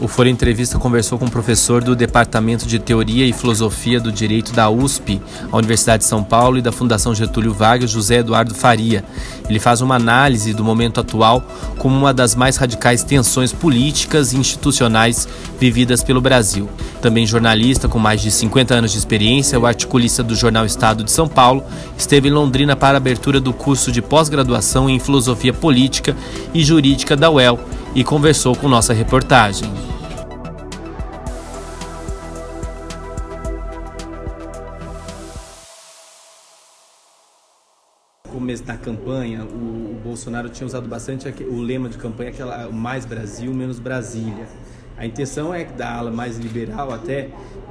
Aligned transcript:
O 0.00 0.06
Folha 0.06 0.30
Entrevista 0.30 0.78
conversou 0.78 1.18
com 1.18 1.24
um 1.24 1.28
professor 1.28 1.82
do 1.82 1.96
Departamento 1.96 2.68
de 2.68 2.78
Teoria 2.78 3.26
e 3.26 3.32
Filosofia 3.32 3.98
do 3.98 4.12
Direito 4.12 4.52
da 4.52 4.70
USP, 4.70 5.20
a 5.50 5.56
Universidade 5.56 6.04
de 6.04 6.08
São 6.08 6.22
Paulo 6.22 6.56
e 6.56 6.62
da 6.62 6.70
Fundação 6.70 7.12
Getúlio 7.12 7.52
Vargas, 7.52 7.90
José 7.90 8.18
Eduardo 8.18 8.54
Faria. 8.54 9.04
Ele 9.50 9.58
faz 9.58 9.80
uma 9.80 9.96
análise 9.96 10.54
do 10.54 10.62
momento 10.62 11.00
atual 11.00 11.42
como 11.78 11.96
uma 11.96 12.14
das 12.14 12.36
mais 12.36 12.56
radicais 12.56 13.02
tensões 13.02 13.52
políticas 13.52 14.32
e 14.32 14.36
institucionais 14.36 15.26
vividas 15.58 16.00
pelo 16.00 16.20
Brasil. 16.20 16.68
Também 17.02 17.26
jornalista 17.26 17.88
com 17.88 17.98
mais 17.98 18.20
de 18.20 18.30
50 18.30 18.74
anos 18.74 18.92
de 18.92 18.98
experiência, 18.98 19.58
o 19.58 19.66
articulista 19.66 20.22
do 20.22 20.36
jornal 20.36 20.64
Estado 20.64 21.02
de 21.02 21.10
São 21.10 21.26
Paulo 21.26 21.64
esteve 21.96 22.28
em 22.28 22.32
Londrina 22.32 22.76
para 22.76 22.96
a 22.96 22.98
abertura 22.98 23.40
do 23.40 23.52
curso 23.52 23.90
de 23.90 24.00
pós-graduação 24.00 24.88
em 24.88 25.00
Filosofia 25.00 25.52
Política 25.52 26.16
e 26.54 26.62
Jurídica 26.62 27.16
da 27.16 27.28
UEL 27.28 27.58
e 27.94 28.04
conversou 28.04 28.54
com 28.56 28.68
nossa 28.68 28.92
reportagem. 28.92 29.68
começo 38.48 38.62
da 38.62 38.76
campanha, 38.76 39.44
o, 39.44 39.92
o, 39.92 40.00
Bolsonaro 40.02 40.48
tinha 40.48 40.66
usado 40.66 40.88
bastante 40.88 41.28
o 41.44 41.60
lema 41.60 41.88
de 41.88 41.98
campanha, 41.98 42.30
aquela 42.30 42.70
mais 42.70 43.04
Brasil, 43.04 43.52
menos 43.52 43.78
Brasília. 43.78 44.46
A 44.96 45.04
intenção 45.04 45.52
é 45.52 45.64
da 45.64 45.92
ala 45.92 46.10
mais 46.10 46.38
liberal 46.38 46.90
até 46.90 47.28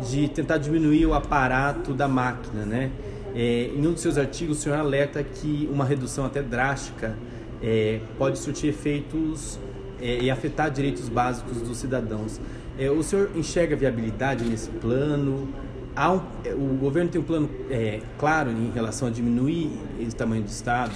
de 0.07 0.27
tentar 0.27 0.59
diminuir 0.59 1.07
o 1.07 1.15
aparato 1.15 1.93
da 1.95 2.07
máquina, 2.07 2.63
né? 2.63 2.91
É, 3.33 3.71
em 3.75 3.87
um 3.87 3.93
dos 3.93 4.01
seus 4.01 4.17
artigos, 4.17 4.59
o 4.59 4.61
senhor 4.61 4.77
alerta 4.77 5.23
que 5.23 5.67
uma 5.71 5.83
redução 5.83 6.25
até 6.25 6.43
drástica 6.43 7.15
é, 7.61 7.99
pode 8.17 8.37
surtir 8.37 8.69
efeitos 8.69 9.59
é, 10.01 10.23
e 10.23 10.31
afetar 10.31 10.69
direitos 10.71 11.09
básicos 11.09 11.61
dos 11.61 11.77
cidadãos. 11.77 12.39
É, 12.77 12.89
o 12.89 13.01
senhor 13.01 13.31
enxerga 13.35 13.75
viabilidade 13.75 14.45
nesse 14.45 14.69
plano? 14.69 15.47
Um, 15.97 16.47
é, 16.47 16.53
o 16.53 16.77
governo 16.79 17.09
tem 17.09 17.19
um 17.19 17.23
plano 17.23 17.49
é, 17.69 18.01
claro 18.19 18.51
em 18.51 18.69
relação 18.71 19.07
a 19.07 19.11
diminuir 19.11 19.71
esse 19.99 20.15
tamanho 20.15 20.43
do 20.43 20.49
Estado? 20.49 20.91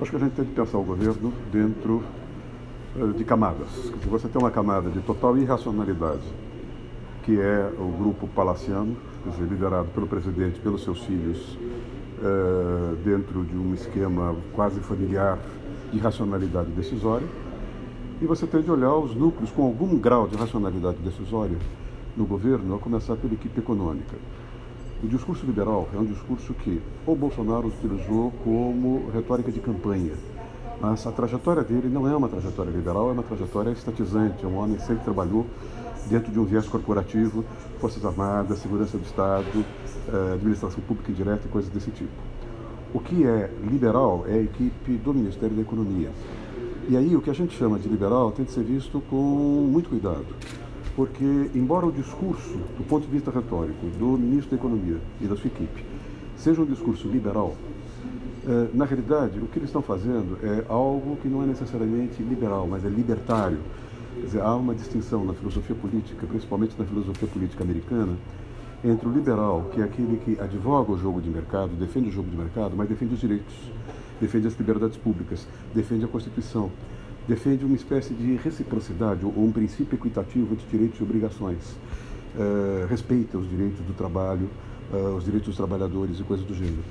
Acho 0.00 0.10
que 0.10 0.16
a 0.16 0.20
gente 0.20 0.32
tem 0.32 0.44
que 0.44 0.52
pensar 0.52 0.78
o 0.78 0.82
governo 0.82 1.32
dentro 1.52 2.02
uh, 2.96 3.12
de 3.12 3.24
camadas. 3.24 3.68
Se 3.70 4.08
você 4.08 4.28
tem 4.28 4.40
uma 4.40 4.50
camada 4.50 4.90
de 4.90 5.00
total 5.00 5.36
irracionalidade, 5.36 6.22
que 7.22 7.38
é 7.38 7.70
o 7.78 7.88
grupo 7.98 8.26
palaciano, 8.28 8.96
dizer, 9.26 9.44
liderado 9.44 9.88
pelo 9.88 10.06
presidente, 10.06 10.58
pelos 10.60 10.84
seus 10.84 11.00
filhos, 11.04 11.58
uh, 12.22 12.96
dentro 13.04 13.44
de 13.44 13.56
um 13.56 13.74
esquema 13.74 14.34
quase 14.54 14.80
familiar 14.80 15.38
de 15.92 15.98
racionalidade 15.98 16.70
decisória, 16.70 17.26
e 18.20 18.26
você 18.26 18.46
tem 18.46 18.62
de 18.62 18.70
olhar 18.70 18.94
os 18.96 19.14
núcleos 19.14 19.50
com 19.50 19.62
algum 19.64 19.96
grau 19.98 20.28
de 20.28 20.36
racionalidade 20.36 20.98
decisória 20.98 21.56
no 22.16 22.26
governo, 22.26 22.74
a 22.74 22.78
começar 22.78 23.16
pela 23.16 23.32
equipe 23.32 23.58
econômica. 23.58 24.16
O 25.02 25.08
discurso 25.08 25.46
liberal 25.46 25.88
é 25.94 25.96
um 25.96 26.04
discurso 26.04 26.52
que 26.52 26.82
o 27.06 27.14
Bolsonaro 27.14 27.68
utilizou 27.68 28.30
como 28.44 29.08
retórica 29.10 29.50
de 29.50 29.58
campanha. 29.58 30.12
Mas 30.78 31.06
a 31.06 31.12
trajetória 31.12 31.62
dele 31.62 31.88
não 31.88 32.06
é 32.06 32.14
uma 32.14 32.28
trajetória 32.28 32.70
liberal, 32.70 33.08
é 33.08 33.12
uma 33.12 33.22
trajetória 33.22 33.70
estatizante. 33.70 34.44
É 34.44 34.46
um 34.48 34.58
homem 34.58 34.76
que 34.76 34.82
sempre 34.82 35.04
trabalhou 35.04 35.46
dentro 36.08 36.30
de 36.30 36.38
um 36.38 36.44
viés 36.44 36.68
corporativo, 36.68 37.44
Forças 37.78 38.04
Armadas, 38.04 38.58
Segurança 38.58 38.98
do 38.98 39.04
Estado, 39.04 39.64
eh, 40.08 40.32
administração 40.34 40.82
pública 40.82 41.10
indireta 41.10 41.46
e 41.46 41.50
coisas 41.50 41.70
desse 41.70 41.90
tipo. 41.90 42.12
O 42.92 43.00
que 43.00 43.24
é 43.24 43.50
liberal 43.62 44.24
é 44.26 44.34
a 44.34 44.42
equipe 44.42 44.92
do 44.98 45.14
Ministério 45.14 45.54
da 45.54 45.62
Economia. 45.62 46.10
E 46.90 46.96
aí 46.96 47.14
o 47.14 47.22
que 47.22 47.30
a 47.30 47.32
gente 47.32 47.56
chama 47.56 47.78
de 47.78 47.88
liberal 47.88 48.32
tem 48.32 48.44
de 48.44 48.50
ser 48.50 48.64
visto 48.64 49.00
com 49.08 49.14
muito 49.14 49.90
cuidado, 49.90 50.26
porque 50.96 51.48
embora 51.54 51.86
o 51.86 51.92
discurso, 51.92 52.58
do 52.76 52.82
ponto 52.82 53.06
de 53.06 53.12
vista 53.12 53.30
retórico, 53.30 53.86
do 53.96 54.18
ministro 54.18 54.50
da 54.50 54.56
Economia 54.56 54.96
e 55.20 55.28
da 55.28 55.36
sua 55.36 55.46
equipe, 55.46 55.84
seja 56.36 56.60
um 56.60 56.64
discurso 56.64 57.06
liberal, 57.06 57.54
eh, 58.44 58.70
na 58.74 58.84
realidade 58.84 59.38
o 59.38 59.46
que 59.46 59.60
eles 59.60 59.68
estão 59.68 59.82
fazendo 59.82 60.36
é 60.42 60.64
algo 60.68 61.16
que 61.22 61.28
não 61.28 61.44
é 61.44 61.46
necessariamente 61.46 62.20
liberal, 62.24 62.66
mas 62.68 62.84
é 62.84 62.88
libertário. 62.88 63.60
Quer 64.16 64.26
dizer, 64.26 64.40
há 64.40 64.56
uma 64.56 64.74
distinção 64.74 65.24
na 65.24 65.32
filosofia 65.32 65.76
política, 65.76 66.26
principalmente 66.26 66.74
na 66.76 66.84
filosofia 66.84 67.28
política 67.28 67.62
americana, 67.62 68.16
entre 68.84 69.08
o 69.08 69.12
liberal, 69.12 69.70
que 69.72 69.80
é 69.80 69.84
aquele 69.84 70.16
que 70.24 70.40
advoga 70.40 70.90
o 70.90 70.98
jogo 70.98 71.20
de 71.20 71.30
mercado, 71.30 71.70
defende 71.78 72.08
o 72.08 72.12
jogo 72.12 72.28
de 72.28 72.36
mercado, 72.36 72.74
mas 72.76 72.88
defende 72.88 73.14
os 73.14 73.20
direitos 73.20 73.54
defende 74.20 74.46
as 74.46 74.54
liberdades 74.58 74.96
públicas, 74.96 75.46
defende 75.74 76.04
a 76.04 76.08
Constituição, 76.08 76.70
defende 77.26 77.64
uma 77.64 77.76
espécie 77.76 78.12
de 78.14 78.36
reciprocidade 78.36 79.24
ou 79.24 79.44
um 79.44 79.52
princípio 79.52 79.96
equitativo 79.96 80.52
entre 80.52 80.66
direitos 80.70 81.00
e 81.00 81.02
obrigações, 81.02 81.76
uh, 82.34 82.86
respeita 82.88 83.38
os 83.38 83.48
direitos 83.48 83.80
do 83.80 83.92
trabalho, 83.94 84.48
uh, 84.92 85.16
os 85.16 85.24
direitos 85.24 85.48
dos 85.48 85.56
trabalhadores 85.56 86.18
e 86.18 86.22
coisas 86.22 86.44
do 86.44 86.54
gênero. 86.54 86.84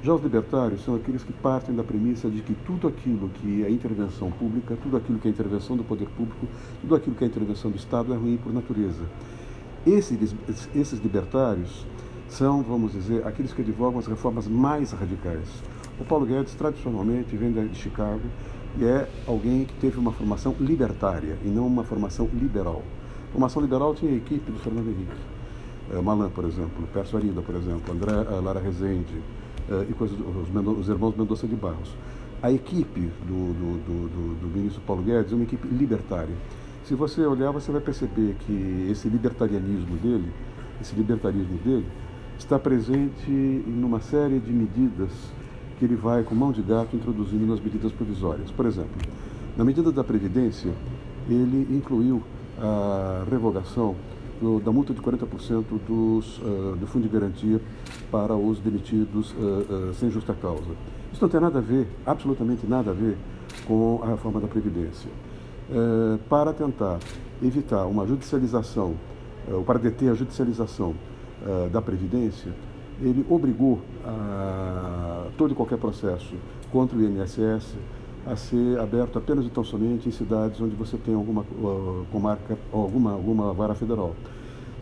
Já 0.00 0.14
os 0.14 0.22
libertários 0.22 0.84
são 0.84 0.94
aqueles 0.94 1.24
que 1.24 1.32
partem 1.32 1.74
da 1.74 1.82
premissa 1.82 2.30
de 2.30 2.40
que 2.40 2.54
tudo 2.64 2.86
aquilo 2.86 3.28
que 3.30 3.64
é 3.64 3.70
intervenção 3.70 4.30
pública, 4.30 4.76
tudo 4.80 4.96
aquilo 4.96 5.18
que 5.18 5.26
é 5.26 5.30
intervenção 5.30 5.76
do 5.76 5.82
poder 5.82 6.08
público, 6.10 6.46
tudo 6.80 6.94
aquilo 6.94 7.16
que 7.16 7.24
é 7.24 7.26
intervenção 7.26 7.68
do 7.68 7.76
Estado 7.76 8.12
é 8.12 8.16
ruim 8.16 8.36
por 8.36 8.52
natureza. 8.52 9.02
Esses, 9.84 10.34
esses 10.72 11.00
libertários 11.00 11.84
são, 12.28 12.62
vamos 12.62 12.92
dizer, 12.92 13.26
aqueles 13.26 13.52
que 13.52 13.62
advogam 13.62 13.98
as 13.98 14.06
reformas 14.06 14.46
mais 14.46 14.92
radicais. 14.92 15.48
O 16.00 16.04
Paulo 16.04 16.24
Guedes, 16.24 16.54
tradicionalmente, 16.54 17.36
vem 17.36 17.52
de 17.52 17.76
Chicago 17.76 18.22
e 18.78 18.84
é 18.84 19.08
alguém 19.26 19.64
que 19.64 19.74
teve 19.74 19.98
uma 19.98 20.12
formação 20.12 20.54
libertária 20.60 21.36
e 21.44 21.48
não 21.48 21.66
uma 21.66 21.82
formação 21.82 22.28
liberal. 22.32 22.82
A 23.28 23.32
formação 23.32 23.60
liberal 23.60 23.94
tinha 23.94 24.12
a 24.12 24.14
equipe 24.14 24.50
do 24.52 24.58
Fernando 24.60 24.88
Henrique. 24.88 25.16
É, 25.90 26.00
Malan, 26.00 26.30
por 26.30 26.44
exemplo, 26.44 26.86
Perso 26.92 27.16
Arida, 27.16 27.40
por 27.42 27.54
exemplo, 27.56 27.92
André 27.92 28.12
uh, 28.12 28.40
Lara 28.42 28.60
Rezende 28.60 29.14
uh, 29.68 29.90
e 29.90 29.92
coisas, 29.94 30.16
os, 30.18 30.78
os, 30.78 30.88
irmãos 30.88 31.16
Mendonça 31.16 31.46
de 31.46 31.56
Barros. 31.56 31.94
A 32.42 32.52
equipe 32.52 33.00
do, 33.26 33.52
do, 33.54 33.78
do, 33.84 34.40
do, 34.40 34.46
ministro 34.46 34.80
Paulo 34.86 35.02
Guedes 35.02 35.32
é 35.32 35.34
uma 35.34 35.44
equipe 35.44 35.66
libertária. 35.66 36.34
Se 36.84 36.94
você 36.94 37.22
olhar, 37.22 37.50
você 37.50 37.72
vai 37.72 37.80
perceber 37.80 38.36
que 38.46 38.88
esse 38.90 39.08
libertarianismo 39.08 39.96
dele, 39.96 40.30
esse 40.80 40.94
libertarismo 40.94 41.58
dele, 41.64 41.86
está 42.38 42.56
presente 42.58 43.28
em 43.30 43.82
uma 43.82 44.00
série 44.00 44.38
de 44.38 44.52
medidas 44.52 45.10
que 45.78 45.84
ele 45.84 45.96
vai, 45.96 46.22
com 46.22 46.34
mão 46.34 46.52
de 46.52 46.62
gato, 46.62 46.96
introduzindo 46.96 47.46
nas 47.46 47.60
medidas 47.60 47.92
provisórias. 47.92 48.50
Por 48.50 48.66
exemplo, 48.66 48.90
na 49.56 49.64
medida 49.64 49.92
da 49.92 50.02
Previdência, 50.02 50.72
ele 51.28 51.66
incluiu 51.70 52.22
a 52.60 53.24
revogação 53.30 53.94
do, 54.40 54.60
da 54.60 54.70
multa 54.70 54.94
de 54.94 55.00
40% 55.00 55.64
dos, 55.86 56.38
uh, 56.38 56.76
do 56.76 56.86
fundo 56.86 57.02
de 57.02 57.08
garantia 57.08 57.60
para 58.10 58.34
os 58.34 58.58
demitidos 58.60 59.32
uh, 59.32 59.90
uh, 59.90 59.94
sem 59.94 60.10
justa 60.10 60.34
causa. 60.34 60.70
Isso 61.12 61.22
não 61.22 61.28
tem 61.28 61.40
nada 61.40 61.58
a 61.58 61.62
ver, 61.62 61.88
absolutamente 62.06 62.66
nada 62.66 62.90
a 62.90 62.94
ver, 62.94 63.16
com 63.66 64.00
a 64.02 64.08
reforma 64.08 64.40
da 64.40 64.46
Previdência. 64.46 65.10
para 66.28 66.52
tentar 66.52 66.98
evitar 67.42 67.86
uma 67.86 68.06
judicialização, 68.06 68.94
ou 69.50 69.62
para 69.64 69.78
deter 69.78 70.10
a 70.10 70.14
judicialização 70.14 70.94
da 71.72 71.80
Previdência, 71.80 72.52
ele 73.00 73.24
obrigou 73.28 73.80
a, 74.04 75.26
todo 75.36 75.52
e 75.52 75.54
qualquer 75.54 75.78
processo 75.78 76.34
contra 76.70 76.96
o 76.96 77.02
INSS 77.02 77.76
a 78.26 78.36
ser 78.36 78.78
aberto 78.78 79.18
apenas 79.18 79.46
e 79.46 79.48
tão 79.48 79.64
somente 79.64 80.08
em 80.08 80.12
cidades 80.12 80.60
onde 80.60 80.74
você 80.74 80.96
tem 80.98 81.14
alguma 81.14 81.42
uh, 81.42 82.04
comarca 82.12 82.58
alguma, 82.72 83.12
alguma 83.12 83.52
vara 83.54 83.74
federal. 83.74 84.14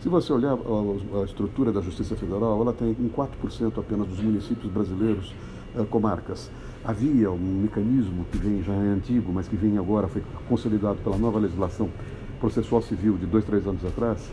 Se 0.01 0.09
você 0.09 0.33
olhar 0.33 0.53
a, 0.53 1.21
a, 1.21 1.23
estrutura 1.23 1.71
da 1.71 1.81
Justiça 1.81 2.15
Federal, 2.15 2.61
ela 2.61 2.73
tem 2.73 2.89
em 2.89 3.09
4% 3.09 3.77
apenas 3.77 4.07
dos 4.07 4.19
municípios 4.19 4.71
brasileiros 4.71 5.33
uh, 5.75 5.85
comarcas. 5.85 6.51
Havia 6.83 7.31
um 7.31 7.61
mecanismo 7.61 8.25
que 8.31 8.37
vem 8.37 8.63
já 8.63 8.73
é 8.73 8.89
antigo, 8.89 9.31
mas 9.31 9.47
que 9.47 9.55
vem 9.55 9.77
agora, 9.77 10.07
foi 10.07 10.23
consolidado 10.47 10.99
pela 11.03 11.17
nova 11.17 11.39
legislação 11.39 11.89
processual 12.39 12.81
civil 12.81 13.17
de 13.17 13.25
dois, 13.25 13.45
três 13.45 13.65
anos 13.65 13.83
atrás, 13.85 14.29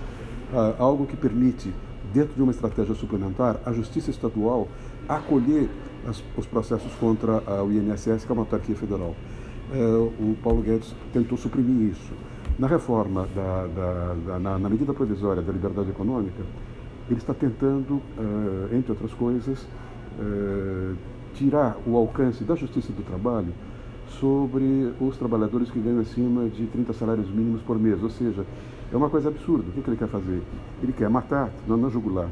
uh, 0.52 0.74
algo 0.82 1.06
que 1.06 1.16
permite 1.16 1.72
dentro 2.14 2.34
de 2.34 2.42
uma 2.42 2.52
estratégia 2.52 2.94
suplementar, 2.94 3.60
a 3.66 3.72
Justiça 3.72 4.08
Estadual 4.08 4.68
acolher 5.08 5.68
as, 6.08 6.22
os 6.36 6.46
processos 6.46 6.94
contra 6.94 7.42
a, 7.44 7.62
o 7.64 7.72
INSS, 7.72 8.24
que 8.24 8.30
é 8.30 8.32
uma 8.32 8.42
autarquia 8.42 8.76
federal. 8.76 9.16
É, 9.72 9.76
o 9.76 10.36
Paulo 10.42 10.62
Guedes 10.62 10.94
tentou 11.12 11.36
suprimir 11.36 11.90
isso. 11.90 12.12
Na 12.56 12.68
reforma, 12.68 13.26
da, 13.34 13.66
da, 13.66 14.14
da 14.26 14.38
na, 14.38 14.58
na, 14.60 14.68
medida 14.68 14.94
provisória 14.94 15.42
da 15.42 15.52
liberdade 15.52 15.90
econômica, 15.90 16.40
ele 17.10 17.18
está 17.18 17.34
tentando, 17.34 17.94
uh, 17.94 18.72
entre 18.72 18.92
outras 18.92 19.12
coisas, 19.12 19.66
uh, 20.18 20.96
tirar 21.34 21.76
o 21.84 21.96
alcance 21.96 22.44
da 22.44 22.54
Justiça 22.54 22.92
do 22.92 23.02
Trabalho 23.02 23.52
sobre 24.20 24.92
os 25.00 25.16
trabalhadores 25.16 25.68
que 25.68 25.80
ganham 25.80 26.00
acima 26.00 26.48
de 26.48 26.66
30 26.66 26.92
salários 26.92 27.28
mínimos 27.28 27.60
por 27.62 27.76
mês. 27.76 28.00
Ou 28.02 28.10
seja, 28.10 28.46
é 28.94 28.96
uma 28.96 29.10
coisa 29.10 29.28
absurda. 29.28 29.68
O 29.68 29.72
que, 29.72 29.82
que 29.82 29.90
ele 29.90 29.96
quer 29.96 30.08
fazer? 30.08 30.40
Ele 30.82 30.92
quer 30.92 31.10
matar, 31.10 31.50
não, 31.66 31.76
não 31.76 31.90
jugular, 31.90 32.28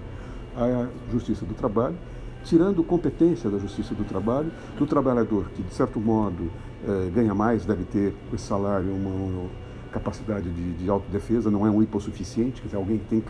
a 0.57 0.87
Justiça 1.11 1.45
do 1.45 1.55
Trabalho, 1.55 1.97
tirando 2.45 2.83
competência 2.85 3.51
da 3.51 3.59
Justiça 3.59 3.95
do 3.95 4.05
Trabalho, 4.05 4.51
do 4.79 4.87
trabalhador 4.87 5.47
que, 5.57 5.63
de 5.63 5.75
certo 5.75 5.99
modo, 5.99 6.51
eh, 6.87 7.11
ganha 7.13 7.35
mais, 7.35 7.65
deve 7.65 7.85
ter 7.85 8.15
esse 8.33 8.45
salário, 8.45 8.93
uma, 8.93 9.49
capacidade 9.91 10.51
de, 10.51 10.73
de 10.75 10.89
autodefesa, 10.89 11.51
não 11.51 11.67
é 11.67 11.71
um 11.71 11.83
hipossuficiente, 11.83 12.63
quer 12.63 12.69
dizer, 12.69 12.77
alguém 12.79 12.99
que 12.99 13.05
tem 13.05 13.23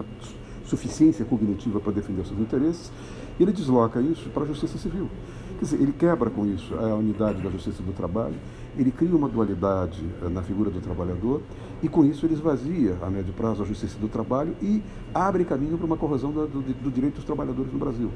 suficiência 0.65 1.25
cognitiva 1.25 1.81
para 1.81 1.93
defender 1.93 2.25
seus 2.25 2.39
interesses, 2.39 2.93
ele 3.41 3.53
desloca 3.53 4.01
isso 4.01 4.29
para 4.31 4.45
a 4.45 4.47
justiça 4.47 4.79
civil. 4.79 5.09
Quer 5.59 5.65
dizer, 5.65 5.83
ele 5.83 5.93
quebra 5.93 6.31
com 6.31 6.47
isso 6.47 6.75
a 6.75 6.95
unidade 6.95 7.43
da 7.43 7.51
justiça 7.51 7.83
do 7.83 7.93
trabalho, 7.93 8.37
ele 8.77 8.91
cria 8.91 9.15
uma 9.15 9.29
dualidade 9.29 10.03
eh, 10.23 10.29
na 10.29 10.43
figura 10.43 10.71
do 10.71 10.81
trabalhador 10.81 11.43
e 11.83 11.89
com 11.89 12.05
isso 12.05 12.25
ele 12.27 12.35
esvazia 12.35 12.97
a 13.03 13.11
médio 13.11 13.33
prazo 13.33 13.63
a 13.63 13.67
justiça 13.67 13.99
do 13.99 14.09
trabalho 14.09 14.55
e 14.63 14.83
abre 15.13 15.45
caminho 15.45 15.77
para 15.77 15.87
uma 15.87 15.97
corrosão 15.97 16.31
do, 16.31 16.47
do, 16.47 16.91
direito 16.91 17.17
dos 17.17 17.25
trabalhadores 17.25 17.73
no 17.73 17.79
Brasil. 17.79 18.11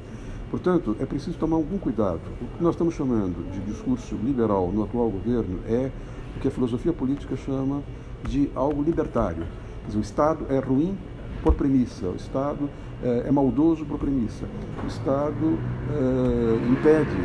Portanto, 0.49 0.95
é 0.99 1.05
preciso 1.05 1.37
tomar 1.37 1.57
algum 1.57 1.77
cuidado. 1.77 2.21
O 2.41 2.57
que 2.57 2.63
nós 2.63 2.73
estamos 2.73 2.93
chamando 2.93 3.51
de 3.51 3.59
discurso 3.59 4.15
liberal 4.15 4.71
no 4.71 4.83
atual 4.83 5.09
governo 5.09 5.59
é 5.67 5.91
o 6.35 6.39
que 6.39 6.47
a 6.47 6.51
filosofia 6.51 6.93
política 6.93 7.35
chama 7.35 7.83
de 8.27 8.49
algo 8.55 8.81
libertário. 8.81 9.43
Quer 9.81 9.87
dizer, 9.87 9.99
o 9.99 10.01
Estado 10.01 10.45
é 10.49 10.59
ruim 10.59 10.97
por 11.43 11.53
premissa, 11.53 12.07
o 12.07 12.15
Estado 12.15 12.69
é, 13.03 13.25
é 13.27 13.31
maldoso 13.31 13.85
por 13.85 13.99
premissa, 13.99 14.45
o 14.83 14.87
Estado 14.87 15.59
é, 15.91 16.71
impede 16.71 17.17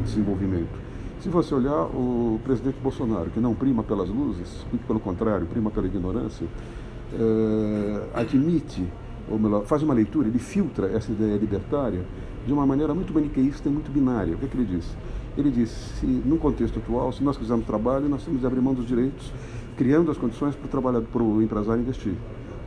o 0.00 0.02
desenvolvimento. 0.02 0.91
Se 1.22 1.28
você 1.28 1.54
olhar 1.54 1.84
o 1.84 2.40
presidente 2.42 2.78
Bolsonaro, 2.82 3.30
que 3.30 3.38
não 3.38 3.54
prima 3.54 3.84
pelas 3.84 4.08
luzes, 4.08 4.66
muito 4.72 4.84
pelo 4.88 4.98
contrário, 4.98 5.46
prima 5.46 5.70
pela 5.70 5.86
ignorância, 5.86 6.48
é, 7.12 8.08
admite, 8.12 8.84
ou 9.30 9.38
melhor, 9.38 9.64
faz 9.64 9.84
uma 9.84 9.94
leitura, 9.94 10.26
ele 10.26 10.40
filtra 10.40 10.88
essa 10.88 11.12
ideia 11.12 11.36
libertária 11.36 12.04
de 12.44 12.52
uma 12.52 12.66
maneira 12.66 12.92
muito 12.92 13.14
maniqueísta 13.14 13.68
e 13.68 13.72
muito 13.72 13.88
binária. 13.88 14.34
O 14.34 14.38
que, 14.38 14.46
é 14.46 14.48
que 14.48 14.56
ele 14.56 14.64
diz? 14.64 14.96
Ele 15.38 15.48
diz, 15.48 15.70
se 16.00 16.06
no 16.06 16.38
contexto 16.38 16.80
atual, 16.80 17.12
se 17.12 17.22
nós 17.22 17.36
quisermos 17.36 17.66
trabalho, 17.66 18.08
nós 18.08 18.24
temos 18.24 18.40
de 18.40 18.46
abrir 18.48 18.60
mão 18.60 18.74
dos 18.74 18.84
direitos, 18.84 19.32
criando 19.76 20.10
as 20.10 20.18
condições 20.18 20.56
para 20.56 20.66
o, 20.66 20.68
trabalhador, 20.68 21.06
para 21.06 21.22
o 21.22 21.40
empresário 21.40 21.82
investir. 21.82 22.14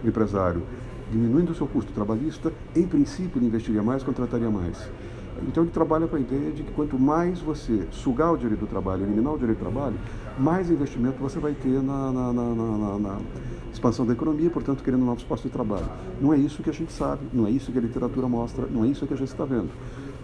O 0.01 0.07
empresário, 0.07 0.63
diminuindo 1.11 1.51
o 1.51 1.55
seu 1.55 1.67
custo 1.67 1.91
trabalhista, 1.91 2.53
em 2.73 2.87
princípio 2.87 3.37
ele 3.37 3.47
investiria 3.47 3.83
mais, 3.83 4.01
contrataria 4.01 4.49
mais. 4.49 4.89
Então 5.47 5.63
ele 5.63 5.71
trabalha 5.71 6.07
com 6.07 6.15
a 6.15 6.19
ideia 6.19 6.51
de 6.51 6.63
que 6.63 6.71
quanto 6.71 6.97
mais 6.97 7.39
você 7.39 7.87
sugar 7.91 8.31
o 8.31 8.37
direito 8.37 8.61
do 8.61 8.67
trabalho, 8.67 9.03
eliminar 9.03 9.33
o 9.33 9.37
direito 9.37 9.57
do 9.57 9.61
trabalho, 9.61 9.95
mais 10.37 10.69
investimento 10.69 11.17
você 11.19 11.39
vai 11.39 11.53
ter 11.53 11.81
na, 11.81 12.11
na, 12.11 12.33
na, 12.33 12.99
na 12.99 13.19
expansão 13.71 14.05
da 14.05 14.13
economia, 14.13 14.49
portanto, 14.49 14.83
querendo 14.83 15.03
novos 15.05 15.23
postos 15.23 15.49
de 15.49 15.53
trabalho. 15.55 15.85
Não 16.21 16.33
é 16.33 16.37
isso 16.37 16.63
que 16.63 16.69
a 16.69 16.73
gente 16.73 16.91
sabe, 16.91 17.25
não 17.33 17.45
é 17.45 17.51
isso 17.51 17.71
que 17.71 17.77
a 17.77 17.81
literatura 17.81 18.27
mostra, 18.27 18.65
não 18.67 18.83
é 18.85 18.87
isso 18.87 19.05
que 19.05 19.13
a 19.13 19.17
gente 19.17 19.27
está 19.27 19.45
vendo. 19.45 19.69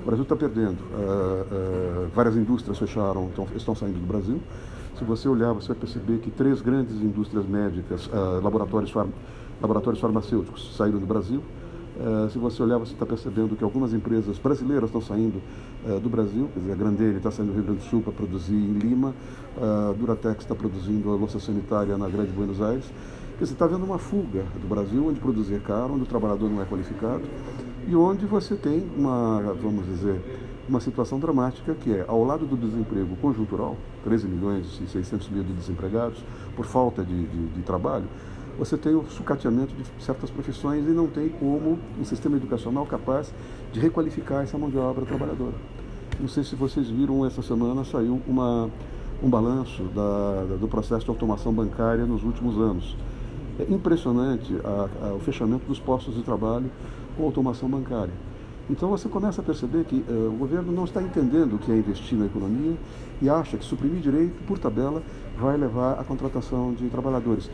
O 0.02 0.06
Brasil 0.06 0.24
está 0.24 0.36
perdendo. 0.36 0.80
Uh, 0.80 2.06
uh, 2.06 2.10
várias 2.16 2.36
indústrias 2.36 2.80
fecharam, 2.80 3.30
então, 3.32 3.48
estão 3.56 3.76
saindo 3.76 4.00
do 4.00 4.08
Brasil. 4.08 4.40
Se 4.98 5.04
você 5.04 5.28
olhar, 5.28 5.54
você 5.54 5.70
vai 5.70 5.78
perceber 5.78 6.20
que 6.20 6.32
três 6.32 6.62
grandes 6.62 6.96
indústrias 6.96 7.46
médicas, 7.46 8.08
uh, 8.08 8.42
laboratórios, 8.42 8.94
laboratórios 9.62 10.02
farmacêuticos 10.02 10.76
saíram 10.76 11.00
do 11.00 11.06
Brasil. 11.06 11.42
Uh, 11.98 12.30
se 12.30 12.38
você 12.38 12.64
olhar, 12.64 12.78
você 12.78 12.94
está 12.94 13.06
percebendo 13.06 13.56
que 13.56 13.64
algumas 13.64 13.94
empresas 13.94 14.38
brasileiras 14.38 14.86
estão 14.86 15.02
saindo 15.02 15.42
uh, 15.86 16.00
do 16.00 16.10
Brasil, 16.10 16.50
quer 16.54 16.60
dizer, 16.62 16.72
a 16.72 16.76
Grandene 16.76 17.18
está 17.18 17.30
saindo 17.30 17.50
do 17.50 17.56
Rio 17.56 17.64
Grande 17.64 17.80
do 17.80 17.86
Sul 17.86 18.02
para 18.02 18.14
produzir 18.14 18.56
em 18.56 18.74
Lima, 18.80 19.14
uh, 19.58 19.94
Duratex 19.94 20.40
está 20.40 20.56
produzindo 20.56 21.12
a 21.12 21.16
louça 21.16 21.40
sanitária 21.40 21.98
na 21.98 22.08
Grande 22.08 22.32
Buenos 22.32 22.62
Aires. 22.62 22.86
Quer 23.38 23.44
dizer, 23.44 23.54
está 23.54 23.66
havendo 23.66 23.84
uma 23.84 23.98
fuga 23.98 24.46
do 24.62 24.68
Brasil, 24.68 25.06
onde 25.06 25.20
produzir 25.20 25.56
é 25.56 25.60
caro, 25.60 25.94
onde 25.94 26.04
o 26.04 26.06
trabalhador 26.06 26.50
não 26.50 26.62
é 26.62 26.66
qualificado 26.66 27.24
e 27.88 27.96
onde 27.96 28.26
você 28.26 28.56
tem 28.56 28.88
uma, 28.96 29.56
vamos 29.62 29.86
dizer, 29.86 30.22
uma 30.70 30.80
situação 30.80 31.20
dramática 31.20 31.74
que 31.74 31.92
é, 31.92 32.06
ao 32.08 32.24
lado 32.24 32.46
do 32.46 32.56
desemprego 32.56 33.16
conjuntural, 33.18 33.76
13 34.04 34.28
milhões 34.28 34.80
e 34.82 34.88
600 34.88 35.30
mil 35.30 35.44
de 35.44 35.54
desempregados 35.54 36.24
por 36.56 36.66
falta 36.66 37.04
de, 37.04 37.26
de, 37.28 37.48
de 37.48 37.62
trabalho, 37.64 38.06
você 38.62 38.78
tem 38.78 38.94
o 38.94 39.04
sucateamento 39.10 39.74
de 39.74 39.84
certas 40.04 40.30
profissões 40.30 40.88
e 40.88 40.92
não 40.92 41.08
tem 41.08 41.30
como 41.30 41.80
um 42.00 42.06
sistema 42.06 42.38
educacional 42.38 42.86
capaz 42.86 43.34
de 43.74 43.80
requalificar 43.80 44.44
essa 44.44 44.56
mão 44.56 44.70
de 44.70 44.78
obra 44.78 45.04
trabalhadora. 45.04 45.56
Não 46.20 46.28
sei 46.28 46.44
se 46.44 46.56
vocês 46.56 46.88
viram, 46.88 47.26
essa 47.26 47.42
semana 47.42 47.84
saiu 47.84 48.22
uma, 48.28 48.70
um 49.24 49.28
balanço 49.28 49.82
da, 49.86 50.46
da, 50.48 50.56
do 50.58 50.68
processo 50.68 51.06
de 51.06 51.10
automação 51.10 51.52
bancária 51.52 52.06
nos 52.06 52.24
últimos 52.24 52.56
anos. 52.56 52.96
É 53.60 53.64
impressionante 53.64 54.56
a, 54.64 55.08
a, 55.08 55.14
o 55.16 55.20
fechamento 55.20 55.66
dos 55.66 55.80
postos 55.80 56.14
de 56.14 56.22
trabalho 56.22 56.70
com 57.18 57.24
automação 57.24 57.68
bancária. 57.68 58.14
Então 58.70 58.90
você 58.90 59.10
começa 59.10 59.42
a 59.42 59.44
perceber 59.44 59.86
que 59.86 60.06
uh, 60.08 60.32
o 60.32 60.38
governo 60.38 60.72
não 60.72 60.84
está 60.86 61.02
entendendo 61.02 61.56
o 61.56 61.58
que 61.58 61.72
é 61.72 61.76
investir 61.76 62.16
na 62.16 62.28
economia 62.28 62.78
e 63.24 63.28
acha 63.28 63.58
que 63.58 63.66
suprimir 63.66 64.02
direito, 64.02 64.36
por 64.46 64.60
tabela, 64.60 65.02
vai 65.36 65.58
levar 65.58 66.00
à 66.00 66.04
contratação 66.04 66.76
de 66.76 66.88
trabalhadores 66.90 67.50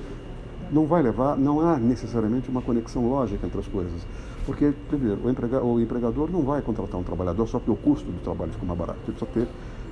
não 0.71 0.85
vai 0.85 1.01
levar, 1.01 1.37
não 1.37 1.61
há 1.61 1.77
necessariamente 1.77 2.49
uma 2.49 2.61
conexão 2.61 3.07
lógica 3.07 3.45
entre 3.45 3.59
as 3.59 3.67
coisas. 3.67 4.05
Porque, 4.45 4.73
primeiro, 4.87 5.19
o, 5.25 5.29
emprega, 5.29 5.61
o 5.63 5.79
empregador 5.79 6.31
não 6.31 6.41
vai 6.41 6.61
contratar 6.61 6.99
um 6.99 7.03
trabalhador 7.03 7.47
só 7.47 7.59
porque 7.59 7.71
o 7.71 7.75
custo 7.75 8.09
do 8.09 8.23
trabalho 8.23 8.51
ficou 8.51 8.65
mais 8.65 8.79
barato. 8.79 8.99
Ele 9.05 9.17
precisa 9.17 9.31
ter 9.33 9.47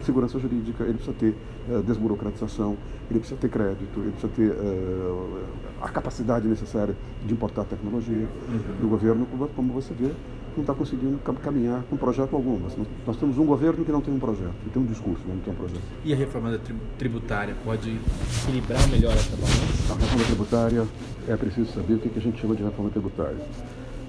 segurança 0.05 0.39
jurídica, 0.39 0.83
ele 0.83 0.93
precisa 0.93 1.15
ter 1.19 1.35
uh, 1.69 1.83
desburocratização, 1.83 2.77
ele 3.09 3.19
precisa 3.19 3.39
ter 3.39 3.49
crédito, 3.49 3.99
ele 3.99 4.11
precisa 4.11 4.31
ter 4.33 4.51
uh, 4.51 5.43
a 5.81 5.89
capacidade 5.89 6.47
necessária 6.47 6.95
de 7.25 7.33
importar 7.33 7.65
tecnologia. 7.65 8.27
Uhum. 8.47 8.85
o 8.85 8.87
governo, 8.87 9.27
como 9.55 9.73
você 9.73 9.93
vê, 9.93 10.11
não 10.57 10.63
está 10.63 10.73
conseguindo 10.73 11.19
caminhar 11.41 11.83
com 11.89 11.97
projeto 11.97 12.35
algum. 12.35 12.59
Nós, 12.59 12.77
nós, 13.05 13.17
temos 13.17 13.37
um 13.37 13.45
governo 13.45 13.83
que 13.83 13.91
não 13.91 14.01
tem 14.01 14.13
um 14.13 14.19
projeto, 14.19 14.53
que 14.63 14.69
tem 14.69 14.81
um 14.81 14.85
discurso, 14.85 15.21
mas 15.27 15.35
não 15.35 15.43
tem 15.43 15.53
um 15.53 15.57
projeto. 15.57 15.81
E 16.03 16.13
a 16.13 16.15
reforma 16.15 16.59
tributária 16.97 17.55
pode 17.63 17.99
equilibrar 18.43 18.87
melhor 18.89 19.13
essa 19.13 19.35
balança? 19.35 19.93
A 19.93 19.97
reforma 19.97 20.25
tributária, 20.25 20.87
é 21.27 21.35
preciso 21.35 21.71
saber 21.73 21.95
o 21.95 21.99
que 21.99 22.11
a 22.17 22.21
gente 22.21 22.39
chama 22.39 22.55
de 22.55 22.63
reforma 22.63 22.89
tributária. 22.89 23.37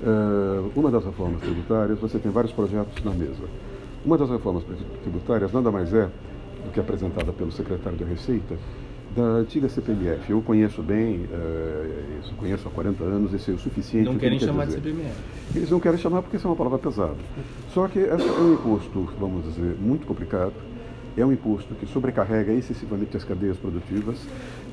Uh, 0.02 0.70
uma 0.76 0.90
das 0.90 1.04
reformas 1.04 1.40
tributárias, 1.40 1.98
você 1.98 2.18
tem 2.18 2.30
vários 2.30 2.52
projetos 2.52 3.02
na 3.02 3.12
mesa. 3.12 3.44
Uma 4.04 4.18
das 4.18 4.28
reformas 4.28 4.62
tributárias 5.02 5.52
nada 5.52 5.70
mais 5.70 5.92
é 5.92 6.08
do 6.64 6.70
que 6.72 6.78
apresentada 6.78 7.32
pelo 7.32 7.50
secretário 7.50 7.98
da 7.98 8.06
Receita, 8.06 8.56
da 9.16 9.22
antiga 9.22 9.68
CPMF. 9.68 10.30
Eu 10.30 10.42
conheço 10.42 10.82
bem, 10.82 11.20
uh, 11.20 12.20
isso 12.22 12.34
conheço 12.34 12.68
há 12.68 12.70
40 12.70 13.02
anos 13.02 13.32
e 13.32 13.38
sei 13.38 13.54
o 13.54 13.58
suficiente. 13.58 14.04
Não 14.04 14.18
querem 14.18 14.38
chamar 14.38 14.66
dizer. 14.66 14.80
de 14.80 14.90
CPMF. 14.90 15.16
Eles 15.54 15.70
não 15.70 15.80
querem 15.80 15.98
chamar 15.98 16.20
porque 16.20 16.36
isso 16.36 16.46
é 16.46 16.50
uma 16.50 16.56
palavra 16.56 16.78
pesada. 16.78 17.16
Só 17.72 17.88
que 17.88 17.98
esse 17.98 18.28
é 18.28 18.32
um 18.32 18.52
imposto, 18.52 19.08
vamos 19.18 19.44
dizer, 19.44 19.74
muito 19.80 20.06
complicado. 20.06 20.52
É 21.16 21.24
um 21.24 21.32
imposto 21.32 21.74
que 21.76 21.86
sobrecarrega 21.86 22.52
excessivamente 22.52 23.16
as 23.16 23.24
cadeias 23.24 23.56
produtivas. 23.56 24.18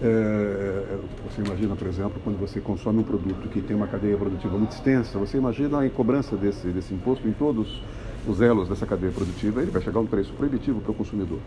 É, 0.02 0.98
você 1.26 1.42
imagina, 1.42 1.74
por 1.74 1.88
exemplo, 1.88 2.20
quando 2.22 2.38
você 2.38 2.60
consome 2.60 3.00
um 3.00 3.04
produto 3.04 3.48
que 3.48 3.62
tem 3.62 3.74
uma 3.74 3.88
cadeia 3.88 4.18
produtiva 4.18 4.58
muito 4.58 4.72
extensa, 4.72 5.18
você 5.18 5.38
imagina 5.38 5.82
a 5.82 5.90
cobrança 5.90 6.36
desse, 6.36 6.68
desse 6.68 6.94
imposto 6.94 7.26
em 7.26 7.32
todos 7.32 7.82
os 8.28 8.42
elos 8.42 8.68
dessa 8.68 8.86
cadeia 8.86 9.12
produtiva, 9.12 9.62
ele 9.62 9.72
vai 9.72 9.82
chegar 9.82 10.00
a 10.00 10.02
um 10.02 10.06
preço 10.06 10.34
proibitivo 10.34 10.82
para 10.82 10.92
o 10.92 10.94
consumidor. 10.94 11.40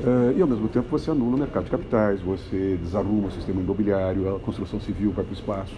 Uh, 0.00 0.36
e 0.36 0.42
ao 0.42 0.48
mesmo 0.48 0.68
tempo 0.68 0.88
você 0.88 1.10
anula 1.10 1.36
o 1.36 1.38
mercado 1.38 1.64
de 1.64 1.70
capitais, 1.70 2.20
você 2.20 2.78
desarruma 2.82 3.28
o 3.28 3.30
sistema 3.30 3.60
imobiliário, 3.60 4.34
a 4.34 4.40
construção 4.40 4.80
civil 4.80 5.12
vai 5.12 5.24
para 5.24 5.32
o 5.32 5.34
espaço. 5.34 5.74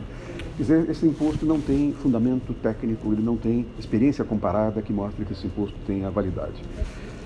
Quer 0.57 0.63
dizer, 0.63 0.91
esse 0.91 1.05
imposto 1.07 1.45
não 1.45 1.61
tem 1.61 1.93
fundamento 1.93 2.55
técnico, 2.55 3.13
ele 3.13 3.23
não 3.23 3.37
tem 3.37 3.67
experiência 3.79 4.25
comparada 4.25 4.81
que 4.81 4.93
mostre 4.93 5.25
que 5.25 5.33
esse 5.33 5.47
imposto 5.47 5.77
tem 5.87 6.05
a 6.05 6.11
validade. 6.11 6.63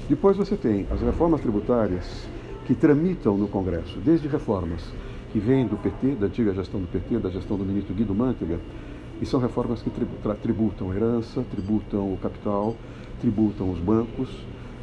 Depois 0.08 0.36
você 0.36 0.56
tem 0.56 0.86
as 0.90 1.00
reformas 1.00 1.40
tributárias 1.40 2.26
que 2.66 2.74
tramitam 2.74 3.36
no 3.36 3.46
Congresso, 3.46 3.98
desde 4.04 4.26
reformas 4.26 4.82
que 5.32 5.38
vêm 5.38 5.66
do 5.66 5.76
PT, 5.76 6.16
da 6.16 6.26
antiga 6.26 6.54
gestão 6.54 6.80
do 6.80 6.86
PT, 6.86 7.18
da 7.18 7.28
gestão 7.28 7.56
do 7.56 7.64
ministro 7.64 7.94
Guido 7.94 8.14
Mantega, 8.14 8.58
e 9.20 9.26
são 9.26 9.38
reformas 9.38 9.82
que 9.82 9.90
tributam 10.40 10.90
a 10.90 10.96
herança, 10.96 11.44
tributam 11.50 12.12
o 12.12 12.16
capital, 12.16 12.74
tributam 13.20 13.70
os 13.70 13.78
bancos, 13.78 14.28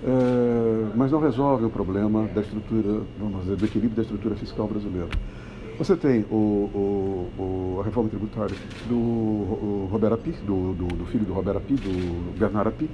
é, 0.05 0.91
mas 0.95 1.12
não 1.12 1.19
resolvem 1.19 1.65
o 1.65 1.69
problema 1.69 2.27
da 2.27 2.41
estrutura, 2.41 3.01
vamos 3.19 3.41
dizer, 3.41 3.55
do 3.55 3.65
equilíbrio 3.65 3.95
da 3.95 4.01
estrutura 4.03 4.35
fiscal 4.35 4.67
brasileira. 4.67 5.09
Você 5.79 5.95
tem 5.95 6.25
o, 6.31 6.35
o, 6.35 7.29
o, 7.38 7.77
a 7.81 7.83
reforma 7.83 8.09
tributária 8.09 8.55
do 8.88 9.88
Robert 9.91 10.13
Api, 10.13 10.31
do, 10.45 10.74
do, 10.74 10.88
do, 10.95 11.05
filho 11.07 11.25
do 11.25 11.33
Robert 11.33 11.57
Api, 11.57 11.74
do 11.74 12.38
Bernard 12.38 12.69
Api, 12.69 12.89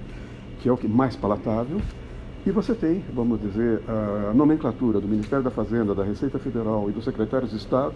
que 0.61 0.69
é 0.69 0.71
o 0.71 0.77
que 0.77 0.87
mais 0.87 1.15
palatável, 1.15 1.79
e 2.45 2.49
você 2.49 2.73
tem, 2.73 3.03
vamos 3.13 3.39
dizer, 3.39 3.81
a 3.87 4.33
nomenclatura 4.33 4.99
do 4.99 5.07
Ministério 5.07 5.43
da 5.43 5.51
Fazenda, 5.51 5.93
da 5.93 6.03
Receita 6.03 6.39
Federal 6.39 6.89
e 6.89 6.93
dos 6.93 7.03
secretários 7.03 7.51
de 7.51 7.57
Estado, 7.57 7.93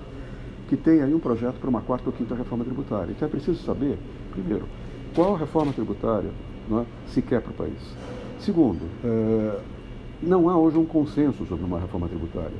que 0.68 0.76
tem 0.76 1.02
aí 1.02 1.14
um 1.16 1.20
projeto 1.20 1.56
para 1.56 1.70
uma 1.70 1.82
quarta 1.82 2.08
ou 2.08 2.14
quinta 2.14 2.36
reforma 2.36 2.64
tributária. 2.64 3.12
Então 3.12 3.28
é 3.28 3.32
preciso 3.32 3.64
saber, 3.64 3.98
primeiro, 4.32 4.66
qual 5.16 5.36
reforma 5.36 5.72
tributária 5.74 6.30
é, 6.72 6.86
se 7.08 7.22
quer 7.22 7.42
para 7.42 7.52
o 7.52 7.56
país. 7.56 7.96
Segundo, 8.40 8.82
é, 9.04 9.60
não 10.22 10.50
há 10.50 10.58
hoje 10.58 10.78
um 10.78 10.86
consenso 10.86 11.46
sobre 11.46 11.66
uma 11.66 11.80
reforma 11.80 12.08
tributária. 12.08 12.58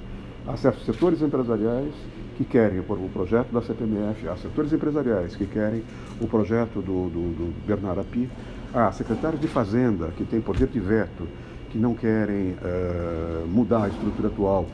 Há 0.48 0.56
certos 0.58 0.86
setores 0.86 1.22
empresariais 1.22 1.94
que 2.38 2.44
querem 2.44 2.80
o 2.80 3.10
projeto 3.12 3.52
da 3.52 3.62
CPMF, 3.62 4.28
há 4.28 4.36
setores 4.36 4.72
empresariais 4.74 5.36
que 5.36 5.46
querem 5.46 5.84
o 6.20 6.28
projeto 6.28 6.82
do, 6.82 7.10
do, 7.10 7.34
do 7.36 7.66
Bernard 7.66 8.00
Api, 8.02 8.30
há 8.74 8.92
secretários 8.92 9.42
de 9.42 9.48
Fazenda 9.48 10.10
que 10.18 10.24
têm 10.24 10.42
poder 10.42 10.68
de 10.68 10.80
veto, 10.80 11.28
que 11.70 11.78
não 11.78 11.96
querem 11.96 12.52
uh, 12.52 13.48
mudar 13.48 13.86
a 13.86 13.88
estrutura 13.88 14.28
atual 14.28 14.66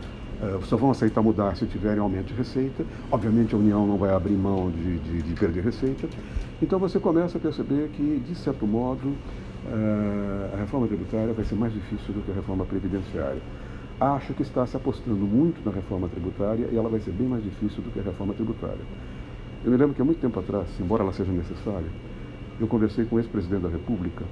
Uh, 0.41 0.60
só 0.65 0.75
vão 0.75 0.89
aceitar 0.89 1.22
mudar 1.22 1.55
se 1.55 1.67
tiverem 1.67 2.00
aumento 2.00 2.25
de 2.25 2.34
receita. 2.34 2.84
Obviamente 3.12 3.53
a 3.53 3.58
União 3.60 3.86
não 3.86 3.96
vai 3.96 4.12
abrir 4.12 4.34
mão 4.34 4.72
de, 4.72 4.98
de, 4.98 5.22
de 5.22 5.34
perder 5.39 5.63
receita. 5.63 6.10
Então 6.60 6.79
você 6.79 7.00
começa 7.00 7.38
a 7.38 7.41
perceber 7.41 7.89
que, 7.89 8.24
de 8.27 8.34
certo 8.34 8.65
modo, 8.65 9.15
a 10.53 10.57
reforma 10.57 10.87
tributária 10.87 11.33
vai 11.33 11.45
ser 11.45 11.55
mais 11.55 11.73
difícil 11.73 12.13
do 12.13 12.21
que 12.21 12.31
a 12.31 12.33
reforma 12.33 12.65
previdenciária. 12.65 13.41
Acho 13.99 14.33
que 14.33 14.41
está 14.41 14.65
se 14.65 14.75
apostando 14.75 15.15
muito 15.15 15.63
na 15.63 15.71
reforma 15.71 16.07
tributária 16.07 16.67
e 16.71 16.75
ela 16.75 16.89
vai 16.89 16.99
ser 16.99 17.11
bem 17.11 17.27
mais 17.27 17.43
difícil 17.43 17.83
do 17.83 17.91
que 17.91 17.99
a 17.99 18.03
reforma 18.03 18.33
tributária. 18.33 18.83
Eu 19.63 19.71
me 19.71 19.77
lembro 19.77 19.93
que 19.93 20.01
há 20.01 20.05
muito 20.05 20.19
tempo 20.19 20.39
atrás, 20.39 20.67
embora 20.79 21.03
ela 21.03 21.13
seja 21.13 21.31
necessária, 21.31 21.85
eu 22.59 22.67
conversei 22.67 23.05
com 23.05 23.15
o 23.15 23.19
ex-presidente 23.19 23.61
da 23.61 23.69
República 23.69 24.25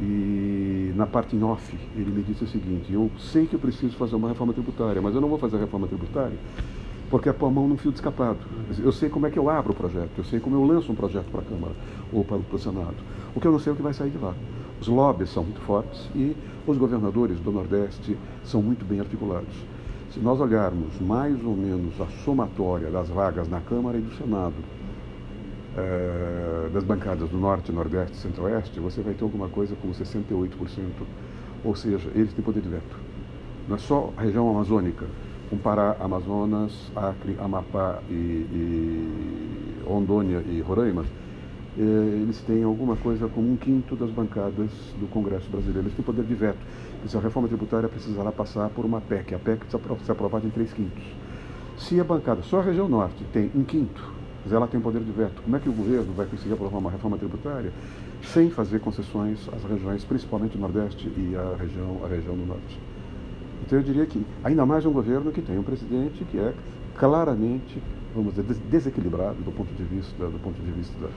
e 0.00 0.92
na 0.94 1.06
parte 1.06 1.34
em 1.34 1.42
off 1.42 1.76
ele 1.96 2.10
me 2.10 2.22
disse 2.22 2.44
o 2.44 2.46
seguinte: 2.46 2.92
eu 2.92 3.10
sei 3.18 3.46
que 3.46 3.54
eu 3.54 3.58
preciso 3.58 3.96
fazer 3.96 4.14
uma 4.14 4.28
reforma 4.28 4.52
tributária, 4.52 5.00
mas 5.00 5.14
eu 5.14 5.20
não 5.20 5.28
vou 5.28 5.38
fazer 5.38 5.56
a 5.56 5.60
reforma 5.60 5.86
tributária 5.86 6.36
porque 7.10 7.28
é 7.28 7.32
pôr 7.32 7.46
a 7.46 7.50
mão 7.50 7.68
no 7.68 7.76
fio 7.76 7.90
de 7.90 7.98
escapado. 7.98 8.38
Eu 8.78 8.92
sei 8.92 9.08
como 9.08 9.26
é 9.26 9.30
que 9.30 9.38
eu 9.38 9.48
abro 9.48 9.72
o 9.72 9.74
projeto, 9.74 10.10
eu 10.16 10.24
sei 10.24 10.40
como 10.40 10.56
eu 10.56 10.64
lanço 10.64 10.92
um 10.92 10.94
projeto 10.94 11.26
para 11.30 11.40
a 11.40 11.44
Câmara 11.44 11.74
ou 12.12 12.24
para 12.24 12.36
o 12.36 12.58
Senado. 12.58 12.96
O 13.34 13.40
que 13.40 13.46
eu 13.46 13.52
não 13.52 13.58
sei 13.58 13.70
é 13.70 13.74
o 13.74 13.76
que 13.76 13.82
vai 13.82 13.94
sair 13.94 14.10
de 14.10 14.18
lá. 14.18 14.34
Os 14.80 14.88
lobbies 14.88 15.30
são 15.30 15.42
muito 15.42 15.60
fortes 15.60 16.08
e 16.14 16.36
os 16.66 16.76
governadores 16.76 17.40
do 17.40 17.50
Nordeste 17.50 18.16
são 18.44 18.62
muito 18.62 18.84
bem 18.84 19.00
articulados. 19.00 19.54
Se 20.12 20.20
nós 20.20 20.40
olharmos 20.40 20.98
mais 21.00 21.42
ou 21.44 21.56
menos 21.56 22.00
a 22.00 22.06
somatória 22.24 22.90
das 22.90 23.08
vagas 23.08 23.48
na 23.48 23.60
Câmara 23.60 23.98
e 23.98 24.00
do 24.00 24.14
Senado, 24.14 24.54
é, 25.76 26.70
das 26.72 26.82
bancadas 26.82 27.28
do 27.28 27.36
Norte, 27.36 27.70
Nordeste 27.72 28.16
e 28.16 28.16
Centro-Oeste, 28.16 28.80
você 28.80 29.00
vai 29.00 29.14
ter 29.14 29.22
alguma 29.22 29.48
coisa 29.48 29.76
como 29.80 29.92
68%. 29.92 30.50
Ou 31.64 31.74
seja, 31.74 32.10
eles 32.14 32.32
têm 32.32 32.44
poder 32.44 32.60
de 32.60 32.68
veto. 32.68 32.96
Não 33.68 33.76
é 33.76 33.78
só 33.78 34.12
a 34.16 34.22
região 34.22 34.48
amazônica, 34.48 35.06
comparar 35.48 35.96
Amazonas, 36.00 36.72
Acre, 36.94 37.36
Amapá 37.40 38.00
e, 38.08 38.12
e 38.12 39.82
Rondônia 39.86 40.42
e 40.46 40.60
Roraima, 40.60 41.04
eh, 41.78 41.82
eles 42.22 42.40
têm 42.40 42.62
alguma 42.64 42.96
coisa 42.96 43.28
como 43.28 43.52
um 43.52 43.56
quinto 43.56 43.94
das 43.96 44.10
bancadas 44.10 44.70
do 44.98 45.08
Congresso 45.08 45.48
brasileiro. 45.48 45.86
Eles 45.86 45.94
têm 45.94 46.04
poder 46.04 46.24
de 46.24 46.34
veto. 46.34 46.58
Se 47.06 47.16
a 47.16 47.20
reforma 47.20 47.48
tributária 47.48 47.88
precisará 47.88 48.32
passar 48.32 48.68
por 48.70 48.84
uma 48.84 49.00
PEC. 49.00 49.34
A 49.34 49.38
PEC 49.38 49.64
precisa 49.64 50.04
ser 50.04 50.12
aprovada 50.12 50.46
em 50.46 50.50
três 50.50 50.72
quintos. 50.72 51.04
Se 51.78 51.98
a 52.00 52.04
bancada, 52.04 52.42
só 52.42 52.58
a 52.58 52.62
região 52.62 52.88
norte, 52.88 53.24
tem 53.32 53.50
um 53.54 53.62
quinto, 53.62 54.02
ela 54.50 54.66
tem 54.66 54.80
poder 54.80 55.00
de 55.00 55.12
veto, 55.12 55.42
como 55.42 55.56
é 55.56 55.60
que 55.60 55.68
o 55.68 55.72
governo 55.72 56.12
vai 56.14 56.26
conseguir 56.26 56.54
aprovar 56.54 56.78
uma 56.78 56.90
reforma 56.90 57.16
tributária 57.16 57.72
sem 58.22 58.50
fazer 58.50 58.80
concessões 58.80 59.38
às 59.52 59.62
regiões, 59.62 60.04
principalmente 60.04 60.56
o 60.56 60.60
Nordeste 60.60 61.06
e 61.16 61.36
a 61.36 61.56
região, 61.56 62.00
a 62.04 62.08
região 62.08 62.34
do 62.34 62.46
Norte? 62.46 62.78
Então 63.68 63.78
eu 63.78 63.84
diria 63.84 64.06
que 64.06 64.24
ainda 64.42 64.64
mais 64.64 64.86
um 64.86 64.90
governo 64.90 65.30
que 65.30 65.42
tem 65.42 65.58
um 65.58 65.62
presidente 65.62 66.24
que 66.24 66.38
é 66.38 66.54
claramente, 66.96 67.82
vamos 68.14 68.34
dizer, 68.34 68.54
desequilibrado 68.70 69.42
do 69.42 69.52
ponto 69.52 69.70
de 69.74 69.82
vista, 69.82 70.24
do 70.24 70.42
ponto 70.42 70.58
de 70.58 70.72
vista 70.72 71.10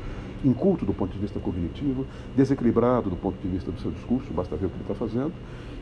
inculto 0.43 0.86
do 0.86 0.93
ponto 0.93 1.13
de 1.13 1.20
vista 1.20 1.39
cognitivo, 1.39 2.05
desequilibrado 2.36 3.10
do 3.10 3.15
ponto 3.15 3.41
de 3.41 3.48
vista 3.48 3.72
do 3.72 3.79
seu 3.79 3.89
discurso, 3.89 4.34
basta 4.34 4.58
ver 4.58 4.65
o 4.65 4.70
que 4.70 4.75
ele 4.75 4.81
está 4.81 4.93
fazendo, 4.93 5.31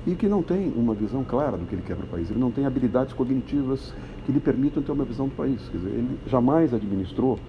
e 0.05 0.13
que 0.13 0.27
não 0.27 0.43
tem 0.43 0.71
uma 0.75 0.93
visão 0.93 1.23
clara 1.23 1.57
do 1.57 1.65
que 1.65 1.73
ele 1.73 1.81
quer 1.81 1.95
para 1.95 2.05
o 2.05 2.07
país. 2.07 2.29
Ele 2.29 2.39
não 2.39 2.51
tem 2.51 2.67
habilidades 2.67 3.13
cognitivas 3.13 3.91
que 4.27 4.31
lhe 4.31 4.39
permitam 4.39 4.83
ter 4.83 4.91
uma 4.91 5.05
visão 5.05 5.27
do 5.27 5.33
país. 5.33 5.67
Quer 5.69 5.77
dizer, 5.77 5.89
ele 5.89 6.19
jamais 6.27 6.71
administrou 6.71 7.39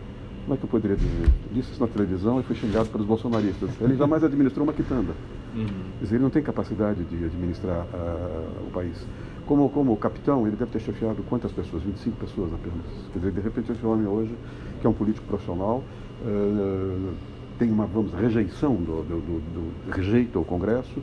como 0.42 0.54
é 0.54 0.56
que 0.56 0.64
eu 0.64 0.68
poderia 0.68 0.96
dizer? 0.96 1.30
Disse 1.52 1.72
isso 1.72 1.80
na 1.80 1.86
televisão 1.86 2.40
e 2.40 2.42
foi 2.42 2.56
xingado 2.56 2.88
pelos 2.88 3.06
bolsonaristas. 3.06 3.70
Ele 3.80 3.96
jamais 3.96 4.24
administrou 4.24 4.64
uma 4.64 4.72
quitanda. 4.72 5.12
Uhum. 5.54 5.66
Quer 5.66 6.04
dizer, 6.04 6.16
ele 6.16 6.22
não 6.22 6.30
tem 6.30 6.42
capacidade 6.42 7.04
de 7.04 7.24
administrar 7.24 7.84
uh, 7.84 8.66
o 8.66 8.70
país. 8.72 9.06
Como, 9.46 9.68
como 9.68 9.96
capitão, 9.96 10.46
ele 10.46 10.56
deve 10.56 10.70
ter 10.70 10.80
chefiado 10.80 11.22
quantas 11.28 11.52
pessoas? 11.52 11.82
25 11.82 12.16
pessoas 12.16 12.52
apenas. 12.52 12.86
Quer 13.12 13.18
dizer, 13.18 13.32
de 13.32 13.40
repente 13.40 13.72
esse 13.72 13.84
homem 13.84 14.06
hoje, 14.06 14.34
que 14.80 14.86
é 14.86 14.90
um 14.90 14.92
político 14.92 15.26
profissional, 15.26 15.82
uh, 16.22 17.14
tem 17.58 17.70
uma, 17.70 17.86
vamos, 17.86 18.12
rejeição, 18.14 18.74
do, 18.74 19.02
do, 19.02 19.20
do, 19.20 19.40
do, 19.40 19.92
rejeita 19.92 20.38
o 20.38 20.44
Congresso 20.44 21.02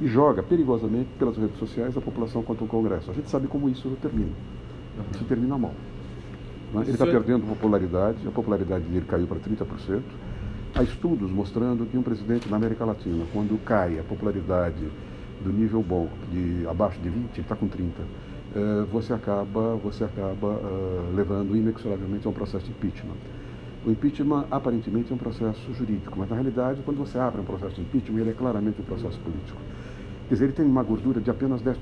e 0.00 0.06
joga 0.06 0.42
perigosamente 0.42 1.08
pelas 1.18 1.36
redes 1.36 1.58
sociais 1.58 1.96
a 1.96 2.00
população 2.00 2.42
contra 2.42 2.64
o 2.64 2.68
Congresso. 2.68 3.10
A 3.10 3.14
gente 3.14 3.28
sabe 3.28 3.46
como 3.46 3.68
isso 3.68 3.88
termina. 4.00 4.32
Isso 5.12 5.24
termina 5.24 5.58
mal. 5.58 5.74
Né? 6.72 6.82
Ele 6.82 6.90
está 6.92 7.06
perdendo 7.06 7.46
popularidade, 7.46 8.18
a 8.26 8.30
popularidade 8.30 8.84
dele 8.84 9.06
caiu 9.06 9.26
para 9.26 9.38
30%. 9.38 10.02
Há 10.74 10.82
estudos 10.82 11.30
mostrando 11.30 11.86
que 11.86 11.96
um 11.96 12.02
presidente 12.02 12.48
na 12.48 12.56
América 12.56 12.84
Latina, 12.84 13.24
quando 13.32 13.58
cai 13.64 13.98
a 13.98 14.02
popularidade 14.02 14.88
do 15.42 15.52
nível 15.52 15.82
bom, 15.82 16.08
de 16.30 16.66
abaixo 16.68 16.98
de 17.00 17.08
20, 17.08 17.32
ele 17.32 17.40
está 17.40 17.56
com 17.56 17.68
30, 17.68 18.02
eh, 18.54 18.86
você 18.90 19.12
acaba, 19.12 19.76
você 19.76 20.04
acaba 20.04 20.48
uh, 20.48 21.14
levando 21.14 21.56
inexoravelmente 21.56 22.26
a 22.26 22.30
um 22.30 22.32
processo 22.32 22.64
de 22.64 22.70
impeachment. 22.70 23.16
O 23.86 23.90
impeachment 23.90 24.46
aparentemente 24.50 25.12
é 25.12 25.14
um 25.14 25.18
processo 25.18 25.72
jurídico, 25.74 26.18
mas 26.18 26.28
na 26.28 26.36
realidade, 26.36 26.82
quando 26.84 26.98
você 26.98 27.18
abre 27.18 27.40
um 27.40 27.44
processo 27.44 27.76
de 27.76 27.82
impeachment, 27.82 28.20
ele 28.20 28.30
é 28.30 28.32
claramente 28.32 28.80
um 28.80 28.84
processo 28.84 29.18
político. 29.20 29.60
Quer 30.28 30.34
dizer, 30.34 30.44
ele 30.46 30.52
tem 30.52 30.66
uma 30.66 30.82
gordura 30.82 31.20
de 31.20 31.30
apenas 31.30 31.62
10%. 31.62 31.76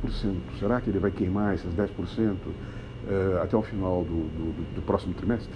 Será 0.59 0.81
que 0.81 0.91
ele 0.91 0.99
vai 0.99 1.11
queimar 1.11 1.55
esses 1.55 1.73
10%? 1.73 2.37
Uh, 3.07 3.43
até 3.43 3.57
o 3.57 3.63
final 3.63 4.05
do, 4.05 4.29
do, 4.29 4.75
do 4.77 4.83
próximo 4.83 5.15
trimestre. 5.15 5.55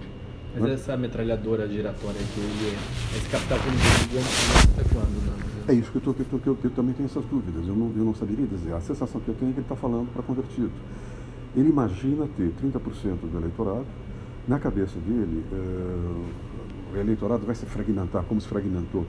Mas 0.54 0.62
né? 0.62 0.74
essa 0.74 0.96
metralhadora 0.96 1.68
giratória 1.68 2.20
que 2.34 2.40
ele 2.40 2.74
é, 2.74 3.16
esse 3.16 3.28
capital 3.28 3.58
político 3.58 4.72
até 4.72 4.88
quando? 4.88 5.26
Né? 5.26 5.50
É 5.68 5.74
isso 5.74 5.90
que 5.92 5.98
eu, 5.98 6.02
tô, 6.02 6.14
que, 6.14 6.20
eu 6.22 6.26
tô, 6.26 6.38
que, 6.38 6.46
eu, 6.48 6.56
que 6.56 6.64
eu 6.64 6.70
também 6.70 6.94
tenho 6.94 7.06
essas 7.06 7.24
dúvidas. 7.26 7.66
Eu 7.68 7.74
não, 7.74 7.92
eu 7.96 8.04
não 8.04 8.14
saberia 8.14 8.46
dizer. 8.46 8.72
A 8.72 8.80
sensação 8.80 9.20
que 9.20 9.28
eu 9.28 9.34
tenho 9.34 9.50
é 9.50 9.54
que 9.54 9.60
ele 9.60 9.64
está 9.64 9.76
falando 9.76 10.12
para 10.12 10.22
convertido. 10.22 10.72
Ele 11.54 11.68
imagina 11.68 12.28
ter 12.36 12.52
30% 12.62 13.30
do 13.30 13.38
eleitorado. 13.38 13.86
Na 14.48 14.58
cabeça 14.58 14.98
dele, 14.98 15.44
uh, 15.52 16.24
o 16.94 16.98
eleitorado 16.98 17.46
vai 17.46 17.54
se 17.54 17.66
fragmentar, 17.66 18.24
como 18.24 18.40
se 18.40 18.48
fragmentou. 18.48 19.06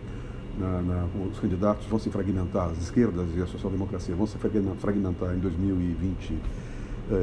Na, 0.59 0.81
na, 0.81 1.07
os 1.31 1.39
candidatos 1.39 1.87
vão 1.87 1.97
se 1.97 2.09
fragmentar, 2.09 2.69
as 2.69 2.77
esquerdas 2.77 3.27
e 3.35 3.41
a 3.41 3.47
social-democracia 3.47 4.13
vão 4.13 4.27
se 4.27 4.37
fragmentar 4.37 5.33
em 5.33 5.39
2020 5.39 6.33
uh, 6.33 6.37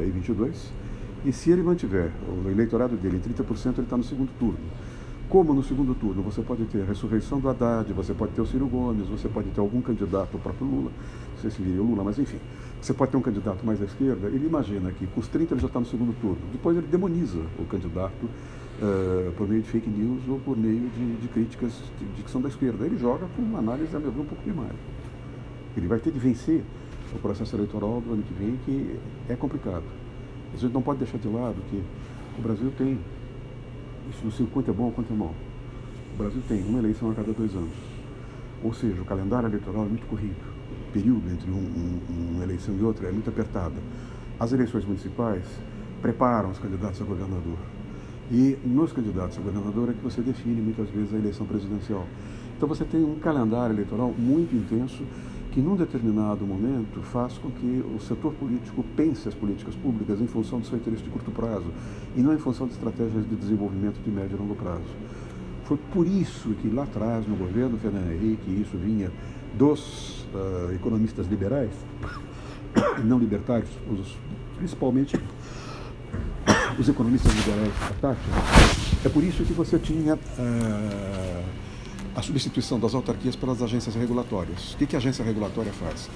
e 0.01 0.11
2022 0.11 0.78
e 1.25 1.31
se 1.31 1.51
ele 1.51 1.61
mantiver 1.61 2.11
o 2.27 2.49
eleitorado 2.49 2.95
dele 2.95 3.17
em 3.17 3.33
30%, 3.33 3.73
ele 3.73 3.81
está 3.81 3.97
no 3.97 4.03
segundo 4.03 4.29
turno. 4.39 4.59
Como 5.29 5.53
no 5.53 5.63
segundo 5.63 5.93
turno 5.93 6.23
você 6.23 6.41
pode 6.41 6.65
ter 6.65 6.81
a 6.81 6.85
ressurreição 6.85 7.39
do 7.39 7.47
Haddad, 7.49 7.93
você 7.93 8.13
pode 8.13 8.31
ter 8.31 8.41
o 8.41 8.47
Ciro 8.47 8.65
Gomes, 8.65 9.07
você 9.07 9.27
pode 9.27 9.49
ter 9.49 9.59
algum 9.59 9.79
candidato, 9.79 10.35
o 10.35 10.39
próprio 10.39 10.65
Lula, 10.65 10.91
não 11.33 11.41
sei 11.41 11.51
se 11.51 11.61
viria 11.61 11.81
o 11.81 11.85
Lula, 11.85 12.03
mas 12.03 12.17
enfim, 12.17 12.39
você 12.81 12.93
pode 12.93 13.11
ter 13.11 13.17
um 13.17 13.21
candidato 13.21 13.63
mais 13.63 13.79
à 13.79 13.85
esquerda, 13.85 14.27
ele 14.27 14.47
imagina 14.47 14.91
que 14.91 15.05
com 15.05 15.19
os 15.19 15.27
30 15.27 15.53
ele 15.53 15.61
já 15.61 15.67
está 15.67 15.79
no 15.79 15.85
segundo 15.85 16.19
turno. 16.19 16.39
Depois 16.51 16.75
ele 16.75 16.87
demoniza 16.87 17.39
o 17.59 17.65
candidato 17.65 18.25
uh, 18.25 19.31
por 19.33 19.47
meio 19.47 19.61
de 19.61 19.69
fake 19.69 19.87
news 19.87 20.21
ou 20.27 20.39
por 20.39 20.57
meio 20.57 20.89
de, 20.89 21.17
de 21.17 21.27
críticas 21.27 21.73
de, 21.99 22.05
de, 22.05 22.23
que 22.23 22.31
são 22.31 22.41
da 22.41 22.49
esquerda. 22.49 22.85
Ele 22.85 22.97
joga 22.97 23.27
com 23.35 23.41
uma 23.43 23.59
análise, 23.59 23.95
a 23.95 23.99
meu 23.99 24.11
ver, 24.11 24.21
um 24.21 24.25
pouco 24.25 24.41
primária. 24.41 24.75
Ele 25.77 25.87
vai 25.87 25.99
ter 25.99 26.11
de 26.11 26.19
vencer 26.19 26.63
o 27.13 27.19
processo 27.19 27.55
eleitoral 27.55 28.01
do 28.01 28.13
ano 28.13 28.23
que 28.23 28.33
vem, 28.33 28.59
que 28.65 28.97
é 29.27 29.35
complicado. 29.35 29.83
A 30.53 30.57
gente 30.57 30.73
não 30.73 30.81
pode 30.81 30.99
deixar 30.99 31.17
de 31.17 31.27
lado 31.27 31.55
que 31.69 31.83
o 32.37 32.41
Brasil 32.41 32.71
tem, 32.77 32.99
isso 34.09 34.19
não 34.23 34.31
sei 34.31 34.47
quanto 34.51 34.71
é 34.71 34.73
bom 34.73 34.85
ou 34.85 34.91
quanto 34.91 35.13
é 35.13 35.15
mal, 35.15 35.33
o 36.13 36.17
Brasil 36.17 36.41
tem 36.47 36.63
uma 36.63 36.79
eleição 36.79 37.11
a 37.11 37.15
cada 37.15 37.31
dois 37.31 37.53
anos. 37.55 37.73
Ou 38.63 38.73
seja, 38.73 39.01
o 39.01 39.05
calendário 39.05 39.47
eleitoral 39.47 39.85
é 39.85 39.87
muito 39.87 40.05
corrido. 40.07 40.35
O 40.89 40.91
período 40.91 41.31
entre 41.31 41.49
um, 41.49 41.55
um, 41.55 42.35
uma 42.35 42.43
eleição 42.43 42.75
e 42.75 42.83
outra 42.83 43.07
é 43.07 43.11
muito 43.11 43.29
apertada. 43.29 43.75
As 44.39 44.51
eleições 44.51 44.83
municipais 44.85 45.43
preparam 46.01 46.49
os 46.49 46.59
candidatos 46.59 47.01
a 47.01 47.05
governador. 47.05 47.57
E 48.31 48.57
nos 48.65 48.91
candidatos 48.91 49.37
a 49.37 49.41
governador 49.41 49.89
é 49.89 49.93
que 49.93 50.03
você 50.03 50.21
define 50.21 50.61
muitas 50.61 50.89
vezes 50.89 51.13
a 51.13 51.17
eleição 51.17 51.45
presidencial. 51.45 52.05
Então 52.55 52.67
você 52.67 52.83
tem 52.83 53.03
um 53.03 53.15
calendário 53.15 53.73
eleitoral 53.73 54.13
muito 54.17 54.53
intenso 54.55 55.03
que 55.51 55.59
num 55.59 55.75
determinado 55.75 56.45
momento 56.45 57.01
faz 57.01 57.37
com 57.37 57.49
que 57.49 57.83
o 57.95 57.99
setor 57.99 58.33
político 58.33 58.83
pense 58.95 59.27
as 59.27 59.33
políticas 59.33 59.75
públicas 59.75 60.21
em 60.21 60.27
função 60.27 60.59
do 60.59 60.67
seu 60.67 60.77
interesse 60.77 61.03
de 61.03 61.09
curto 61.09 61.31
prazo 61.31 61.71
e 62.15 62.21
não 62.21 62.33
em 62.33 62.37
função 62.37 62.67
de 62.67 62.73
estratégias 62.73 63.27
de 63.27 63.35
desenvolvimento 63.35 63.99
de 64.03 64.11
médio 64.11 64.35
e 64.35 64.39
longo 64.39 64.55
prazo. 64.55 64.83
Foi 65.63 65.77
por 65.91 66.07
isso 66.07 66.49
que 66.61 66.67
lá 66.69 66.83
atrás, 66.83 67.27
no 67.27 67.35
governo 67.35 67.77
Fernando 67.77 68.11
Henrique, 68.11 68.61
isso 68.61 68.77
vinha 68.77 69.11
dos 69.55 70.25
uh, 70.33 70.73
economistas 70.73 71.27
liberais, 71.27 71.71
não 73.03 73.19
libertários, 73.19 73.69
os, 73.91 74.17
principalmente 74.57 75.19
os 76.79 76.89
economistas 76.89 77.33
liberais 77.33 77.73
da 78.01 78.15
é 79.05 79.07
por 79.07 79.23
isso 79.23 79.43
que 79.45 79.53
você 79.53 79.79
tinha 79.79 80.15
uh, 80.15 81.43
a 82.19 82.21
substituição 82.21 82.77
das 82.77 82.93
autarquias 82.93 83.35
pelas 83.35 83.61
agências 83.61 83.95
regulatórias. 83.95 84.73
O 84.73 84.77
que, 84.77 84.85
que 84.85 84.95
a 84.95 84.99
agência 84.99 85.23
regulatória 85.23 85.71
faz? 85.71 86.09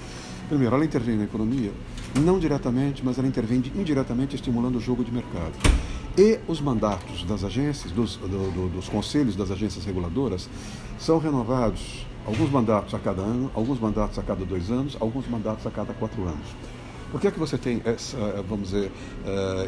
Primeiro, 0.48 0.74
ela 0.74 0.84
intervém 0.84 1.16
na 1.16 1.24
economia, 1.24 1.72
não 2.20 2.38
diretamente, 2.38 3.02
mas 3.02 3.18
ela 3.18 3.26
intervém 3.26 3.62
indiretamente 3.74 4.36
estimulando 4.36 4.76
o 4.76 4.80
jogo 4.80 5.02
de 5.02 5.10
mercado. 5.10 5.54
E 6.16 6.38
os 6.46 6.60
mandatos 6.60 7.24
das 7.24 7.42
agências, 7.42 7.90
dos, 7.90 8.16
do, 8.16 8.28
do, 8.28 8.68
dos 8.68 8.88
conselhos 8.88 9.34
das 9.34 9.50
agências 9.50 9.84
reguladoras, 9.84 10.48
são 10.98 11.18
renovados, 11.18 12.06
alguns 12.26 12.50
mandatos 12.50 12.92
a 12.92 12.98
cada 12.98 13.22
ano, 13.22 13.50
alguns 13.54 13.80
mandatos 13.80 14.18
a 14.18 14.22
cada 14.22 14.44
dois 14.44 14.70
anos, 14.70 14.98
alguns 15.00 15.26
mandatos 15.26 15.66
a 15.66 15.70
cada 15.70 15.94
quatro 15.94 16.22
anos. 16.22 16.46
Por 17.10 17.20
que, 17.20 17.28
é 17.28 17.30
que 17.30 17.38
você 17.38 17.56
tem 17.56 17.80
essa, 17.84 18.18
vamos 18.46 18.70
dizer, 18.70 18.92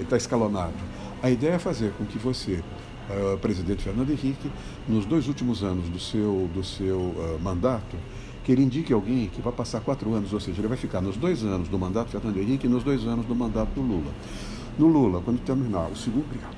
está 0.02 0.16
uh, 0.16 0.18
escalonado? 0.18 0.74
A 1.22 1.30
ideia 1.30 1.52
é 1.52 1.58
fazer 1.58 1.92
com 1.92 2.04
que 2.04 2.18
você, 2.18 2.62
uh, 3.10 3.38
presidente 3.38 3.82
Fernando 3.82 4.10
Henrique, 4.10 4.50
nos 4.88 5.04
dois 5.04 5.28
últimos 5.28 5.62
anos 5.62 5.88
do 5.88 5.98
seu, 5.98 6.48
do 6.54 6.62
seu 6.64 6.98
uh, 6.98 7.38
mandato, 7.42 7.96
que 8.44 8.52
ele 8.52 8.62
indique 8.62 8.92
alguém 8.92 9.28
que 9.28 9.40
vai 9.40 9.52
passar 9.52 9.80
quatro 9.80 10.12
anos, 10.14 10.32
ou 10.32 10.38
seja, 10.38 10.60
ele 10.60 10.68
vai 10.68 10.76
ficar 10.76 11.00
nos 11.00 11.16
dois 11.16 11.42
anos 11.42 11.68
do 11.68 11.78
mandato 11.78 12.10
Fernando 12.10 12.36
Henrique 12.36 12.66
e 12.66 12.70
nos 12.70 12.84
dois 12.84 13.04
anos 13.04 13.26
do 13.26 13.34
mandato 13.34 13.70
do 13.74 13.80
Lula. 13.80 14.12
No 14.78 14.86
Lula, 14.86 15.20
quando 15.24 15.40
terminar 15.40 15.90
o 15.90 15.96
segundo, 15.96 16.26
obrigado, 16.26 16.56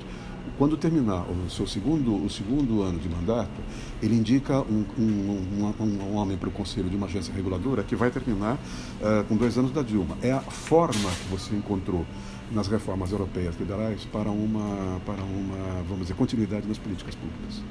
quando 0.59 0.75
terminar 0.75 1.23
o 1.23 1.49
seu 1.49 1.65
segundo, 1.65 2.13
o 2.13 2.29
segundo 2.29 2.81
ano 2.81 2.99
de 2.99 3.07
mandato, 3.07 3.61
ele 4.03 4.13
indica 4.13 4.59
um, 4.59 4.83
um, 4.97 5.73
um, 5.79 5.83
um 5.83 6.15
homem 6.15 6.37
para 6.37 6.49
o 6.49 6.51
conselho 6.51 6.89
de 6.89 6.97
uma 6.97 7.07
agência 7.07 7.33
reguladora 7.33 7.81
que 7.81 7.95
vai 7.95 8.11
terminar 8.11 8.55
uh, 8.55 9.23
com 9.27 9.37
dois 9.37 9.57
anos 9.57 9.71
da 9.71 9.81
Dilma. 9.81 10.17
É 10.21 10.33
a 10.33 10.41
forma 10.41 11.09
que 11.09 11.27
você 11.31 11.55
encontrou 11.55 12.05
nas 12.51 12.67
reformas 12.67 13.11
europeias 13.11 13.55
federais 13.55 14.05
para 14.05 14.29
uma, 14.29 14.99
para 15.05 15.21
uma, 15.21 15.83
vamos 15.83 16.01
dizer, 16.01 16.15
continuidade 16.15 16.67
nas 16.67 16.77
políticas 16.77 17.15
públicas. 17.15 17.61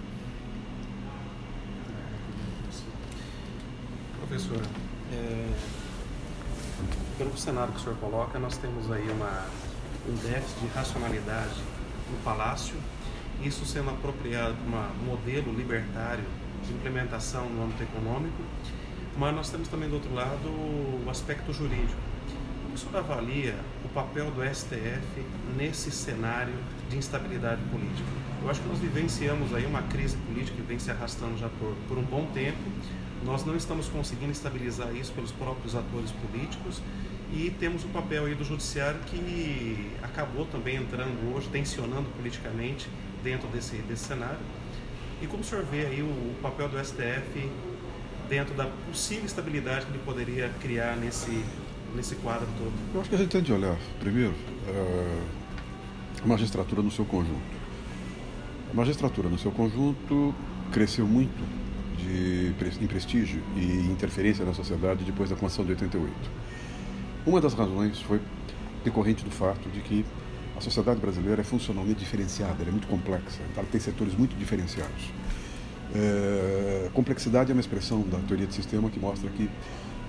Professor, 4.20 4.62
é, 5.12 5.48
pelo 7.16 7.36
cenário 7.36 7.72
que 7.72 7.80
o 7.80 7.82
senhor 7.82 7.96
coloca, 7.98 8.38
nós 8.38 8.56
temos 8.56 8.90
aí 8.92 9.10
uma, 9.10 9.46
um 10.08 10.14
déficit 10.14 10.60
de 10.60 10.66
racionalidade 10.68 11.56
no 12.10 12.18
Palácio, 12.22 12.76
isso 13.42 13.64
sendo 13.64 13.90
apropriado 13.90 14.54
para 14.70 14.90
um 15.02 15.06
modelo 15.06 15.52
libertário 15.52 16.24
de 16.64 16.72
implementação 16.72 17.48
no 17.48 17.64
âmbito 17.64 17.82
econômico, 17.82 18.42
mas 19.16 19.34
nós 19.34 19.50
temos 19.50 19.68
também 19.68 19.88
do 19.88 19.96
outro 19.96 20.14
lado 20.14 20.48
o 20.48 21.06
aspecto 21.10 21.52
jurídico. 21.52 22.07
O 22.78 22.80
senhor 22.80 22.98
avalia 22.98 23.56
o 23.84 23.88
papel 23.88 24.30
do 24.30 24.40
STF 24.54 25.02
nesse 25.56 25.90
cenário 25.90 26.54
de 26.88 26.96
instabilidade 26.96 27.60
política? 27.72 28.08
Eu 28.40 28.48
acho 28.48 28.60
que 28.60 28.68
nós 28.68 28.78
vivenciamos 28.78 29.52
aí 29.52 29.66
uma 29.66 29.82
crise 29.82 30.16
política 30.18 30.56
que 30.56 30.62
vem 30.62 30.78
se 30.78 30.88
arrastando 30.88 31.36
já 31.36 31.48
por, 31.48 31.74
por 31.88 31.98
um 31.98 32.04
bom 32.04 32.26
tempo, 32.26 32.56
nós 33.24 33.44
não 33.44 33.56
estamos 33.56 33.88
conseguindo 33.88 34.30
estabilizar 34.30 34.94
isso 34.94 35.10
pelos 35.12 35.32
próprios 35.32 35.74
atores 35.74 36.12
políticos 36.12 36.80
e 37.32 37.50
temos 37.58 37.82
o 37.82 37.88
papel 37.88 38.26
aí 38.26 38.36
do 38.36 38.44
judiciário 38.44 39.00
que 39.06 39.90
acabou 40.00 40.46
também 40.46 40.76
entrando 40.76 41.34
hoje, 41.34 41.48
tensionando 41.48 42.08
politicamente 42.10 42.88
dentro 43.24 43.48
desse, 43.48 43.78
desse 43.78 44.04
cenário. 44.04 44.38
E 45.20 45.26
como 45.26 45.42
o 45.42 45.44
senhor 45.44 45.64
vê 45.64 45.84
aí 45.84 46.00
o, 46.00 46.06
o 46.06 46.36
papel 46.40 46.68
do 46.68 46.78
STF 46.78 47.50
dentro 48.28 48.54
da 48.54 48.66
possível 48.86 49.24
estabilidade 49.24 49.86
que 49.86 49.90
ele 49.90 50.02
poderia 50.04 50.48
criar 50.60 50.94
nesse, 50.96 51.42
nesse 51.98 52.14
quadro 52.16 52.46
todo? 52.56 52.72
Eu 52.94 53.00
acho 53.00 53.10
que 53.10 53.16
a 53.16 53.18
gente 53.18 53.30
tem 53.30 53.42
de 53.42 53.52
olhar, 53.52 53.76
primeiro, 53.98 54.32
eh, 54.68 55.20
a 56.22 56.26
magistratura 56.26 56.80
no 56.80 56.90
seu 56.90 57.04
conjunto. 57.04 57.58
A 58.70 58.74
magistratura 58.74 59.28
no 59.28 59.38
seu 59.38 59.50
conjunto 59.50 60.34
cresceu 60.72 61.06
muito 61.06 61.44
de, 61.96 62.54
em 62.80 62.86
prestígio 62.86 63.42
e 63.56 63.90
interferência 63.90 64.44
na 64.44 64.54
sociedade 64.54 65.04
depois 65.04 65.28
da 65.28 65.36
Constituição 65.36 65.64
de 65.64 65.72
88. 65.72 66.14
Uma 67.26 67.40
das 67.40 67.54
razões 67.54 68.00
foi 68.00 68.20
decorrente 68.84 69.24
do 69.24 69.30
fato 69.30 69.68
de 69.68 69.80
que 69.80 70.04
a 70.56 70.60
sociedade 70.60 71.00
brasileira 71.00 71.40
é 71.40 71.44
funcionalmente 71.44 71.98
diferenciada, 71.98 72.54
ela 72.60 72.68
é 72.68 72.72
muito 72.72 72.86
complexa, 72.86 73.40
ela 73.56 73.66
tem 73.70 73.80
setores 73.80 74.14
muito 74.14 74.36
diferenciados. 74.36 75.12
É, 75.94 76.90
complexidade 76.92 77.50
é 77.50 77.54
uma 77.54 77.60
expressão 77.60 78.02
da 78.02 78.18
teoria 78.18 78.46
de 78.46 78.54
sistema 78.54 78.88
que 78.90 79.00
mostra 79.00 79.28
que 79.30 79.48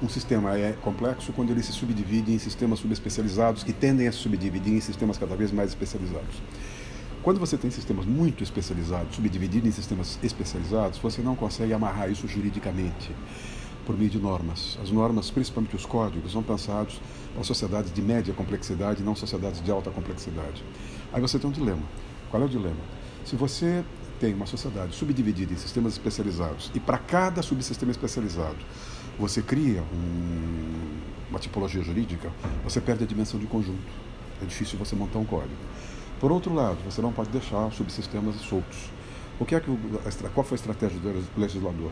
um 0.02 0.08
sistema 0.08 0.58
é 0.58 0.74
complexo 0.82 1.34
quando 1.34 1.52
ele 1.52 1.62
se 1.62 1.74
subdivide 1.74 2.32
em 2.32 2.40
sistemas 2.40 2.80
subespecializados 2.80 3.64
que 3.64 3.74
tendem 3.74 4.08
a 4.08 4.12
se 4.12 4.20
subdividir 4.20 4.74
em 4.74 4.80
sistemas 4.80 5.18
cada 5.18 5.36
vez 5.36 5.52
mais 5.52 5.70
especializados. 5.70 6.42
Quando 7.22 7.40
você 7.40 7.58
tem 7.58 7.70
sistemas 7.70 8.06
muito 8.06 8.42
especializados, 8.42 9.16
subdivididos 9.16 9.68
em 9.68 9.72
sistemas 9.74 10.18
especializados, 10.24 10.98
você 11.00 11.22
não 11.22 11.36
consegue 11.36 11.74
amarrar 11.74 12.10
isso 12.10 12.28
juridicamente 12.28 13.12
por 13.86 13.98
meio 13.98 14.10
de 14.10 14.20
normas. 14.20 14.80
As 14.82 14.90
normas, 14.90 15.30
principalmente 15.30 15.76
os 15.76 15.86
códigos, 15.86 16.32
são 16.32 16.42
pensados 16.42 17.02
para 17.34 17.44
sociedades 17.44 17.92
de 17.92 18.02
média 18.02 18.34
complexidade, 18.34 19.04
não 19.04 19.16
sociedades 19.16 19.62
de 19.62 19.70
alta 19.70 19.92
complexidade. 19.92 20.64
Aí 21.12 21.20
você 21.20 21.38
tem 21.38 21.50
um 21.50 21.54
dilema. 21.54 21.84
Qual 22.32 22.42
é 22.42 22.46
o 22.46 22.50
dilema? 22.50 22.80
Se 23.26 23.36
você 23.36 23.84
tem 24.18 24.34
uma 24.34 24.46
sociedade 24.46 24.96
subdividida 24.96 25.54
em 25.54 25.58
sistemas 25.58 25.94
especializados 25.94 26.72
e 26.74 26.80
para 26.80 26.98
cada 26.98 27.42
subsistema 27.42 27.92
especializado 27.92 28.58
você 29.20 29.42
cria 29.42 29.84
um, 29.94 31.00
uma 31.30 31.40
tipologia 31.40 31.84
jurídica, 31.84 32.32
você 32.64 32.80
perde 32.80 33.04
a 33.04 33.08
dimensão 33.08 33.38
de 33.38 33.46
conjunto. 33.46 33.92
É 34.42 34.46
difícil 34.46 34.80
você 34.80 34.96
montar 34.96 35.20
um 35.20 35.26
código. 35.26 35.54
Por 36.20 36.32
outro 36.32 36.54
lado, 36.54 36.78
você 36.86 37.02
não 37.02 37.12
pode 37.12 37.30
deixar 37.30 37.70
subsistemas 37.74 38.36
soltos. 38.38 38.90
O 39.38 39.46
que 39.46 39.56
é 39.56 39.60
que 39.60 39.70
o, 39.70 39.78
qual 40.34 40.46
foi 40.46 40.56
a 40.56 40.60
estratégia 40.60 41.00
do 41.00 41.40
legislador? 41.40 41.92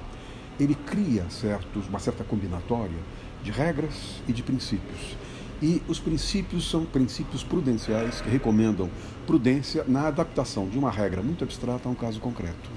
Ele 0.57 0.73
cria 0.73 1.29
certos, 1.29 1.87
uma 1.87 1.99
certa 1.99 2.23
combinatória 2.23 2.97
de 3.43 3.51
regras 3.51 4.21
e 4.27 4.33
de 4.33 4.41
princípios. 4.41 5.17
E 5.61 5.81
os 5.87 5.99
princípios 5.99 6.69
são 6.69 6.85
princípios 6.85 7.43
prudenciais 7.43 8.21
que 8.21 8.29
recomendam 8.29 8.89
prudência 9.25 9.83
na 9.87 10.07
adaptação 10.07 10.67
de 10.67 10.77
uma 10.77 10.91
regra 10.91 11.21
muito 11.21 11.43
abstrata 11.43 11.89
a 11.89 11.91
um 11.91 11.95
caso 11.95 12.19
concreto. 12.19 12.69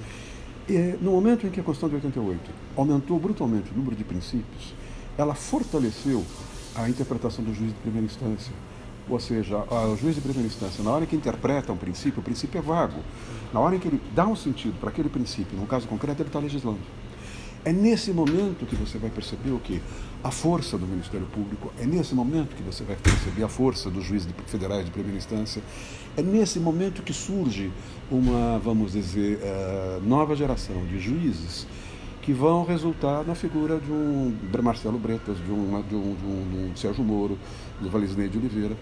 No 1.01 1.11
momento 1.13 1.47
em 1.47 1.51
que 1.51 1.61
a 1.61 1.63
Constituição 1.63 1.89
de 1.89 2.07
88 2.07 2.51
aumentou 2.77 3.19
brutalmente 3.19 3.71
o 3.73 3.77
número 3.77 3.97
de 3.97 4.05
princípios, 4.05 4.75
ela 5.19 5.35
fortaleceu 5.35 6.25
a 6.75 6.89
interpretação 6.89 7.45
do 7.45 7.53
juiz 7.53 7.71
de 7.71 7.79
primeira 7.79 8.07
instância, 8.07 8.53
ou 9.09 9.19
seja, 9.19 9.57
o 9.59 9.97
juiz 9.97 10.15
de 10.15 10.21
primeira 10.21 10.47
instância, 10.47 10.85
na 10.85 10.93
hora 10.93 11.05
que 11.05 11.17
interpreta 11.17 11.73
um 11.73 11.77
princípio, 11.77 12.21
o 12.21 12.23
princípio 12.23 12.59
é 12.59 12.63
vago. 12.63 13.01
Na 13.53 13.59
hora 13.59 13.75
em 13.75 13.81
que 13.81 13.89
ele 13.89 14.01
dá 14.15 14.27
um 14.27 14.37
sentido 14.37 14.79
para 14.79 14.91
aquele 14.91 15.09
princípio, 15.09 15.59
num 15.59 15.67
caso 15.67 15.89
concreto, 15.89 16.23
ele 16.23 16.29
está 16.29 16.39
legislando. 16.39 16.79
É 17.65 17.73
nesse 17.73 18.13
momento 18.13 18.65
que 18.65 18.77
você 18.77 18.97
vai 18.97 19.11
perceber 19.11 19.51
o 19.51 19.59
que? 19.59 19.83
A 20.23 20.31
força 20.31 20.79
do 20.79 20.87
Ministério 20.87 21.27
Público, 21.27 21.73
é 21.79 21.85
nesse 21.85 22.15
momento 22.15 22.55
que 22.55 22.63
você 22.63 22.85
vai 22.85 22.97
perceber 22.97 23.43
a 23.43 23.49
força 23.49 23.91
dos 23.91 24.05
juízes 24.05 24.29
federais 24.47 24.85
de 24.85 24.91
primeira 24.91 25.19
instância, 25.19 25.61
é 26.16 26.23
nesse 26.23 26.59
momento 26.59 27.03
que 27.03 27.12
surge 27.12 27.70
uma, 28.11 28.59
vamos 28.59 28.92
dizer, 28.92 29.38
uh, 29.38 30.01
nova 30.07 30.35
geração 30.35 30.85
de 30.87 30.99
juízes 30.99 31.66
que 32.23 32.33
vão 32.33 32.64
resultar 32.64 33.25
na 33.25 33.35
figura 33.35 33.79
de 33.79 33.90
um 33.90 34.37
Marcelo 34.62 34.99
Bretas, 34.99 35.38
de 35.38 35.51
um, 35.51 35.83
de 35.83 35.94
um, 35.94 36.14
de 36.14 36.25
um, 36.25 36.51
de 36.51 36.57
um 36.73 36.77
Sérgio 36.77 37.03
Moro, 37.03 37.38
do 37.81 37.88
Valisney 37.88 38.29
de 38.29 38.38
Oliveira, 38.38 38.77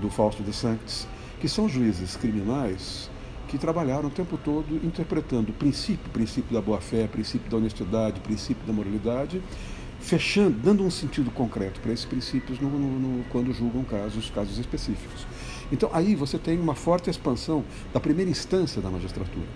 do 0.00 0.10
Fausto 0.10 0.42
de 0.42 0.52
Santos, 0.52 1.06
que 1.38 1.48
são 1.48 1.68
juízes 1.68 2.16
criminais 2.16 3.08
que 3.50 3.58
trabalharam 3.58 4.08
o 4.08 4.10
tempo 4.10 4.38
todo 4.38 4.80
interpretando 4.84 5.50
o 5.50 5.52
princípio, 5.52 6.08
princípio 6.12 6.54
da 6.54 6.60
boa-fé, 6.60 7.08
princípio 7.08 7.50
da 7.50 7.56
honestidade, 7.56 8.20
princípio 8.20 8.64
da 8.64 8.72
moralidade, 8.72 9.42
fechando, 9.98 10.56
dando 10.62 10.84
um 10.84 10.90
sentido 10.90 11.30
concreto 11.32 11.80
para 11.80 11.92
esses 11.92 12.04
princípios 12.04 12.60
no, 12.60 12.70
no, 12.70 12.98
no, 12.98 13.24
quando 13.24 13.52
julgam 13.52 13.82
casos, 13.82 14.30
casos 14.30 14.58
específicos. 14.58 15.26
Então 15.72 15.90
aí 15.92 16.14
você 16.14 16.38
tem 16.38 16.58
uma 16.58 16.74
forte 16.74 17.10
expansão 17.10 17.64
da 17.92 18.00
primeira 18.00 18.30
instância 18.30 18.80
da 18.82 18.90
magistratura. 18.90 19.46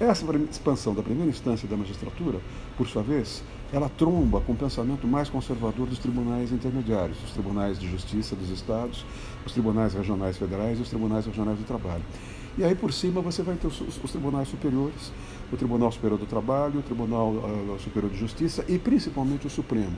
Essa 0.00 0.24
expansão 0.48 0.94
da 0.94 1.02
primeira 1.02 1.28
instância 1.28 1.66
da 1.68 1.76
magistratura, 1.76 2.38
por 2.76 2.86
sua 2.86 3.02
vez, 3.02 3.42
ela 3.72 3.88
tromba 3.88 4.40
com 4.40 4.52
o 4.52 4.56
pensamento 4.56 5.08
mais 5.08 5.28
conservador 5.28 5.88
dos 5.88 5.98
tribunais 5.98 6.52
intermediários, 6.52 7.18
os 7.24 7.32
tribunais 7.32 7.80
de 7.80 7.90
justiça 7.90 8.36
dos 8.36 8.48
estados, 8.50 9.04
os 9.44 9.52
tribunais 9.52 9.94
regionais 9.94 10.36
federais 10.36 10.78
e 10.78 10.82
os 10.82 10.88
tribunais 10.88 11.26
regionais 11.26 11.58
do 11.58 11.64
trabalho. 11.64 12.02
E 12.56 12.62
aí 12.62 12.76
por 12.76 12.92
cima 12.92 13.20
você 13.20 13.42
vai 13.42 13.56
ter 13.56 13.66
os, 13.66 13.80
os 13.80 14.10
tribunais 14.12 14.48
superiores, 14.48 15.12
o 15.52 15.56
Tribunal 15.56 15.90
Superior 15.90 16.18
do 16.18 16.26
Trabalho, 16.26 16.80
o 16.80 16.82
Tribunal 16.82 17.30
uh, 17.30 17.76
Superior 17.80 18.10
de 18.10 18.18
Justiça 18.18 18.64
e 18.68 18.78
principalmente 18.78 19.46
o 19.46 19.50
Supremo. 19.50 19.96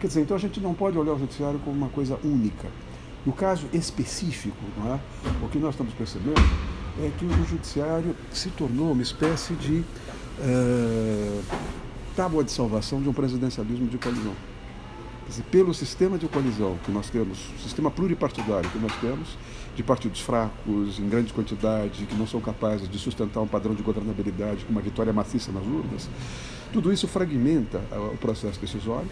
Quer 0.00 0.06
dizer, 0.06 0.22
então 0.22 0.36
a 0.36 0.40
gente 0.40 0.60
não 0.60 0.74
pode 0.74 0.98
olhar 0.98 1.12
o 1.12 1.18
judiciário 1.18 1.58
como 1.60 1.76
uma 1.76 1.88
coisa 1.88 2.18
única. 2.24 2.68
No 3.24 3.32
caso 3.32 3.66
específico, 3.72 4.56
é? 4.86 4.98
o 5.44 5.48
que 5.48 5.58
nós 5.58 5.74
estamos 5.74 5.92
percebendo 5.92 6.40
é 6.98 7.10
que 7.18 7.24
o 7.24 7.46
judiciário 7.46 8.16
se 8.32 8.48
tornou 8.50 8.92
uma 8.92 9.02
espécie 9.02 9.54
de 9.54 9.84
uh, 10.38 11.42
tábua 12.16 12.42
de 12.42 12.50
salvação 12.50 13.00
de 13.00 13.08
um 13.08 13.12
presidencialismo 13.12 13.86
de 13.88 13.98
coalizão. 13.98 14.34
Dizer, 15.28 15.44
pelo 15.44 15.72
sistema 15.72 16.18
de 16.18 16.26
coalizão 16.26 16.78
que 16.84 16.90
nós 16.90 17.08
temos, 17.08 17.38
sistema 17.62 17.90
pluripartidário 17.90 18.68
que 18.70 18.78
nós 18.78 18.92
temos, 19.00 19.36
de 19.76 19.82
partidos 19.82 20.20
fracos, 20.20 20.98
em 20.98 21.08
grande 21.08 21.32
quantidade, 21.32 22.04
que 22.06 22.14
não 22.16 22.26
são 22.26 22.40
capazes 22.40 22.88
de 22.88 22.98
sustentar 22.98 23.40
um 23.40 23.46
padrão 23.46 23.74
de 23.74 23.82
governabilidade 23.82 24.64
com 24.64 24.72
uma 24.72 24.80
vitória 24.80 25.12
maciça 25.12 25.52
nas 25.52 25.62
urnas, 25.62 26.08
tudo 26.72 26.92
isso 26.92 27.06
fragmenta 27.08 27.80
o 28.12 28.16
processo 28.16 28.60
decisório, 28.60 29.08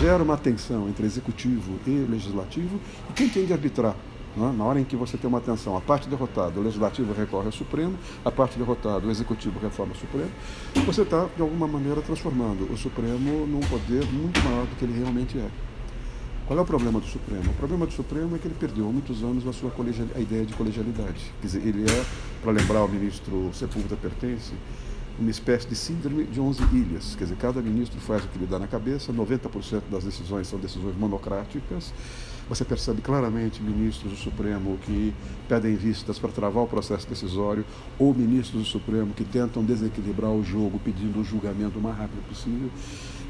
gera 0.00 0.22
uma 0.22 0.36
tensão 0.36 0.88
entre 0.88 1.04
executivo 1.04 1.78
e 1.86 1.90
legislativo, 1.90 2.80
e 3.10 3.12
quem 3.12 3.28
tem 3.28 3.44
de 3.46 3.52
arbitrar 3.52 3.94
né? 4.36 4.52
Na 4.56 4.64
hora 4.64 4.80
em 4.80 4.84
que 4.84 4.96
você 4.96 5.16
tem 5.16 5.28
uma 5.28 5.40
tensão, 5.40 5.76
a 5.76 5.80
parte 5.80 6.08
derrotada, 6.08 6.58
o 6.58 6.62
legislativo 6.62 7.12
recorre 7.12 7.46
ao 7.46 7.52
Supremo, 7.52 7.96
a 8.24 8.30
parte 8.30 8.58
derrotada, 8.58 9.06
o 9.06 9.10
executivo 9.10 9.58
reforma 9.60 9.92
o 9.92 9.96
Supremo, 9.96 10.30
você 10.84 11.02
está, 11.02 11.28
de 11.36 11.40
alguma 11.40 11.68
maneira, 11.68 12.00
transformando 12.02 12.70
o 12.72 12.76
Supremo 12.76 13.46
num 13.46 13.60
poder 13.60 14.04
muito 14.06 14.40
maior 14.42 14.66
do 14.66 14.76
que 14.76 14.84
ele 14.84 14.98
realmente 14.98 15.38
é. 15.38 15.48
Qual 16.46 16.58
é 16.58 16.62
o 16.62 16.64
problema 16.64 17.00
do 17.00 17.06
Supremo? 17.06 17.50
O 17.50 17.54
problema 17.54 17.86
do 17.86 17.92
Supremo 17.92 18.36
é 18.36 18.38
que 18.38 18.46
ele 18.46 18.56
perdeu 18.58 18.86
há 18.86 18.92
muitos 18.92 19.22
anos 19.22 19.46
a 19.46 19.52
sua 19.52 19.72
a 20.14 20.20
ideia 20.20 20.44
de 20.44 20.52
colegialidade. 20.52 21.32
Quer 21.40 21.46
dizer, 21.46 21.66
ele 21.66 21.84
é, 21.90 22.04
para 22.42 22.52
lembrar 22.52 22.84
o 22.84 22.88
ministro 22.88 23.50
Sepúlveda 23.54 23.96
Pertence, 23.96 24.52
uma 25.18 25.30
espécie 25.30 25.66
de 25.68 25.74
síndrome 25.74 26.24
de 26.24 26.40
11 26.40 26.62
ilhas. 26.72 27.14
Quer 27.14 27.24
dizer, 27.24 27.36
cada 27.36 27.60
ministro 27.60 28.00
faz 28.00 28.24
o 28.24 28.28
que 28.28 28.38
lhe 28.38 28.46
dá 28.46 28.58
na 28.58 28.66
cabeça, 28.66 29.12
90% 29.12 29.82
das 29.90 30.04
decisões 30.04 30.48
são 30.48 30.58
decisões 30.58 30.96
monocráticas. 30.96 31.92
Você 32.48 32.64
percebe 32.64 33.00
claramente 33.00 33.62
ministros 33.62 34.12
do 34.12 34.18
Supremo 34.18 34.76
que 34.84 35.14
pedem 35.48 35.74
vistas 35.76 36.18
para 36.18 36.30
travar 36.30 36.64
o 36.64 36.66
processo 36.66 37.08
decisório 37.08 37.64
ou 37.98 38.12
ministros 38.12 38.62
do 38.62 38.68
Supremo 38.68 39.14
que 39.14 39.24
tentam 39.24 39.64
desequilibrar 39.64 40.30
o 40.30 40.44
jogo 40.44 40.78
pedindo 40.84 41.20
o 41.20 41.24
julgamento 41.24 41.78
o 41.78 41.82
mais 41.82 41.96
rápido 41.96 42.22
possível. 42.28 42.68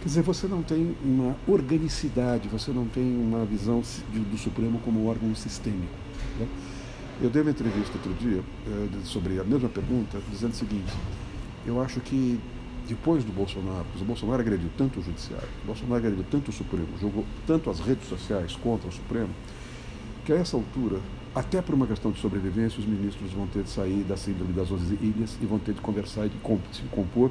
Quer 0.01 0.09
dizer, 0.09 0.23
você 0.23 0.49
não 0.49 0.63
tem 0.63 0.97
uma 1.05 1.37
organicidade, 1.47 2.49
você 2.49 2.73
não 2.73 2.87
tem 2.87 3.05
uma 3.05 3.45
visão 3.45 3.81
do 3.81 4.37
Supremo 4.37 4.81
como 4.81 5.07
órgão 5.07 5.33
sistêmico. 5.35 5.95
Né? 6.39 6.49
Eu 7.23 7.31
dei 7.31 7.43
uma 7.43 7.53
entrevista 7.53 7.93
outro 7.95 8.13
dia 8.15 8.43
eh, 8.67 8.89
sobre 9.05 9.39
a 9.39 9.45
mesma 9.45 9.69
pergunta, 9.69 10.19
dizendo 10.31 10.53
o 10.53 10.57
seguinte: 10.57 10.93
eu 11.67 11.81
acho 11.81 12.01
que 12.01 12.41
depois 12.89 13.25
do 13.25 13.33
Bolsonaro, 13.33 13.85
porque 13.85 14.03
o 14.03 14.07
Bolsonaro 14.07 14.41
agrediu 14.41 14.69
tanto 14.77 15.01
o 15.01 15.03
Judiciário, 15.03 15.49
o 15.63 15.67
Bolsonaro 15.67 15.97
agrediu 15.97 16.25
tanto 16.31 16.51
o 16.51 16.53
Supremo, 16.53 16.89
jogou 17.01 17.25
tanto 17.47 17.71
as 17.71 17.81
redes 17.81 18.07
sociais 18.09 18.55
contra 18.57 18.89
o 18.89 18.93
Supremo, 18.93 19.31
que 20.25 20.33
a 20.33 20.37
essa 20.37 20.57
altura, 20.57 21.01
até 21.35 21.63
por 21.63 21.75
uma 21.75 21.87
questão 21.87 22.11
de 22.11 22.21
sobrevivência, 22.21 22.79
os 22.79 22.87
ministros 22.87 23.33
vão 23.33 23.47
ter 23.47 23.63
de 23.63 23.71
sair 23.71 24.05
da 24.05 24.17
síndrome 24.17 24.53
das 24.53 24.71
11 24.71 24.95
ilhas 25.01 25.37
e 25.41 25.47
vão 25.47 25.59
ter 25.59 25.73
de 25.73 25.81
conversar 25.81 26.27
e 26.27 26.29
de 26.29 26.39
se 26.73 26.83
compor, 26.91 27.31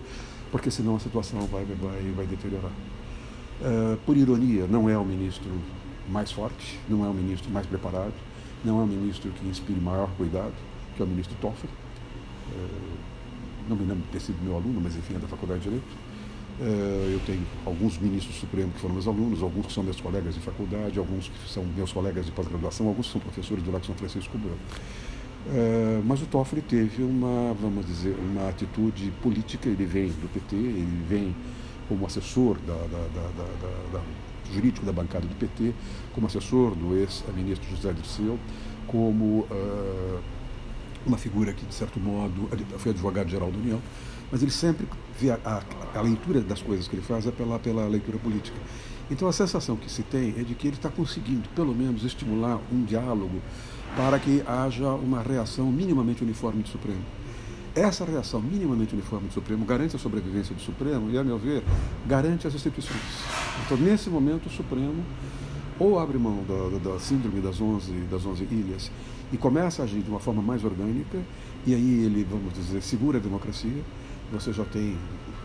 porque 0.52 0.70
senão 0.70 0.96
a 0.96 1.00
situação 1.00 1.40
vai, 1.48 1.66
vai, 1.66 2.12
vai 2.16 2.26
deteriorar. 2.26 2.72
Uh, 3.62 3.98
por 4.06 4.18
ironia, 4.18 4.68
não 4.68 4.90
é 4.90 4.98
o 4.98 5.06
ministro 5.06 5.50
mais 6.10 6.32
forte, 6.32 6.80
não 6.90 7.06
é 7.06 7.08
o 7.08 7.14
ministro 7.14 7.50
mais 7.52 7.66
preparado, 7.66 8.14
não 8.66 8.80
é 8.82 8.84
o 8.84 8.88
ministro 8.88 9.32
que 9.32 9.48
inspire 9.48 9.80
maior 9.80 10.10
cuidado, 10.18 10.54
que 10.96 11.02
é 11.02 11.06
o 11.06 11.08
ministro 11.08 11.36
Toffoli. 11.40 11.72
Uh, 12.52 13.13
não 13.70 13.76
me 13.76 13.86
lembro 13.86 14.04
de 14.04 14.10
ter 14.10 14.20
sido 14.20 14.42
meu 14.44 14.56
aluno, 14.56 14.80
mas 14.82 14.96
enfim, 14.96 15.16
é 15.16 15.20
da 15.20 15.28
Faculdade 15.28 15.62
de 15.62 15.70
Direito. 15.70 16.14
Eh, 16.62 17.10
eu 17.14 17.20
tenho 17.26 17.42
alguns 17.66 17.98
ministros 17.98 18.36
supremos 18.36 18.74
que 18.76 18.80
foram 18.80 18.94
meus 18.94 19.08
alunos, 19.08 19.42
alguns 19.42 19.66
que 19.66 19.74
são 19.74 19.84
meus 19.84 20.00
colegas 20.00 20.36
de 20.36 20.40
faculdade, 20.40 21.00
alguns 21.00 21.28
que 21.28 21.50
são 21.50 21.66
meus 21.76 21.92
colegas 21.92 22.26
de 22.26 22.32
pós-graduação, 22.32 22.88
alguns 22.88 23.08
que 23.08 23.14
são 23.14 23.22
professores 23.22 23.64
do 23.64 23.72
Lago 23.72 23.86
São 23.86 23.96
Francisco 23.96 24.38
Branco. 24.38 24.60
Eh, 25.48 26.02
mas 26.06 26.22
o 26.22 26.26
Toffoli 26.26 26.62
teve 26.62 27.04
uma, 27.04 27.54
vamos 27.60 27.86
dizer, 27.86 28.16
uma 28.20 28.50
atitude 28.50 29.12
política, 29.22 29.68
ele 29.68 29.86
vem 29.86 30.08
do 30.08 30.32
PT, 30.32 30.56
ele 30.56 31.04
vem 31.10 31.36
como 31.90 32.06
assessor 32.06 32.58
da, 32.66 32.74
da, 32.74 33.08
da, 33.92 34.02
jurídico 34.54 34.86
da 34.86 34.94
bancada 34.94 35.26
do 35.26 35.36
PT, 35.36 35.74
como 36.14 36.28
assessor 36.28 36.76
do 36.76 36.96
ex-ministro 36.96 37.70
José 37.70 37.92
Dirceu, 37.92 38.40
como 38.88 39.40
uh, 39.42 40.20
uma 41.06 41.18
figura 41.18 41.54
que, 41.54 41.66
de 41.66 41.74
certo 41.74 42.00
modo, 42.00 42.50
foi 42.78 42.92
advogado-geral 42.92 43.52
da 43.52 43.58
União, 43.58 43.82
mas 44.32 44.42
ele 44.42 44.52
sempre 44.52 44.88
vê 45.20 45.32
a, 45.32 45.40
a, 45.46 45.62
a, 46.00 46.02
leitura 46.02 46.42
das 46.42 46.62
coisas 46.62 46.88
que 46.88 46.96
ele 46.96 47.04
faz 47.04 47.28
é 47.28 47.32
pela, 47.32 47.60
pela 47.60 47.88
leitura 47.88 48.18
política. 48.18 48.58
Então 49.12 49.28
a 49.28 49.34
sensação 49.34 49.76
que 49.76 49.92
se 49.92 50.02
tem 50.02 50.34
é 50.38 50.44
de 50.44 50.56
que 50.56 50.68
ele 50.68 50.76
está 50.76 50.90
conseguindo, 50.90 51.48
pelo 51.50 51.76
menos, 51.76 52.04
estimular 52.04 52.60
um 52.72 52.84
diálogo 52.84 53.42
para 53.96 54.18
que 54.18 54.42
haja 54.48 54.90
uma 54.94 55.22
reação 55.22 55.72
minimamente 55.72 56.24
uniforme 56.24 56.64
do 56.64 56.70
Supremo. 56.70 57.04
Essa 57.76 58.06
reação 58.06 58.42
minimamente 58.42 58.94
uniforme 58.94 59.28
do 59.28 59.34
Supremo 59.34 59.66
garante 59.66 59.96
a 59.96 60.00
sobrevivência 60.00 60.56
do 60.56 60.62
Supremo 60.62 61.12
e, 61.12 61.18
a 61.18 61.24
meu 61.24 61.38
ver, 61.38 61.64
garante 62.08 62.48
as 62.48 62.54
instituições. 62.54 63.02
Então, 63.66 63.78
nesse 63.78 64.10
momento, 64.10 64.48
o 64.48 64.50
Supremo 64.50 65.04
ou 65.80 66.00
abre 66.00 66.18
mão 66.18 66.44
da, 66.48 66.78
da, 66.78 66.94
da 66.94 67.00
síndrome 67.00 67.42
das 67.42 67.60
11, 67.60 67.92
das 68.10 68.26
11 68.26 68.44
ilhas 68.44 68.92
e 69.34 69.38
começa 69.38 69.82
a 69.82 69.86
agir 69.86 70.02
de 70.02 70.10
uma 70.10 70.20
forma 70.20 70.44
mais 70.44 70.64
orgânica, 70.64 71.18
e 71.66 71.74
aí 71.74 72.06
ele, 72.06 72.24
vamos 72.30 72.54
dizer, 72.54 72.84
segura 72.84 73.18
a 73.18 73.22
democracia, 73.22 73.82
você 74.32 74.54
já 74.54 74.64
tem 74.64 74.96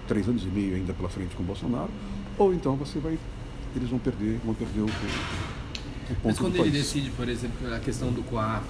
três 0.06 0.28
anos 0.28 0.42
e 0.42 0.46
meio 0.46 0.76
ainda 0.76 0.92
pela 0.92 1.08
frente 1.08 1.34
com 1.34 1.42
o 1.42 1.46
Bolsonaro, 1.46 1.88
ou 2.36 2.52
então 2.52 2.76
você 2.76 2.98
vai, 2.98 3.18
eles 3.74 3.88
vão 3.88 3.98
perder, 3.98 4.38
vão 4.44 4.54
perder 4.54 4.80
o, 4.80 4.84
o 4.84 4.88
mas 6.24 6.38
quando 6.38 6.56
ele 6.56 6.70
decide, 6.70 7.10
por 7.10 7.28
exemplo, 7.28 7.74
a 7.74 7.78
questão 7.78 8.10
do 8.10 8.22
COAF, 8.22 8.64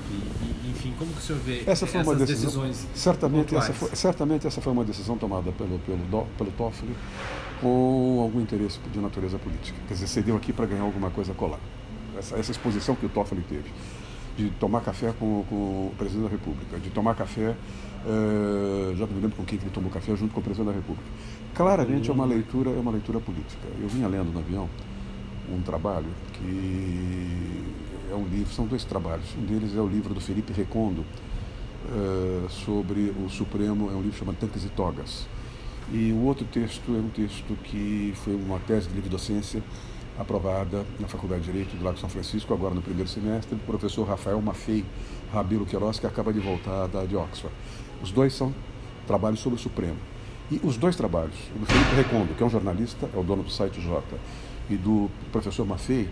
enfim, 0.68 0.92
como 0.98 1.12
que 1.12 1.18
o 1.18 1.22
senhor 1.22 1.40
vê 1.40 1.62
essa 1.66 1.86
foi 1.86 2.02
uma 2.02 2.14
decisão, 2.14 2.64
decisões 2.64 2.86
certamente 2.94 3.54
essa, 3.54 3.72
foi, 3.72 3.90
certamente 3.94 4.46
essa 4.46 4.60
foi 4.60 4.72
uma 4.72 4.84
decisão 4.84 5.16
tomada 5.16 5.52
pelo, 5.52 5.78
pelo, 5.80 6.26
pelo 6.36 6.50
Toffoli 6.52 6.94
com 7.60 8.20
algum 8.22 8.40
interesse 8.40 8.80
de 8.92 8.98
natureza 8.98 9.38
política. 9.38 9.78
Quer 9.86 9.94
dizer, 9.94 10.08
cedeu 10.08 10.36
aqui 10.36 10.52
para 10.52 10.66
ganhar 10.66 10.82
alguma 10.82 11.10
coisa 11.10 11.32
colar. 11.32 11.60
Essa, 12.16 12.36
essa 12.36 12.50
exposição 12.50 12.96
que 12.96 13.06
o 13.06 13.08
Toffoli 13.08 13.42
teve 13.48 13.70
de 14.38 14.50
tomar 14.50 14.80
café 14.82 15.12
com, 15.18 15.44
com 15.48 15.56
o 15.56 15.94
presidente 15.98 16.24
da 16.24 16.30
República, 16.30 16.78
de 16.78 16.90
tomar 16.90 17.16
café, 17.16 17.56
uh, 18.06 18.96
já 18.96 19.04
me 19.04 19.14
lembro 19.14 19.36
com 19.36 19.44
quem 19.44 19.58
que 19.58 19.64
ele 19.64 19.72
tomou 19.72 19.90
café, 19.90 20.14
junto 20.14 20.32
com 20.32 20.38
o 20.38 20.42
presidente 20.42 20.68
da 20.68 20.72
República. 20.72 21.08
Claramente 21.54 22.08
é 22.08 22.12
uma 22.12 22.24
leitura, 22.24 22.70
é 22.70 22.78
uma 22.78 22.92
leitura 22.92 23.18
política. 23.18 23.66
Eu 23.80 23.88
vinha 23.88 24.06
lendo 24.06 24.32
no 24.32 24.38
avião 24.38 24.68
um 25.52 25.60
trabalho 25.60 26.06
que 26.34 27.26
é 28.12 28.14
um 28.14 28.24
livro, 28.28 28.52
são 28.54 28.64
dois 28.64 28.84
trabalhos. 28.84 29.26
Um 29.36 29.44
deles 29.44 29.76
é 29.76 29.80
o 29.80 29.88
livro 29.88 30.14
do 30.14 30.20
Felipe 30.20 30.52
Recondo 30.52 31.00
uh, 31.00 32.48
sobre 32.48 33.12
o 33.24 33.28
Supremo, 33.28 33.90
é 33.90 33.94
um 33.94 34.02
livro 34.02 34.16
chamado 34.16 34.36
Tanques 34.36 34.64
e 34.64 34.68
Togas. 34.68 35.26
E 35.92 36.12
o 36.12 36.22
outro 36.22 36.44
texto 36.44 36.94
é 36.94 37.00
um 37.00 37.08
texto 37.08 37.56
que 37.64 38.12
foi 38.22 38.36
uma 38.36 38.60
tese 38.60 38.86
de 38.88 38.94
livre 38.94 39.10
docência 39.10 39.62
aprovada 40.18 40.84
na 40.98 41.06
Faculdade 41.06 41.42
de 41.42 41.52
Direito 41.52 41.76
do 41.76 41.84
Lago 41.84 41.98
São 41.98 42.08
Francisco, 42.08 42.52
agora 42.52 42.74
no 42.74 42.82
primeiro 42.82 43.08
semestre, 43.08 43.54
do 43.54 43.64
professor 43.64 44.06
Rafael 44.06 44.40
Maffei 44.40 44.84
Rabelo 45.32 45.64
Queiroz, 45.64 45.98
que 45.98 46.06
acaba 46.06 46.32
de 46.32 46.40
voltar 46.40 46.88
da, 46.88 47.04
de 47.04 47.16
Oxford. 47.16 47.54
Os 48.02 48.10
dois 48.10 48.34
são 48.34 48.52
trabalhos 49.06 49.40
sobre 49.40 49.58
o 49.58 49.62
Supremo. 49.62 49.96
E 50.50 50.60
os 50.64 50.76
dois 50.76 50.96
trabalhos, 50.96 51.36
o 51.54 51.58
do 51.58 51.66
Felipe 51.66 51.94
Recondo, 51.94 52.34
que 52.34 52.42
é 52.42 52.46
um 52.46 52.50
jornalista, 52.50 53.08
é 53.14 53.18
o 53.18 53.22
dono 53.22 53.42
do 53.42 53.50
site 53.50 53.80
J, 53.80 54.02
e 54.70 54.76
do 54.76 55.10
professor 55.30 55.66
Maffei, 55.66 56.08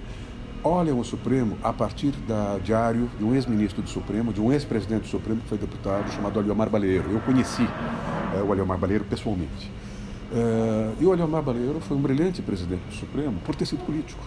olham 0.62 0.98
o 0.98 1.04
Supremo 1.04 1.56
a 1.62 1.72
partir 1.72 2.10
da 2.28 2.58
diário 2.62 3.10
de 3.18 3.24
um 3.24 3.34
ex-ministro 3.34 3.82
do 3.82 3.88
Supremo, 3.88 4.32
de 4.32 4.40
um 4.40 4.52
ex-presidente 4.52 5.02
do 5.02 5.08
Supremo 5.08 5.40
que 5.40 5.48
foi 5.48 5.58
deputado, 5.58 6.10
chamado 6.12 6.38
Aliomar 6.38 6.68
Baleiro. 6.68 7.10
Eu 7.10 7.20
conheci 7.20 7.66
é, 8.36 8.42
o 8.42 8.52
Aliomar 8.52 8.78
Baleiro 8.78 9.04
pessoalmente. 9.04 9.70
Uh, 10.32 10.96
e 11.00 11.06
o 11.06 11.12
Aliomar 11.12 11.42
Baleiro 11.42 11.80
foi 11.80 11.96
um 11.96 12.00
brilhante 12.00 12.42
presidente 12.42 12.82
do 12.88 12.94
Supremo 12.94 13.38
por 13.44 13.54
ter 13.54 13.66
sido 13.66 13.84
político. 13.84 14.22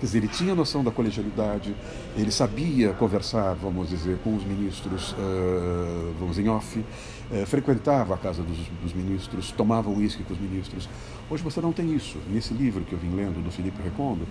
Quer 0.00 0.06
dizer, 0.06 0.18
ele 0.18 0.28
tinha 0.28 0.54
noção 0.54 0.84
da 0.84 0.92
colegialidade, 0.92 1.74
ele 2.16 2.30
sabia 2.30 2.92
conversar, 2.92 3.54
vamos 3.54 3.88
dizer, 3.88 4.18
com 4.22 4.36
os 4.36 4.44
ministros, 4.44 5.12
uh, 5.12 6.14
vamos 6.18 6.38
em 6.38 6.48
off, 6.48 6.78
uh, 6.78 7.46
frequentava 7.46 8.14
a 8.14 8.16
casa 8.16 8.42
dos, 8.42 8.58
dos 8.80 8.92
ministros, 8.92 9.50
tomava 9.50 9.90
uísque 9.90 10.22
com 10.22 10.34
os 10.34 10.40
ministros. 10.40 10.88
Hoje 11.28 11.42
você 11.42 11.60
não 11.60 11.72
tem 11.72 11.94
isso. 11.94 12.16
Nesse 12.30 12.54
livro 12.54 12.84
que 12.84 12.92
eu 12.92 12.98
vim 12.98 13.14
lendo, 13.14 13.42
do 13.42 13.50
Felipe 13.50 13.82
Recondo, 13.82 14.26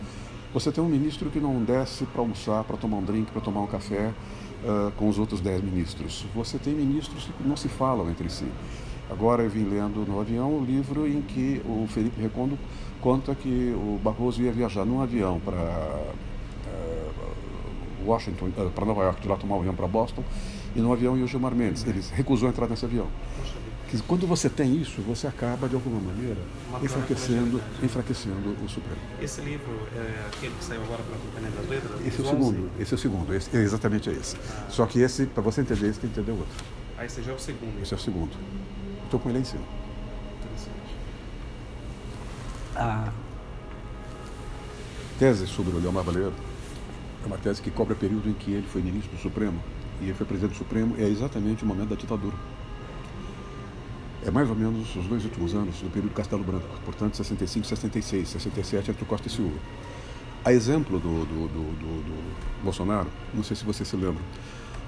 você 0.54 0.72
tem 0.72 0.82
um 0.82 0.88
ministro 0.88 1.30
que 1.30 1.40
não 1.40 1.62
desce 1.64 2.06
para 2.06 2.22
almoçar, 2.22 2.64
para 2.64 2.78
tomar 2.78 2.98
um 2.98 3.04
drink, 3.04 3.30
para 3.32 3.42
tomar 3.42 3.62
um 3.62 3.68
café 3.68 4.14
uh, 4.64 4.92
com 4.92 5.10
os 5.10 5.20
outros 5.20 5.42
dez 5.42 5.62
ministros. 5.62 6.26
Você 6.34 6.58
tem 6.58 6.74
ministros 6.74 7.30
que 7.38 7.48
não 7.48 7.58
se 7.58 7.68
falam 7.68 8.10
entre 8.10 8.30
si. 8.30 8.48
Agora 9.10 9.44
eu 9.44 9.50
vim 9.50 9.64
lendo 9.64 10.06
no 10.06 10.20
avião 10.20 10.60
o 10.60 10.66
livro 10.66 11.08
em 11.08 11.22
que 11.22 11.62
o 11.66 11.88
Felipe 11.88 12.22
Recondo 12.22 12.58
conta 13.00 13.34
que 13.34 13.74
o 13.76 14.00
Barroso 14.04 14.42
ia 14.42 14.52
viajar 14.52 14.86
num 14.86 15.02
avião 15.02 15.40
para 15.40 15.54
uh, 15.54 16.14
Washington, 18.06 18.50
uh, 18.58 18.70
para 18.72 18.86
Nova 18.86 19.04
York, 19.04 19.22
de 19.22 19.28
lá 19.28 19.38
tomar 19.38 19.56
um 19.56 19.60
avião 19.60 19.76
para 19.76 19.88
Boston, 19.88 20.24
e 20.76 20.80
no 20.80 20.92
avião 20.92 21.18
ia 21.18 21.24
o 21.24 21.28
Gilmar 21.28 21.56
Mendes. 21.56 21.86
Ele 21.86 22.04
recusou 22.14 22.50
entrar 22.50 22.68
nesse 22.68 22.84
avião. 22.84 23.08
Quando 24.06 24.28
você 24.28 24.50
tem 24.50 24.76
isso, 24.76 25.02
você 25.02 25.28
acaba, 25.28 25.70
de 25.70 25.76
alguma 25.76 26.02
maneira, 26.02 26.42
enfraquecendo, 26.84 27.62
enfraquecendo 27.82 28.58
o 28.62 28.68
Supremo. 28.68 29.00
Esse 29.22 29.40
livro 29.40 29.88
é 29.96 30.28
aquele 30.28 30.54
que 30.56 30.66
saiu 30.66 30.84
agora 30.84 31.02
pela 31.04 31.18
Companhia 31.18 31.52
das 31.52 31.70
Letras? 31.70 32.06
Esse 32.06 32.20
é 32.20 32.24
o 32.24 32.28
segundo, 32.28 32.70
esse 32.78 32.94
é 32.94 32.96
o 32.96 33.00
segundo, 33.00 33.34
esse, 33.34 33.58
é 33.58 33.62
exatamente 33.62 34.10
esse. 34.10 34.36
Ah. 34.36 34.70
Só 34.70 34.86
que 34.86 35.00
esse, 35.00 35.26
para 35.28 35.42
você 35.42 35.62
entender 35.62 35.88
esse, 35.88 36.02
tem 36.02 36.10
que 36.10 36.20
entender 36.20 36.34
o 36.34 36.40
outro. 36.40 36.54
Ah, 36.98 37.06
esse 37.06 37.22
já 37.22 37.32
é 37.32 37.36
o 37.36 37.40
segundo. 37.40 37.82
Esse 37.82 37.94
é 37.94 37.98
o 37.98 38.00
segundo. 38.00 38.32
Estou 39.08 39.22
com 39.22 39.30
ele 39.30 39.40
em 39.40 39.44
cima. 39.46 39.64
Interessante. 40.38 40.96
A 42.76 43.10
tese 45.18 45.48
sobre 45.48 45.74
o 45.74 45.80
Leomar 45.80 46.04
Baleiro 46.04 46.34
é 47.24 47.26
uma 47.26 47.38
tese 47.38 47.62
que 47.62 47.72
cobre 47.72 47.94
o 47.94 47.96
período 47.96 48.30
em 48.30 48.34
que 48.34 48.52
ele 48.52 48.68
foi 48.68 48.82
ministro 48.82 49.16
do 49.16 49.22
Supremo 49.22 49.64
e 50.02 50.06
ele 50.06 50.14
foi 50.14 50.26
presidente 50.26 50.52
do 50.52 50.58
Supremo, 50.58 50.96
é 51.00 51.08
exatamente 51.08 51.64
o 51.64 51.66
momento 51.66 51.88
da 51.88 51.96
ditadura. 51.96 52.36
É 54.26 54.30
mais 54.30 54.50
ou 54.50 54.56
menos 54.58 54.94
os 54.94 55.06
dois 55.06 55.24
últimos 55.24 55.56
anos 55.56 55.80
do 55.80 55.90
período 55.90 56.14
Castelo 56.14 56.44
Branco, 56.44 56.68
portanto 56.84 57.16
65, 57.16 57.66
66, 57.66 58.28
67 58.28 58.92
entre 58.92 59.06
Costa 59.06 59.30
e 59.30 59.32
Silva. 59.32 59.58
A 60.44 60.52
exemplo 60.52 61.00
do, 61.00 61.26
do, 61.26 61.48
do, 61.48 61.74
do, 61.78 62.34
Bolsonaro, 62.62 63.08
não 63.34 63.42
sei 63.42 63.56
se 63.56 63.64
você 63.64 63.86
se 63.86 63.96
lembra, 63.96 64.22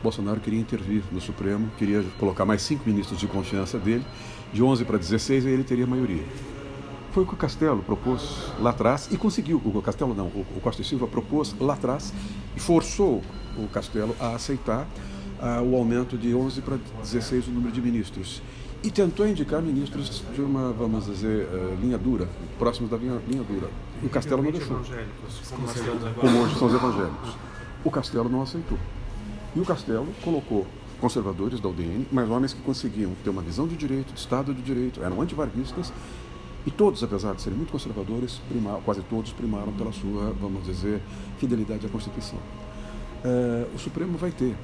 Bolsonaro 0.02 0.40
queria 0.40 0.60
intervir 0.60 1.04
no 1.12 1.20
Supremo, 1.20 1.70
queria 1.78 2.04
colocar 2.18 2.46
mais 2.46 2.62
cinco 2.62 2.84
ministros 2.88 3.20
de 3.20 3.28
confiança 3.28 3.78
dele, 3.78 4.06
de 4.54 4.64
11 4.64 4.86
para 4.86 4.98
16, 4.98 5.46
e 5.46 5.50
ele 5.50 5.64
teria 5.64 5.86
maioria. 5.86 6.24
Foi 7.12 7.24
o 7.24 7.26
que 7.26 7.34
o 7.34 7.38
Castelo 7.38 7.82
propôs 7.82 8.52
lá 8.60 8.70
atrás 8.70 9.10
e 9.12 9.18
conseguiu. 9.18 9.62
O 9.64 9.82
Castelo 9.82 10.14
não, 10.14 10.28
o 10.28 10.60
Costa 10.62 10.82
e 10.82 10.86
Silva 10.86 11.08
propôs 11.08 11.56
lá 11.60 11.74
atrás 11.74 12.14
e 12.56 12.60
forçou 12.60 13.22
o 13.58 13.68
Castelo 13.68 14.16
a 14.20 14.36
aceitar 14.36 14.88
uh, 15.40 15.64
o 15.64 15.76
aumento 15.76 16.18
de 16.18 16.34
11 16.34 16.62
para 16.62 16.78
16 17.02 17.48
o 17.48 17.52
número 17.52 17.72
de 17.72 17.82
ministros. 17.82 18.42
E 18.82 18.90
tentou 18.90 19.28
indicar 19.28 19.62
ministros 19.62 20.24
de 20.34 20.42
uma, 20.42 20.72
vamos 20.72 21.08
dizer, 21.08 21.48
uh, 21.48 21.78
linha 21.82 21.98
dura, 21.98 22.30
próximos 22.58 22.90
da 22.90 22.96
linha, 22.96 23.20
linha 23.28 23.44
dura. 23.44 23.70
O 24.04 24.08
Castelo 24.08 24.42
não 24.44 24.52
deixou. 24.52 24.80
Como 26.20 26.40
hoje 26.40 26.56
são 26.58 26.68
os 26.68 26.74
evangélicos. 26.74 27.36
O 27.84 27.92
Castelo 27.92 28.30
não 28.30 28.42
aceitou. 28.44 28.78
E 29.56 29.60
o 29.60 29.66
Castelo 29.66 30.08
colocou 30.24 30.66
conservadores 31.00 31.60
da 31.60 31.70
UDN, 31.70 32.06
mas 32.12 32.30
homens 32.30 32.54
que 32.54 32.62
conseguiam 32.62 33.12
ter 33.24 33.30
uma 33.30 33.42
visão 33.42 33.68
de 33.68 33.76
direito, 33.76 34.14
de 34.14 34.20
Estado 34.20 34.54
de 34.54 34.62
Direito, 34.62 35.02
eram 35.02 35.22
antivarguistas, 35.22 35.92
e 36.66 36.72
todos, 36.72 37.04
apesar 37.04 37.34
de 37.34 37.42
serem 37.42 37.58
muito 37.58 37.72
conservadores, 37.72 38.42
quase 38.84 39.02
todos 39.04 39.32
primaram 39.32 39.72
pela 39.74 39.92
sua, 39.94 40.34
vamos 40.40 40.66
dizer, 40.66 41.02
fidelidade 41.38 41.86
à 41.86 41.90
Constituição. 41.90 42.38
É, 43.24 43.66
o 43.74 43.80
Supremo 43.80 44.18
vai 44.18 44.32
ter 44.32 44.56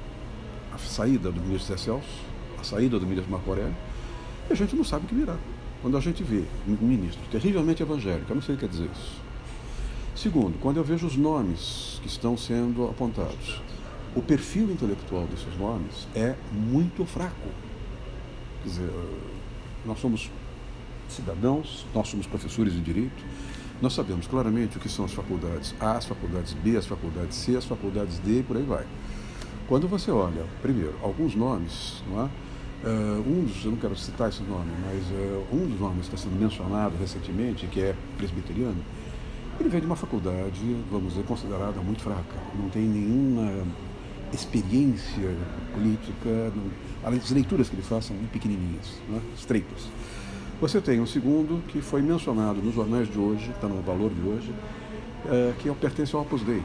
a 0.72 0.78
saída 0.78 1.32
do 1.32 1.40
ministro 1.40 1.74
Zé 1.74 1.82
Celso, 1.82 2.06
a 2.60 2.64
saída 2.64 2.98
do 2.98 3.06
ministro 3.06 3.32
Marco 3.32 3.48
Aurélio, 3.50 3.74
e 4.48 4.52
a 4.52 4.56
gente 4.56 4.76
não 4.76 4.84
sabe 4.84 5.06
o 5.06 5.08
que 5.08 5.14
virá. 5.14 5.36
Quando 5.80 5.96
a 5.96 6.00
gente 6.00 6.22
vê 6.22 6.44
um 6.68 6.86
ministro 6.86 7.20
terrivelmente 7.30 7.82
evangélico, 7.82 8.30
eu 8.30 8.34
não 8.34 8.42
sei 8.42 8.54
o 8.54 8.58
que 8.58 8.66
quer 8.66 8.70
dizer 8.70 8.90
isso. 8.92 9.20
Segundo, 10.14 10.58
quando 10.60 10.76
eu 10.76 10.84
vejo 10.84 11.06
os 11.06 11.16
nomes 11.16 11.98
que 12.02 12.08
estão 12.08 12.36
sendo 12.36 12.84
apontados, 12.84 13.60
o 14.16 14.22
perfil 14.22 14.70
intelectual 14.70 15.26
desses 15.26 15.56
nomes 15.58 16.08
é 16.14 16.34
muito 16.50 17.04
fraco. 17.04 17.48
Quer 18.62 18.68
dizer, 18.68 18.90
nós 19.84 20.00
somos 20.00 20.30
cidadãos, 21.08 21.86
nós 21.94 22.08
somos 22.08 22.26
professores 22.26 22.72
de 22.72 22.80
direito, 22.80 23.22
nós 23.80 23.92
sabemos 23.92 24.26
claramente 24.26 24.78
o 24.78 24.80
que 24.80 24.88
são 24.88 25.04
as 25.04 25.12
faculdades 25.12 25.74
A, 25.78 25.92
as 25.92 26.06
faculdades 26.06 26.54
B, 26.54 26.78
as 26.78 26.86
faculdades 26.86 27.36
C, 27.36 27.56
as 27.56 27.66
faculdades 27.66 28.18
D 28.20 28.40
e 28.40 28.42
por 28.42 28.56
aí 28.56 28.62
vai. 28.62 28.86
Quando 29.68 29.86
você 29.86 30.10
olha, 30.10 30.46
primeiro, 30.62 30.94
alguns 31.02 31.34
nomes, 31.34 32.02
não 32.08 32.24
é? 32.24 32.28
Uh, 32.84 33.20
um 33.26 33.44
dos, 33.44 33.64
eu 33.64 33.72
não 33.72 33.78
quero 33.78 33.96
citar 33.96 34.28
esse 34.28 34.42
nome, 34.42 34.70
mas 34.84 35.02
uh, 35.10 35.46
um 35.52 35.66
dos 35.68 35.78
nomes 35.78 36.08
que 36.08 36.14
está 36.14 36.28
sendo 36.28 36.40
mencionado 36.40 36.96
recentemente, 36.96 37.66
que 37.66 37.80
é 37.80 37.94
presbiteriano, 38.16 38.76
ele 39.58 39.68
vem 39.68 39.80
de 39.80 39.86
uma 39.86 39.96
faculdade, 39.96 40.60
vamos 40.90 41.14
dizer, 41.14 41.24
considerada 41.24 41.80
muito 41.80 42.02
fraca. 42.02 42.36
Não 42.54 42.68
tem 42.68 42.82
nenhuma 42.82 43.66
experiência 44.32 45.34
política, 45.72 46.52
as 47.04 47.30
leituras 47.30 47.68
que 47.68 47.76
ele 47.76 47.82
faz 47.82 48.06
são 48.06 48.16
pequenininhas, 48.32 49.00
né? 49.08 49.20
estreitas. 49.36 49.88
Você 50.60 50.80
tem 50.80 51.00
um 51.00 51.06
segundo 51.06 51.62
que 51.68 51.80
foi 51.80 52.00
mencionado 52.00 52.62
nos 52.62 52.74
jornais 52.74 53.10
de 53.10 53.18
hoje, 53.18 53.50
está 53.50 53.68
no 53.68 53.82
valor 53.82 54.10
de 54.10 54.26
hoje, 54.26 54.54
que 55.58 55.68
é 55.68 55.72
o 55.72 55.74
pertence 55.74 56.14
ao 56.16 56.22
Opus 56.22 56.42
Dei. 56.42 56.62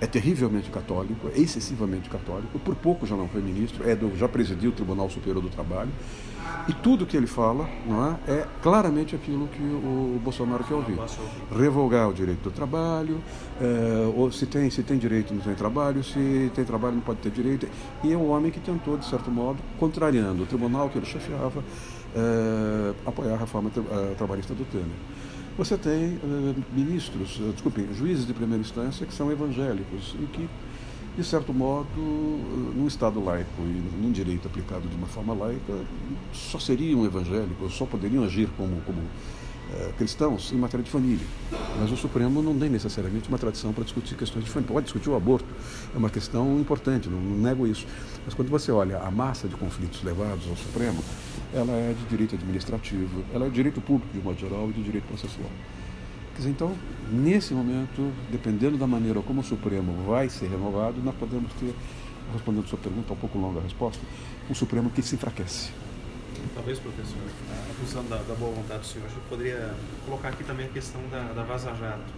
É? 0.00 0.04
é? 0.04 0.06
terrivelmente 0.06 0.70
católico, 0.70 1.28
é 1.34 1.40
excessivamente 1.40 2.08
católico, 2.08 2.56
por 2.60 2.76
pouco 2.76 3.04
já 3.04 3.16
não 3.16 3.26
foi 3.26 3.42
ministro, 3.42 3.88
é 3.88 3.96
do, 3.96 4.16
já 4.16 4.28
presidiu 4.28 4.70
o 4.70 4.72
Tribunal 4.72 5.10
Superior 5.10 5.42
do 5.42 5.48
Trabalho, 5.48 5.90
e 6.68 6.72
tudo 6.72 7.06
que 7.06 7.16
ele 7.16 7.26
fala 7.26 7.68
não 7.86 8.06
é, 8.06 8.32
é 8.32 8.46
claramente 8.62 9.14
aquilo 9.14 9.48
que 9.48 9.62
o 9.62 10.20
Bolsonaro 10.22 10.64
quer 10.64 10.74
ouvir. 10.74 10.98
Revogar 11.56 12.08
o 12.08 12.12
direito 12.12 12.42
do 12.42 12.50
trabalho, 12.50 13.20
é, 13.60 14.12
ou 14.14 14.30
se 14.30 14.46
tem, 14.46 14.70
se 14.70 14.82
tem 14.82 14.98
direito 14.98 15.34
não 15.34 15.40
tem 15.40 15.54
trabalho, 15.54 16.04
se 16.04 16.50
tem 16.54 16.64
trabalho 16.64 16.94
não 16.94 17.02
pode 17.02 17.20
ter 17.20 17.30
direito. 17.30 17.68
E 18.04 18.12
é 18.12 18.16
um 18.16 18.30
homem 18.30 18.50
que 18.50 18.60
tentou, 18.60 18.96
de 18.96 19.06
certo 19.06 19.30
modo, 19.30 19.58
contrariando 19.78 20.42
o 20.42 20.46
tribunal 20.46 20.88
que 20.88 20.98
ele 20.98 21.06
chefiava, 21.06 21.64
é, 22.14 22.94
apoiar 23.06 23.34
a 23.34 23.38
reforma 23.38 23.70
tra 23.70 23.82
trabalhista 24.16 24.54
do 24.54 24.64
Temer. 24.64 24.86
Você 25.58 25.76
tem 25.76 26.18
ministros, 26.72 27.38
desculpem, 27.52 27.86
juízes 27.92 28.26
de 28.26 28.32
primeira 28.32 28.62
instância 28.62 29.04
que 29.04 29.12
são 29.12 29.30
evangélicos 29.30 30.14
e 30.18 30.24
que, 30.26 30.48
de 31.20 31.26
certo 31.26 31.52
modo, 31.52 31.86
num 32.74 32.86
Estado 32.86 33.22
laico 33.22 33.60
e 33.60 34.02
num 34.02 34.10
direito 34.10 34.48
aplicado 34.48 34.88
de 34.88 34.96
uma 34.96 35.06
forma 35.06 35.34
laica, 35.34 35.74
só 36.32 36.58
seriam 36.58 37.04
evangélicos, 37.04 37.74
só 37.74 37.84
poderiam 37.84 38.24
agir 38.24 38.48
como, 38.56 38.80
como 38.82 39.02
eh, 39.72 39.92
cristãos 39.98 40.50
em 40.50 40.56
matéria 40.56 40.82
de 40.82 40.90
família. 40.90 41.26
Mas 41.78 41.92
o 41.92 41.96
Supremo 41.96 42.42
não 42.42 42.58
tem 42.58 42.70
necessariamente 42.70 43.28
uma 43.28 43.36
tradição 43.36 43.70
para 43.72 43.84
discutir 43.84 44.14
questões 44.14 44.46
de 44.46 44.50
família. 44.50 44.72
Pode 44.72 44.84
discutir 44.84 45.10
o 45.10 45.14
aborto, 45.14 45.46
é 45.94 45.98
uma 45.98 46.08
questão 46.08 46.58
importante, 46.58 47.10
não, 47.10 47.20
não 47.20 47.36
nego 47.36 47.66
isso. 47.66 47.86
Mas 48.24 48.32
quando 48.32 48.48
você 48.48 48.72
olha 48.72 48.98
a 48.98 49.10
massa 49.10 49.46
de 49.46 49.56
conflitos 49.56 50.02
levados 50.02 50.48
ao 50.48 50.56
Supremo, 50.56 51.04
ela 51.52 51.72
é 51.72 51.94
de 51.98 52.04
direito 52.06 52.34
administrativo, 52.34 53.22
ela 53.34 53.44
é 53.44 53.48
de 53.50 53.54
direito 53.54 53.80
público 53.82 54.10
de 54.10 54.24
modo 54.24 54.40
geral 54.40 54.70
e 54.70 54.72
de 54.72 54.82
direito 54.82 55.04
processual. 55.04 55.50
Dizer, 56.36 56.50
então, 56.50 56.74
nesse 57.10 57.52
momento, 57.52 58.12
dependendo 58.30 58.78
da 58.78 58.86
maneira 58.86 59.20
como 59.20 59.40
o 59.40 59.44
Supremo 59.44 59.92
vai 60.06 60.28
ser 60.28 60.48
renovado, 60.48 61.00
nós 61.02 61.14
podemos 61.16 61.52
ter, 61.54 61.74
respondendo 62.32 62.64
a 62.64 62.68
sua 62.68 62.78
pergunta, 62.78 63.12
um 63.12 63.16
pouco 63.16 63.38
longa 63.38 63.60
a 63.60 63.62
resposta, 63.62 64.02
um 64.48 64.54
Supremo 64.54 64.90
que 64.90 65.02
se 65.02 65.16
enfraquece. 65.16 65.70
Talvez, 66.54 66.78
professor, 66.78 67.18
usando 67.84 68.08
da, 68.08 68.16
da, 68.16 68.34
boa 68.34 68.52
vontade 68.52 68.80
do 68.80 68.86
senhor, 68.86 69.08
gente 69.08 69.20
poderia 69.28 69.74
colocar 70.04 70.28
aqui 70.28 70.44
também 70.44 70.66
a 70.66 70.68
questão 70.68 71.00
da, 71.10 71.32
da 71.32 71.42
Vaza 71.42 71.74
Jato. 71.74 72.12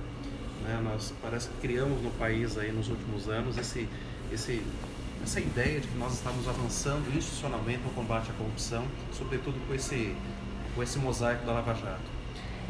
Né? 0.62 0.80
Nós 0.82 1.12
parece 1.20 1.48
que 1.48 1.54
criamos 1.60 2.02
no 2.02 2.10
país 2.12 2.56
aí 2.56 2.72
nos 2.72 2.88
últimos 2.88 3.28
anos 3.28 3.58
esse, 3.58 3.88
esse, 4.32 4.62
essa 5.22 5.40
ideia 5.40 5.80
de 5.80 5.88
que 5.88 5.98
nós 5.98 6.14
estamos 6.14 6.46
avançando 6.48 7.16
institucionalmente 7.16 7.82
no 7.82 7.90
combate 7.90 8.30
à 8.30 8.34
corrupção, 8.34 8.84
sobretudo 9.12 9.56
com 9.66 9.74
esse, 9.74 10.14
com 10.74 10.82
esse 10.82 10.98
mosaico 10.98 11.44
da 11.44 11.52
Lava 11.52 11.74
Jato. 11.74 12.11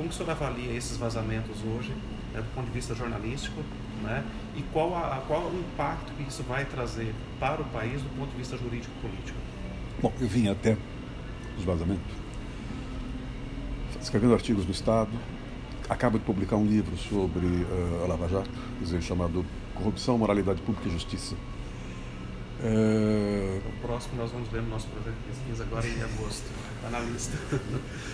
Como 0.03 0.11
o 0.11 0.17
senhor 0.17 0.31
avalia 0.31 0.73
esses 0.73 0.97
vazamentos 0.97 1.59
hoje, 1.59 1.95
né, 2.35 2.41
do 2.41 2.55
ponto 2.57 2.67
de 2.67 2.73
vista 2.73 2.93
jornalístico, 2.93 3.63
né, 4.03 4.25
e 4.57 4.63
qual, 4.73 4.97
a, 4.97 5.23
qual 5.29 5.43
o 5.43 5.57
impacto 5.57 6.13
que 6.15 6.25
isso 6.29 6.43
vai 6.43 6.65
trazer 6.65 7.15
para 7.39 7.63
o 7.63 7.65
país 7.67 8.03
do 8.03 8.09
ponto 8.19 8.33
de 8.33 8.37
vista 8.37 8.57
jurídico-político? 8.57 9.39
Bom, 10.03 10.13
eu 10.21 10.27
vim 10.27 10.49
até 10.49 10.77
os 11.57 11.63
vazamentos, 11.63 12.03
escrevendo 14.01 14.35
artigos 14.35 14.65
no 14.65 14.73
Estado, 14.73 15.13
acaba 15.89 16.19
de 16.19 16.25
publicar 16.25 16.57
um 16.57 16.67
livro 16.67 16.97
sobre 16.97 17.47
uh, 17.47 18.03
a 18.03 18.09
Lava 18.09 18.27
Jato, 18.29 18.51
dizer, 18.81 19.01
chamado 19.03 19.47
Corrupção, 19.73 20.19
Moralidade 20.19 20.61
Pública 20.63 20.89
e 20.89 20.91
Justiça. 20.91 21.37
É... 22.61 23.61
O 23.69 23.87
próximo 23.87 24.17
nós 24.17 24.33
vamos 24.33 24.49
ver 24.49 24.63
no 24.63 24.71
nosso 24.71 24.89
projeto 24.89 25.15
de 25.15 25.33
pesquisa 25.33 25.63
agora 25.63 25.87
em 25.87 26.03
agosto, 26.03 26.51
está 26.77 26.91
na 26.91 26.99
lista. 26.99 27.39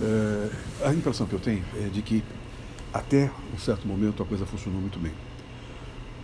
É... 0.00 0.86
A 0.88 0.94
impressão 0.94 1.26
que 1.26 1.34
eu 1.34 1.40
tenho 1.40 1.64
é 1.76 1.88
de 1.88 2.02
que 2.02 2.22
até 2.92 3.30
um 3.54 3.58
certo 3.58 3.86
momento 3.86 4.22
a 4.22 4.26
coisa 4.26 4.46
funcionou 4.46 4.80
muito 4.80 4.98
bem. 4.98 5.12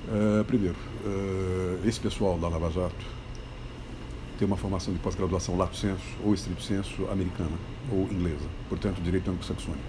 É, 0.07 0.43
primeiro, 0.45 0.77
é, 1.05 1.89
esse 1.89 1.99
pessoal 1.99 2.39
da 2.39 2.47
Lava 2.47 2.71
Jato 2.71 3.07
tem 4.39 4.47
uma 4.47 4.57
formação 4.57 4.93
de 4.93 4.99
pós-graduação 5.01 5.57
lato 5.57 5.77
senso 5.77 6.03
ou 6.23 6.35
estrito 6.35 6.63
senso 6.63 7.07
americana 7.11 7.57
ou 7.91 8.03
inglesa, 8.11 8.47
portanto, 8.69 9.01
direito 9.01 9.31
anglo-saxônico. 9.31 9.85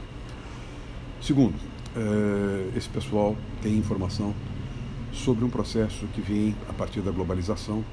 Segundo, 1.22 1.56
eh, 1.96 2.78
esse 2.78 2.88
pessoal 2.88 3.36
tem 3.62 3.76
informação 3.76 4.34
sobre 5.12 5.44
um 5.44 5.50
processo 5.50 6.06
que 6.14 6.22
vem 6.22 6.56
a 6.70 6.74
partir 6.74 7.02
da 7.02 7.10
globalização. 7.10 7.84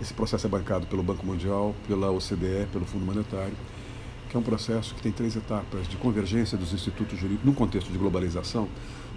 Esse 0.00 0.14
processo 0.14 0.46
é 0.46 0.50
bancado 0.50 0.86
pelo 0.86 1.02
Banco 1.02 1.26
Mundial, 1.26 1.74
pela 1.86 2.10
OCDE, 2.10 2.66
pelo 2.72 2.86
Fundo 2.86 3.04
Monetário, 3.04 3.54
que 4.30 4.36
é 4.36 4.40
um 4.40 4.42
processo 4.42 4.94
que 4.94 5.02
tem 5.02 5.10
três 5.10 5.34
etapas 5.34 5.88
de 5.88 5.96
convergência 5.96 6.56
dos 6.56 6.72
institutos 6.72 7.18
jurídicos. 7.18 7.44
Num 7.44 7.52
contexto 7.52 7.90
de 7.90 7.98
globalização, 7.98 8.68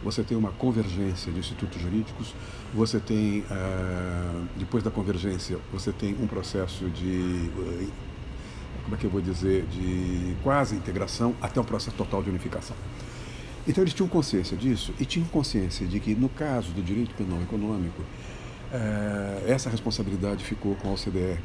você 0.04 0.23
tem 0.23 0.36
uma 0.36 0.52
convergência 0.52 1.32
de 1.32 1.39
institutos 1.39 1.80
jurídicos, 1.80 2.34
você 2.73 2.99
tem, 2.99 3.41
uh, 3.41 4.47
depois 4.58 4.84
da 4.84 4.89
convergência, 4.89 5.60
você 5.71 5.91
tem 5.91 6.15
um 6.19 6.26
processo 6.26 6.89
de, 6.89 7.52
uh, 7.56 7.91
como 8.84 8.95
é 8.95 8.97
que 8.97 9.06
eu 9.06 9.10
vou 9.12 9.21
dizer, 9.21 9.65
de 9.67 10.36
quase 10.41 10.76
integração 10.76 11.36
até 11.39 11.62
um 11.62 11.63
processo 11.63 11.95
total 11.95 12.23
de 12.23 12.32
unificação. 12.32 12.76
Então 13.67 13.84
eles 13.84 13.93
tinham 13.93 14.10
consciência 14.10 14.58
disso 14.58 14.93
e 14.99 15.06
tinham 15.06 15.28
consciência 15.28 15.86
de 15.86 15.99
que 15.99 16.15
no 16.15 16.28
caso 16.28 16.71
do 16.71 16.82
direito 16.82 17.13
penal 17.13 17.39
econômico, 17.39 18.02
uh, 18.02 19.47
essa 19.47 19.69
responsabilidade 19.69 20.43
ficou 20.43 20.76
com 20.76 20.89
a 20.89 20.93
OCDE, 20.93 21.39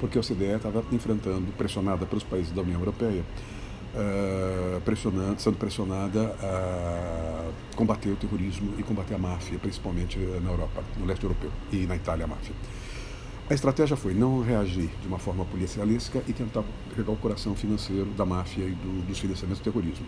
porque 0.00 0.18
a 0.18 0.20
OCDE 0.20 0.56
estava 0.56 0.84
enfrentando, 0.92 1.52
pressionada 1.56 2.06
pelos 2.06 2.24
países 2.24 2.52
da 2.52 2.62
União 2.62 2.78
Europeia, 2.78 3.24
uh, 3.94 4.80
pressionando, 4.82 5.40
sendo 5.40 5.56
pressionada 5.56 6.34
a 6.40 7.50
combater 7.76 8.10
o 8.10 8.16
terrorismo 8.16 8.74
e 8.78 8.82
combater 8.82 9.14
a 9.14 9.18
máfia, 9.18 9.58
principalmente 9.58 10.18
na 10.18 10.50
Europa, 10.50 10.82
no 10.98 11.06
leste 11.06 11.24
europeu 11.24 11.50
e 11.72 11.86
na 11.86 11.96
Itália 11.96 12.24
a 12.24 12.28
máfia. 12.28 12.54
A 13.50 13.54
estratégia 13.54 13.96
foi 13.96 14.12
não 14.12 14.42
reagir 14.42 14.90
de 15.00 15.08
uma 15.08 15.18
forma 15.18 15.42
policialesca 15.46 16.22
e 16.28 16.34
tentar 16.34 16.62
pegar 16.94 17.12
o 17.12 17.16
coração 17.16 17.54
financeiro 17.54 18.10
da 18.10 18.26
máfia 18.26 18.64
e 18.64 18.72
do, 18.72 19.06
dos 19.06 19.18
financiamentos 19.18 19.60
do 19.60 19.64
terrorismo. 19.64 20.04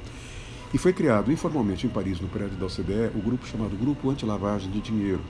E 0.75 0.79
foi 0.79 0.93
criado 0.93 1.33
informalmente 1.33 1.87
em 1.87 1.91
Paris, 1.91 2.21
no 2.21 2.29
prédio 2.29 2.57
da 2.57 2.67
OCDE, 2.67 3.11
o 3.17 3.23
grupo 3.23 3.47
chamado 3.47 3.75
Grupo 3.77 4.11
Anti-Lavagem 4.11 4.71
de 4.71 4.81
Dinheiro, 4.81 5.23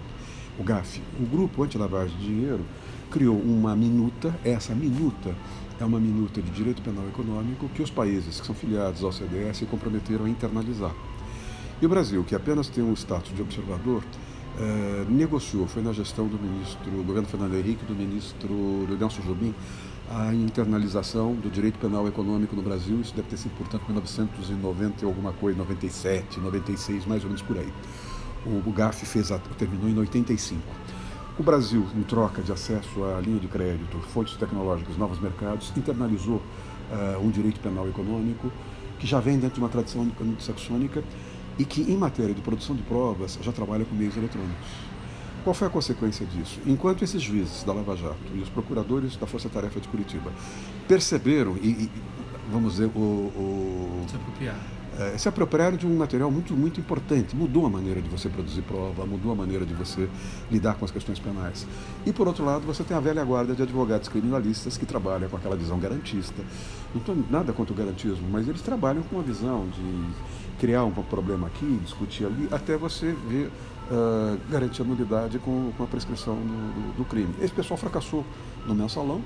o 0.59 0.65
GAF, 0.65 1.01
o 1.19 1.25
Grupo 1.25 1.63
Anti-Lavagem 1.63 2.17
de 2.19 2.27
Dinheiro, 2.27 2.65
criou 3.11 3.37
uma 3.37 3.75
minuta, 3.75 4.35
essa 4.45 4.75
minuta 4.75 5.35
é 5.81 5.85
uma 5.85 5.99
minuta 5.99 6.41
de 6.41 6.51
direito 6.51 6.81
penal 6.83 7.07
econômico 7.09 7.69
que 7.71 7.83
os 7.83 7.91
países 7.91 8.41
que 8.41 8.47
são 8.47 8.55
filiados 8.55 9.03
ao 9.03 9.13
CDS 9.13 9.59
se 9.59 9.67
comprometeram 9.67 10.27
a 10.27 10.29
internalizar. 10.29 10.95
E 11.81 11.87
o 11.87 11.89
Brasil, 11.89 12.23
que 12.23 12.35
apenas 12.35 12.69
tem 12.69 12.85
um 12.85 12.93
status 12.95 13.35
de 13.35 13.41
observador, 13.41 14.03
eh, 14.59 15.07
negociou, 15.09 15.67
foi 15.67 15.83
na 15.83 15.93
gestão 15.93 16.29
do 16.29 16.39
ministro, 16.39 16.91
do 16.91 17.03
governo 17.03 17.27
Fernando 17.27 17.55
Henrique, 17.55 17.85
do 17.87 17.95
ministro 17.95 18.87
Nelson 18.99 19.23
Jobim, 19.23 19.55
a 20.11 20.35
internalização 20.35 21.35
do 21.35 21.51
direito 21.51 21.79
penal 21.79 22.07
econômico 22.07 22.55
no 22.55 22.63
Brasil. 22.63 23.01
Isso 23.01 23.15
deve 23.15 23.29
ter 23.29 23.39
sido, 23.39 23.57
portanto, 23.57 23.85
1990 23.87 25.05
e 25.05 25.07
alguma 25.07 25.33
coisa, 25.33 25.57
97, 25.59 26.39
96, 26.41 27.07
mais 27.07 27.23
ou 27.23 27.29
menos 27.29 27.43
por 27.43 27.57
aí. 27.57 27.73
O 28.45 28.73
GAF 28.73 29.07
fez 29.07 29.31
a, 29.33 29.39
terminou 29.39 29.89
em 29.89 29.99
85. 29.99 30.61
O 31.41 31.43
Brasil, 31.43 31.87
em 31.97 32.03
troca 32.03 32.43
de 32.43 32.53
acesso 32.53 33.03
à 33.03 33.19
linha 33.19 33.41
de 33.41 33.49
crédito, 33.49 33.99
fontes 34.13 34.37
tecnológicas, 34.37 34.99
novos 34.99 35.19
mercados, 35.19 35.73
internalizou 35.75 36.37
uh, 36.37 37.19
um 37.19 37.31
direito 37.31 37.59
penal 37.61 37.89
econômico 37.89 38.53
que 38.99 39.07
já 39.07 39.21
vem 39.21 39.39
dentro 39.39 39.55
de 39.55 39.61
uma 39.61 39.71
tradição 39.71 40.03
anglo-saxônica 40.03 41.03
e 41.59 41.65
que, 41.65 41.81
em 41.81 41.97
matéria 41.97 42.35
de 42.35 42.43
produção 42.43 42.77
de 42.77 42.83
provas, 42.83 43.39
já 43.41 43.53
trabalha 43.53 43.87
com 43.87 43.95
meios 43.95 44.15
eletrônicos. 44.19 44.69
Qual 45.43 45.55
foi 45.55 45.69
a 45.69 45.71
consequência 45.71 46.27
disso? 46.27 46.61
Enquanto 46.67 47.05
esses 47.05 47.23
juízes 47.23 47.65
da 47.65 47.73
Lava 47.73 47.97
Jato 47.97 48.19
e 48.35 48.41
os 48.41 48.51
procuradores 48.51 49.17
da 49.17 49.27
Força 49.27 49.49
Tarefa 49.49 49.81
de 49.81 49.89
Curitiba 49.89 50.31
perceberam 50.87 51.57
e, 51.57 51.69
e 51.69 51.91
vamos 52.53 52.73
dizer, 52.73 52.91
o, 52.95 52.99
o, 52.99 54.05
se 54.11 54.15
apropriaram 54.15 54.80
é, 54.99 55.17
se 55.17 55.29
apropriaram 55.29 55.77
de 55.77 55.87
um 55.87 55.97
material 55.97 56.31
muito, 56.31 56.55
muito 56.55 56.81
importante. 56.81 57.37
Mudou 57.37 57.67
a 57.67 57.71
maneira 57.71 58.01
de 58.01 58.09
você 58.09 58.29
produzir 58.29 58.63
prova, 58.63 59.07
mudou 59.07 59.33
a 59.33 59.35
maneira 59.35 59.65
de 59.65 59.75
você 59.75 60.09
lidar 60.51 60.75
com 60.75 60.85
as 60.85 60.91
questões 60.91 61.19
penais. 61.19 61.67
E, 62.05 62.13
por 62.13 62.27
outro 62.27 62.45
lado, 62.45 62.67
você 62.67 62.83
tem 62.83 62.97
a 62.97 63.01
velha 63.01 63.25
guarda 63.25 63.55
de 63.55 63.63
advogados 63.63 64.09
criminalistas 64.09 64.77
que 64.77 64.87
trabalham 64.87 65.29
com 65.29 65.37
aquela 65.37 65.57
visão 65.57 65.79
garantista. 65.79 66.43
Não 66.93 67.01
estou 67.01 67.17
nada 67.31 67.53
contra 67.53 67.73
o 67.73 67.77
garantismo, 67.77 68.29
mas 68.31 68.49
eles 68.49 68.63
trabalham 68.63 69.03
com 69.03 69.19
a 69.19 69.23
visão 69.23 69.69
de 69.69 70.59
criar 70.59 70.85
um 70.85 70.91
problema 70.91 71.47
aqui, 71.47 71.81
discutir 71.83 72.27
ali, 72.27 72.49
até 72.51 72.77
você 72.77 73.15
ver 73.29 73.51
uh, 73.91 74.39
garantir 74.51 74.83
a 74.83 74.85
nulidade 74.85 75.39
com, 75.39 75.73
com 75.77 75.85
a 75.85 75.87
prescrição 75.87 76.35
do, 76.35 76.43
do, 76.43 76.97
do, 76.99 77.05
crime. 77.05 77.35
Esse 77.41 77.53
pessoal 77.53 77.77
fracassou 77.77 78.25
no 78.67 78.75
mensalão. 78.75 79.23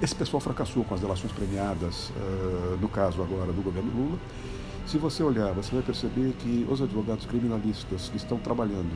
Esse 0.00 0.14
pessoal 0.14 0.40
fracassou 0.40 0.82
com 0.82 0.94
as 0.94 1.00
delações 1.00 1.32
premiadas, 1.32 2.10
uh, 2.10 2.76
no 2.80 2.88
caso 2.88 3.22
agora 3.22 3.52
do 3.52 3.62
governo 3.62 3.90
Lula. 3.94 4.18
Se 4.86 4.98
você 4.98 5.22
olhar, 5.22 5.52
você 5.52 5.72
vai 5.74 5.82
perceber 5.82 6.32
que 6.38 6.66
os 6.68 6.82
advogados 6.82 7.24
criminalistas 7.26 8.08
que 8.08 8.16
estão 8.16 8.38
trabalhando 8.38 8.90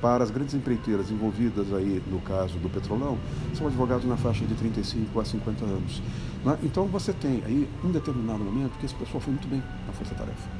para 0.00 0.24
as 0.24 0.30
grandes 0.30 0.54
empreiteiras 0.54 1.10
envolvidas 1.10 1.72
aí 1.72 2.02
no 2.08 2.20
caso 2.20 2.58
do 2.58 2.68
petrolão 2.68 3.16
são 3.54 3.68
advogados 3.68 4.04
na 4.04 4.16
faixa 4.16 4.44
de 4.44 4.54
35 4.54 5.20
a 5.20 5.24
50 5.24 5.64
anos. 5.64 6.02
Né? 6.44 6.58
Então 6.64 6.86
você 6.86 7.12
tem 7.12 7.42
aí 7.46 7.68
um 7.84 7.90
determinado 7.90 8.42
momento 8.42 8.76
que 8.78 8.86
esse 8.86 8.94
pessoal 8.94 9.20
foi 9.20 9.32
muito 9.32 9.48
bem 9.48 9.62
na 9.86 9.92
força-tarefa 9.92 10.50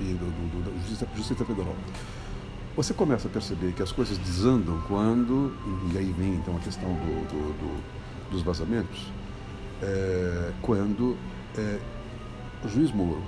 e 0.00 0.04
do, 0.04 0.24
do, 0.24 0.64
do, 0.64 0.70
da 0.70 0.78
Justiça, 0.78 1.08
Justiça 1.16 1.44
Federal. 1.44 1.74
Você 2.76 2.94
começa 2.94 3.28
a 3.28 3.30
perceber 3.30 3.72
que 3.72 3.82
as 3.82 3.92
coisas 3.92 4.16
desandam 4.16 4.80
quando, 4.88 5.52
e 5.92 5.98
aí 5.98 6.10
vem 6.16 6.36
então 6.36 6.56
a 6.56 6.60
questão 6.60 6.88
dos 8.30 8.42
vazamentos, 8.42 9.12
é, 9.82 10.52
quando 10.62 11.16
é, 11.58 11.78
o 12.64 12.68
juiz 12.68 12.90
Moro 12.92 13.22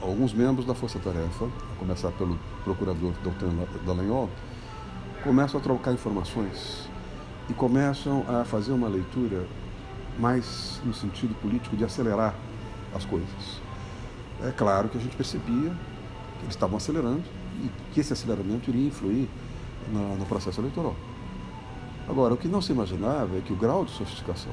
alguns 0.00 0.32
membros 0.32 0.66
da 0.66 0.74
Força 0.74 0.98
Tarefa, 0.98 1.46
a 1.46 1.78
começar 1.78 2.10
pelo 2.12 2.38
procurador 2.64 3.12
Doutor 3.22 3.50
Dallagnol, 3.84 4.30
começam 5.22 5.58
a 5.58 5.62
trocar 5.62 5.92
informações 5.92 6.88
e 7.48 7.54
começam 7.54 8.24
a 8.28 8.44
fazer 8.44 8.72
uma 8.72 8.88
leitura 8.88 9.46
mais 10.18 10.80
no 10.84 10.94
sentido 10.94 11.34
político 11.40 11.76
de 11.76 11.84
acelerar 11.84 12.34
as 12.94 13.04
coisas. 13.04 13.60
É 14.42 14.50
claro 14.50 14.88
que 14.88 14.98
a 14.98 15.00
gente 15.00 15.16
percebia 15.16 15.70
que 16.38 16.44
eles 16.44 16.54
estavam 16.54 16.76
acelerando 16.76 17.24
e 17.62 17.70
que 17.92 18.00
esse 18.00 18.12
aceleramento 18.12 18.70
iria 18.70 18.86
influir 18.86 19.28
no, 19.92 20.16
no 20.16 20.26
processo 20.26 20.60
eleitoral. 20.60 20.94
Agora, 22.08 22.34
o 22.34 22.36
que 22.36 22.46
não 22.46 22.62
se 22.62 22.72
imaginava 22.72 23.36
é 23.36 23.40
que 23.40 23.52
o 23.52 23.56
grau 23.56 23.84
de 23.84 23.90
sofisticação 23.90 24.52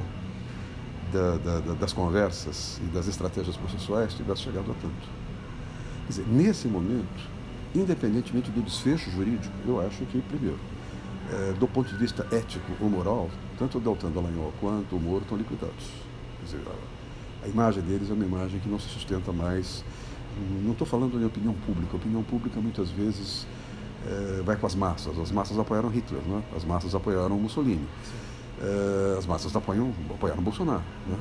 da, 1.11 1.37
da, 1.37 1.73
das 1.73 1.93
conversas 1.93 2.79
e 2.83 2.85
das 2.87 3.07
estratégias 3.07 3.55
processuais 3.55 4.13
tivesse 4.13 4.41
chegado 4.41 4.71
a 4.71 4.73
tanto. 4.73 5.22
Quer 6.05 6.09
dizer, 6.09 6.27
nesse 6.27 6.67
momento, 6.67 7.29
independentemente 7.73 8.51
do 8.51 8.61
desfecho 8.61 9.09
jurídico, 9.11 9.53
eu 9.65 9.79
acho 9.85 10.05
que, 10.05 10.21
primeiro, 10.21 10.59
é, 11.31 11.53
do 11.53 11.67
ponto 11.67 11.89
de 11.89 11.97
vista 11.97 12.27
ético 12.31 12.71
ou 12.79 12.89
moral, 12.89 13.29
tanto 13.57 13.77
o 13.77 13.81
Deltan 13.81 14.11
Dallagnol 14.11 14.53
quanto 14.59 14.95
o 14.95 14.99
Moro 14.99 15.21
estão 15.21 15.37
liquidados. 15.37 15.85
Quer 16.39 16.45
dizer, 16.45 16.61
a, 16.67 17.45
a 17.45 17.49
imagem 17.49 17.81
deles 17.83 18.09
é 18.09 18.13
uma 18.13 18.25
imagem 18.25 18.59
que 18.59 18.69
não 18.69 18.79
se 18.79 18.89
sustenta 18.89 19.31
mais. 19.31 19.83
Não 20.63 20.71
estou 20.71 20.85
falando 20.85 21.17
de 21.17 21.25
opinião 21.25 21.53
pública. 21.65 21.93
A 21.93 21.95
opinião 21.95 22.23
pública 22.23 22.59
muitas 22.59 22.89
vezes 22.89 23.45
é, 24.05 24.41
vai 24.43 24.55
com 24.55 24.65
as 24.65 24.75
massas. 24.75 25.17
As 25.17 25.31
massas 25.31 25.57
apoiaram 25.57 25.89
Hitler, 25.89 26.21
né? 26.23 26.43
as 26.55 26.65
massas 26.65 26.93
apoiaram 26.93 27.37
Mussolini, 27.37 27.87
é, 28.61 29.17
as 29.17 29.25
massas 29.25 29.55
apoiam, 29.55 29.93
apoiaram 30.09 30.41
Bolsonaro. 30.41 30.83
Né? 31.07 31.17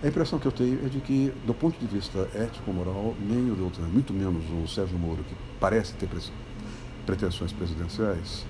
A 0.00 0.06
impressão 0.06 0.38
que 0.38 0.46
eu 0.46 0.52
tenho 0.52 0.86
é 0.86 0.88
de 0.88 1.00
que, 1.00 1.32
do 1.44 1.52
ponto 1.52 1.76
de 1.76 1.86
vista 1.86 2.28
ético-moral, 2.32 3.16
nem 3.20 3.50
o 3.50 3.56
Deltan, 3.56 3.82
muito 3.82 4.12
menos 4.12 4.44
o 4.48 4.72
Sérgio 4.72 4.96
Moro, 4.96 5.24
que 5.24 5.34
parece 5.58 5.92
ter 5.94 6.08
pretensões 7.04 7.52
presidenciais, 7.52 8.46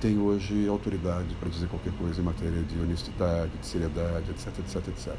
tem 0.00 0.18
hoje 0.18 0.66
autoridade 0.66 1.32
para 1.38 1.48
dizer 1.48 1.68
qualquer 1.68 1.92
coisa 1.92 2.20
em 2.20 2.24
matéria 2.24 2.60
de 2.62 2.76
honestidade, 2.80 3.52
de 3.56 3.66
seriedade, 3.66 4.30
etc, 4.30 4.48
etc, 4.58 4.88
etc. 4.88 5.14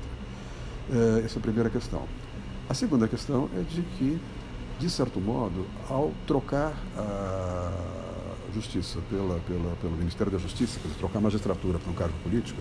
essa 1.23 1.37
é 1.37 1.39
a 1.39 1.41
primeira 1.41 1.69
questão. 1.69 2.05
A 2.67 2.73
segunda 2.73 3.07
questão 3.07 3.49
é 3.55 3.61
de 3.61 3.81
que, 3.97 4.19
de 4.77 4.89
certo 4.89 5.21
modo, 5.21 5.65
ao 5.89 6.11
trocar 6.27 6.73
a 6.97 7.71
justiça 8.53 8.99
pela, 9.09 9.39
pela, 9.47 9.73
pelo 9.81 9.95
Ministério 9.95 10.33
da 10.33 10.37
Justiça, 10.37 10.81
trocar 10.99 11.19
a 11.19 11.21
magistratura 11.21 11.79
para 11.79 11.89
um 11.89 11.95
cargo 11.95 12.15
político, 12.23 12.59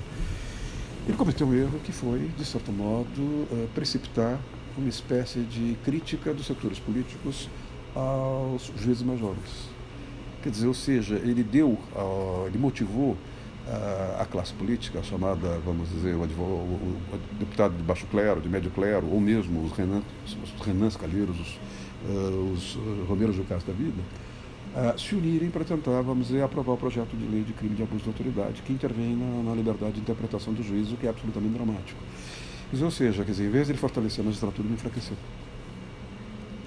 ele 1.07 1.17
cometeu 1.17 1.47
um 1.47 1.55
erro 1.55 1.79
que 1.85 1.93
foi, 1.93 2.31
de 2.37 2.45
certo 2.45 2.71
modo, 2.73 3.47
eh, 3.53 3.67
precipitar 3.75 4.39
uma 4.77 4.89
espécie 4.89 5.41
de 5.41 5.77
crítica 5.85 6.33
dos 6.33 6.47
setores 6.47 6.79
políticos 6.79 7.49
aos 7.95 8.73
juízes 8.79 9.03
majores. 9.03 9.69
Quer 10.43 10.51
dizer, 10.51 10.69
ou 10.69 10.75
seja, 10.75 11.17
ele 11.17 11.43
deu, 11.43 11.79
ele 12.47 12.57
motivou 12.57 13.17
a 14.19 14.25
classe 14.25 14.53
política, 14.55 14.99
a 14.99 15.03
chamada, 15.03 15.59
vamos 15.65 15.89
dizer, 15.91 16.15
o, 16.15 16.23
o, 16.23 17.01
deputado 17.39 17.77
de 17.77 17.83
baixo 17.83 18.07
clero, 18.07 18.41
de 18.41 18.49
médio 18.49 18.71
clero, 18.71 19.07
ou 19.07 19.21
mesmo 19.21 19.65
os 19.65 19.73
Renan, 19.73 20.03
os 20.25 20.67
Renans 20.67 20.97
Calheiros, 20.97 21.39
os, 21.39 21.59
uh, 22.09 22.53
os 22.53 22.79
Romeiros 23.09 23.37
do 23.37 23.45
Caso 23.45 23.67
da 23.67 23.73
Vida, 23.73 24.03
uh, 24.75 24.99
se 24.99 25.15
unirem 25.15 25.51
para 25.51 25.65
tentar, 25.65 26.01
vamos 26.03 26.29
dizer, 26.29 26.43
aprovar 26.43 26.73
o 26.75 26.77
projeto 26.77 27.17
de 27.17 27.27
lei 27.27 27.43
de 27.43 27.53
crime 27.53 27.75
de 27.75 27.83
abuso 27.83 28.03
de 28.03 28.09
autoridade 28.09 28.63
que 28.63 28.73
intervém 28.73 29.17
na, 29.17 29.51
na 29.51 29.55
liberdade 29.55 29.95
de 29.95 30.01
interpretação 30.01 30.53
do 30.53 30.63
juízo, 30.63 30.97
que 30.97 31.07
é 31.07 31.11
absolutamente 31.11 31.55
dramático. 31.55 32.01
Dizer, 32.73 32.85
ou 32.85 32.91
seja, 32.91 33.25
quer 33.25 33.33
dizer, 33.33 33.47
em 33.47 33.51
vez 33.51 33.67
de 33.67 33.73
ele 33.73 33.79
fortalecer 33.79 34.21
a 34.21 34.25
magistratura, 34.25 34.67
ele 34.67 34.75
enfraqueceu. 34.75 35.17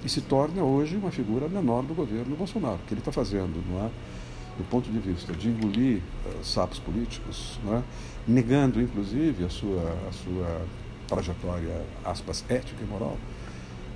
E 0.04 0.08
se 0.08 0.20
torna 0.20 0.62
hoje 0.62 0.96
uma 0.96 1.10
figura 1.10 1.48
menor 1.48 1.82
do 1.82 1.94
governo 1.94 2.36
Bolsonaro, 2.36 2.78
que 2.86 2.92
ele 2.92 3.00
está 3.00 3.10
fazendo, 3.10 3.62
não 3.70 3.86
é? 3.86 3.90
do 4.56 4.64
ponto 4.70 4.88
de 4.88 4.98
vista 4.98 5.32
de 5.32 5.48
engolir 5.48 5.98
uh, 5.98 6.44
sapos 6.44 6.78
políticos, 6.78 7.58
é? 7.72 7.82
negando 8.28 8.80
inclusive 8.80 9.44
a 9.44 9.48
sua, 9.48 9.96
a 10.08 10.12
sua 10.12 10.62
trajetória, 11.08 11.84
aspas, 12.04 12.44
ética 12.48 12.82
e 12.82 12.86
moral, 12.86 13.16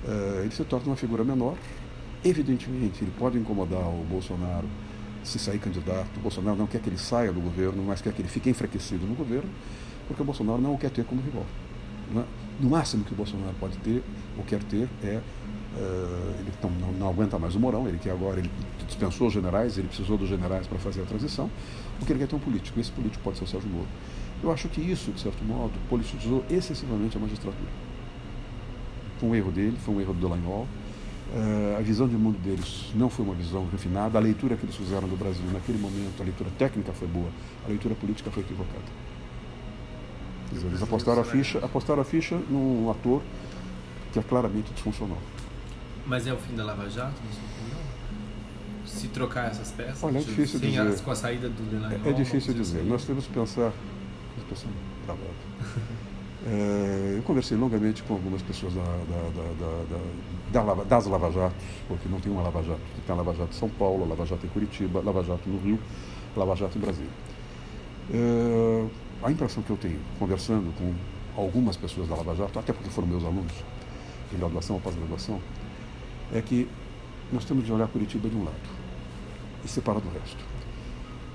uh, 0.05 0.41
ele 0.41 0.51
se 0.51 0.63
torna 0.63 0.87
uma 0.87 0.95
figura 0.95 1.23
menor, 1.23 1.55
Evidentemente, 2.23 3.03
ele 3.03 3.11
pode 3.17 3.37
incomodar 3.37 3.87
o 3.87 4.05
Bolsonaro 4.09 4.67
se 5.23 5.39
sair 5.39 5.59
candidato. 5.59 6.09
O 6.17 6.19
Bolsonaro 6.19 6.57
não 6.57 6.67
quer 6.67 6.81
que 6.81 6.89
ele 6.89 6.97
saia 6.97 7.31
do 7.31 7.39
governo, 7.39 7.83
mas 7.83 8.01
quer 8.01 8.13
que 8.13 8.21
ele 8.21 8.29
fique 8.29 8.49
enfraquecido 8.49 9.05
no 9.05 9.15
governo, 9.15 9.49
porque 10.07 10.21
o 10.21 10.25
Bolsonaro 10.25 10.61
não 10.61 10.73
o 10.73 10.77
quer 10.77 10.89
ter 10.89 11.05
como 11.05 11.21
rival. 11.21 11.45
É? 12.15 12.23
No 12.59 12.69
máximo 12.69 13.03
que 13.03 13.13
o 13.13 13.15
Bolsonaro 13.15 13.55
pode 13.59 13.77
ter, 13.77 14.03
ou 14.37 14.43
quer 14.43 14.63
ter, 14.63 14.89
é. 15.03 15.21
Uh, 15.69 16.33
ele 16.39 16.51
não, 16.63 16.69
não, 16.71 16.91
não, 16.93 17.09
aguenta 17.09 17.37
mais 17.37 17.53
o 17.53 17.59
Morão, 17.59 17.87
ele 17.87 17.99
que 17.99 18.09
agora 18.09 18.39
ele 18.39 18.49
dispensou 18.87 19.27
os 19.27 19.33
generais, 19.33 19.77
ele 19.77 19.87
precisou 19.87 20.17
dos 20.17 20.27
generais 20.27 20.65
para 20.65 20.79
fazer 20.79 21.03
a 21.03 21.05
transição, 21.05 21.47
porque 21.99 22.11
ele 22.11 22.19
quer 22.19 22.27
ter 22.27 22.35
um 22.35 22.39
político. 22.39 22.79
Esse 22.79 22.91
político 22.91 23.23
pode 23.23 23.37
ser 23.37 23.43
o 23.43 23.47
Sérgio 23.47 23.69
Moro. 23.69 23.87
Eu 24.41 24.51
acho 24.51 24.67
que 24.67 24.81
isso, 24.81 25.11
de 25.11 25.21
certo 25.21 25.43
modo, 25.45 25.73
politizou 25.87 26.43
excessivamente 26.49 27.17
a 27.17 27.19
magistratura. 27.19 27.69
Foi 29.19 29.29
um 29.29 29.35
erro 29.35 29.51
dele, 29.51 29.77
foi 29.79 29.93
um 29.93 30.01
erro 30.01 30.13
do 30.13 30.27
Uh, 30.27 30.67
a 31.77 31.81
visão 31.81 32.07
de 32.07 32.15
mundo 32.15 32.37
deles 32.39 32.91
não 32.95 33.09
foi 33.09 33.23
uma 33.25 33.35
visão 33.35 33.67
refinada. 33.71 34.17
A 34.17 34.21
leitura 34.21 34.55
que 34.55 34.65
eles 34.65 34.75
fizeram 34.75 35.07
do 35.07 35.15
Brasil 35.15 35.45
naquele 35.51 35.77
momento, 35.77 36.19
a 36.19 36.23
leitura 36.23 36.49
técnica 36.57 36.91
foi 36.93 37.07
boa, 37.07 37.29
a 37.65 37.69
leitura 37.69 37.95
política 37.95 38.31
foi 38.31 38.43
equivocada. 38.43 39.09
Eles 40.51 40.81
apostaram 40.81 41.21
a 41.21 41.25
ficha, 41.25 41.59
apostaram 41.63 42.01
a 42.01 42.05
ficha 42.05 42.35
num 42.49 42.89
ator 42.89 43.21
que 44.11 44.19
é 44.19 44.23
claramente 44.23 44.73
disfuncional. 44.73 45.19
Mas 46.05 46.25
é 46.25 46.33
o 46.33 46.37
fim 46.37 46.55
da 46.55 46.65
Lava 46.65 46.89
Jato, 46.89 47.21
se 48.85 49.07
trocar 49.09 49.51
essas 49.51 49.71
peças? 49.71 50.03
Olha, 50.03 50.17
é 50.17 50.21
difícil 50.21 50.59
sem 50.59 50.69
dizer. 50.71 50.81
As, 50.81 51.01
com 51.01 51.11
a 51.11 51.15
saída 51.15 51.47
do 51.47 51.69
Delanhol? 51.69 51.99
É, 52.03 52.09
é 52.09 52.13
difícil 52.13 52.53
dizer. 52.53 52.79
Assim. 52.79 52.89
Nós 52.89 53.05
temos 53.05 53.27
que 53.27 53.33
pensar. 53.33 53.71
Expressão 54.37 54.71
travada. 55.05 55.29
É, 56.47 57.15
eu 57.17 57.23
conversei 57.23 57.57
longamente 57.57 58.01
com 58.03 58.13
algumas 58.13 58.41
pessoas 58.41 58.73
da, 58.73 58.81
da, 58.81 60.63
da, 60.63 60.83
das 60.83 61.05
Lava 61.05 61.31
Jatos, 61.31 61.57
porque 61.87 62.07
não 62.07 62.19
tem 62.19 62.31
uma 62.31 62.41
Lava 62.41 62.63
Jato. 62.63 62.79
Tem 63.05 63.13
a 63.13 63.17
Lava 63.17 63.33
Jato 63.33 63.53
em 63.53 63.59
São 63.59 63.69
Paulo, 63.69 64.03
a 64.05 64.07
Lava 64.07 64.25
Jato 64.25 64.45
em 64.45 64.49
Curitiba, 64.49 64.99
a 64.99 65.03
Lava 65.03 65.23
Jato 65.23 65.49
no 65.49 65.59
Rio, 65.59 65.79
a 66.35 66.39
Lava 66.39 66.55
Jato 66.55 66.77
em 66.77 66.81
Brasília. 66.81 67.11
É, 68.13 68.85
a 69.21 69.31
impressão 69.31 69.61
que 69.61 69.69
eu 69.69 69.77
tenho, 69.77 69.99
conversando 70.17 70.73
com 70.77 70.93
algumas 71.39 71.75
pessoas 71.75 72.07
da 72.07 72.15
Lava 72.15 72.35
Jato, 72.35 72.57
até 72.57 72.71
porque 72.71 72.89
foram 72.89 73.07
meus 73.07 73.23
alunos, 73.23 73.53
de 74.31 74.37
graduação 74.37 74.75
ou 74.75 74.81
pós-graduação, 74.81 75.41
é 76.33 76.41
que 76.41 76.69
nós 77.31 77.43
temos 77.43 77.65
de 77.65 77.71
olhar 77.71 77.87
Curitiba 77.87 78.29
de 78.29 78.35
um 78.35 78.43
lado 78.43 78.55
e 79.63 79.67
separar 79.67 79.99
do 79.99 80.09
resto. 80.09 80.43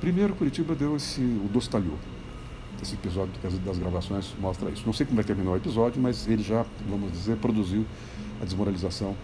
Primeiro, 0.00 0.34
Curitiba 0.34 0.74
deu 0.74 0.96
esse, 0.96 1.20
o 1.20 1.48
dostalhou. 1.52 1.98
Esse 2.82 2.94
episódio 2.94 3.32
das 3.64 3.78
gravações 3.78 4.34
mostra 4.40 4.70
isso. 4.70 4.82
Não 4.84 4.92
sei 4.92 5.06
como 5.06 5.16
vai 5.16 5.24
terminar 5.24 5.52
o 5.52 5.56
episódio, 5.56 6.00
mas 6.00 6.28
ele 6.28 6.42
já, 6.42 6.64
vamos 6.88 7.12
dizer, 7.12 7.36
produziu 7.36 7.86
a 8.40 8.44
desmoralização 8.44 9.14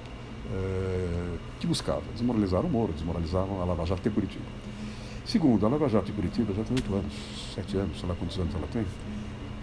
é, 0.52 1.36
que 1.58 1.66
buscava. 1.66 2.02
Desmoralizaram 2.12 2.66
o 2.66 2.70
Moro, 2.70 2.92
desmoralizaram 2.92 3.60
a 3.60 3.64
Lava 3.64 3.84
Jato 3.84 4.08
em 4.08 4.10
Curitiba. 4.10 4.44
Segundo, 5.24 5.64
a 5.66 5.68
Lava 5.68 5.88
Jato 5.88 6.10
em 6.10 6.14
Curitiba 6.14 6.54
já 6.54 6.64
tem 6.64 6.76
oito 6.76 6.92
anos, 6.94 7.12
sete 7.54 7.76
anos, 7.76 8.00
sei 8.00 8.08
lá 8.08 8.14
quantos 8.14 8.38
anos 8.38 8.54
ela 8.54 8.66
tem. 8.72 8.84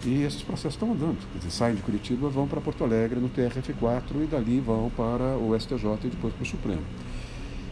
E 0.06 0.24
esses 0.24 0.44
processos 0.44 0.76
estão 0.76 0.92
andando. 0.92 1.18
Quer 1.34 1.40
dizer, 1.40 1.52
saem 1.52 1.76
de 1.76 1.82
Curitiba, 1.82 2.30
vão 2.30 2.48
para 2.48 2.62
Porto 2.62 2.84
Alegre 2.84 3.20
no 3.20 3.30
TRF4 3.30 4.24
e 4.24 4.28
dali 4.28 4.60
vão 4.60 4.92
para 4.96 5.38
o 5.38 5.58
STJ 5.60 5.86
e 6.04 6.08
depois 6.10 6.34
para 6.34 6.44
o 6.44 6.46
Supremo. 6.46 6.84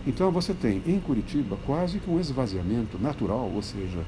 Então 0.07 0.31
você 0.31 0.53
tem 0.53 0.81
em 0.85 0.99
Curitiba 0.99 1.57
quase 1.65 1.99
que 1.99 2.09
um 2.09 2.19
esvaziamento 2.19 2.97
natural, 2.99 3.51
ou 3.53 3.61
seja, 3.61 4.03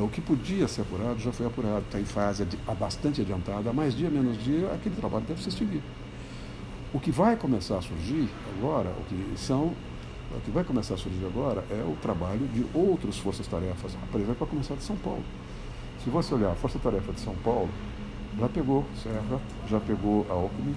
o 0.00 0.08
que 0.08 0.20
podia 0.20 0.68
ser 0.68 0.82
apurado 0.82 1.18
já 1.18 1.32
foi 1.32 1.46
apurado, 1.46 1.84
está 1.86 1.98
em 2.00 2.04
fase 2.04 2.46
bastante 2.78 3.20
adiantada, 3.20 3.72
mais 3.72 3.96
dia 3.96 4.10
menos 4.10 4.42
dia, 4.42 4.72
aquele 4.72 4.94
trabalho 4.96 5.24
deve 5.26 5.42
se 5.42 5.48
extinguir. 5.48 5.82
O 6.92 7.00
que 7.00 7.10
vai 7.10 7.36
começar 7.36 7.78
a 7.78 7.82
surgir 7.82 8.28
agora, 8.56 8.90
o 8.90 9.04
que 9.04 9.38
são, 9.38 9.72
o 10.34 10.40
que 10.44 10.50
vai 10.50 10.64
começar 10.64 10.94
a 10.94 10.96
surgir 10.96 11.24
agora 11.26 11.64
é 11.70 11.84
o 11.86 11.96
trabalho 12.00 12.46
de 12.48 12.64
outras 12.74 13.18
forças-tarefas, 13.18 13.96
por 14.10 14.20
exemplo, 14.20 14.36
para 14.36 14.46
começar 14.46 14.74
de 14.74 14.82
São 14.82 14.96
Paulo. 14.96 15.22
Se 16.02 16.10
você 16.10 16.34
olhar 16.34 16.52
a 16.52 16.54
força-tarefa 16.54 17.12
de 17.12 17.20
São 17.20 17.34
Paulo, 17.44 17.68
já 18.38 18.48
pegou 18.48 18.84
Serra, 19.02 19.40
já 19.68 19.80
pegou 19.80 20.26
Alckmin, 20.30 20.74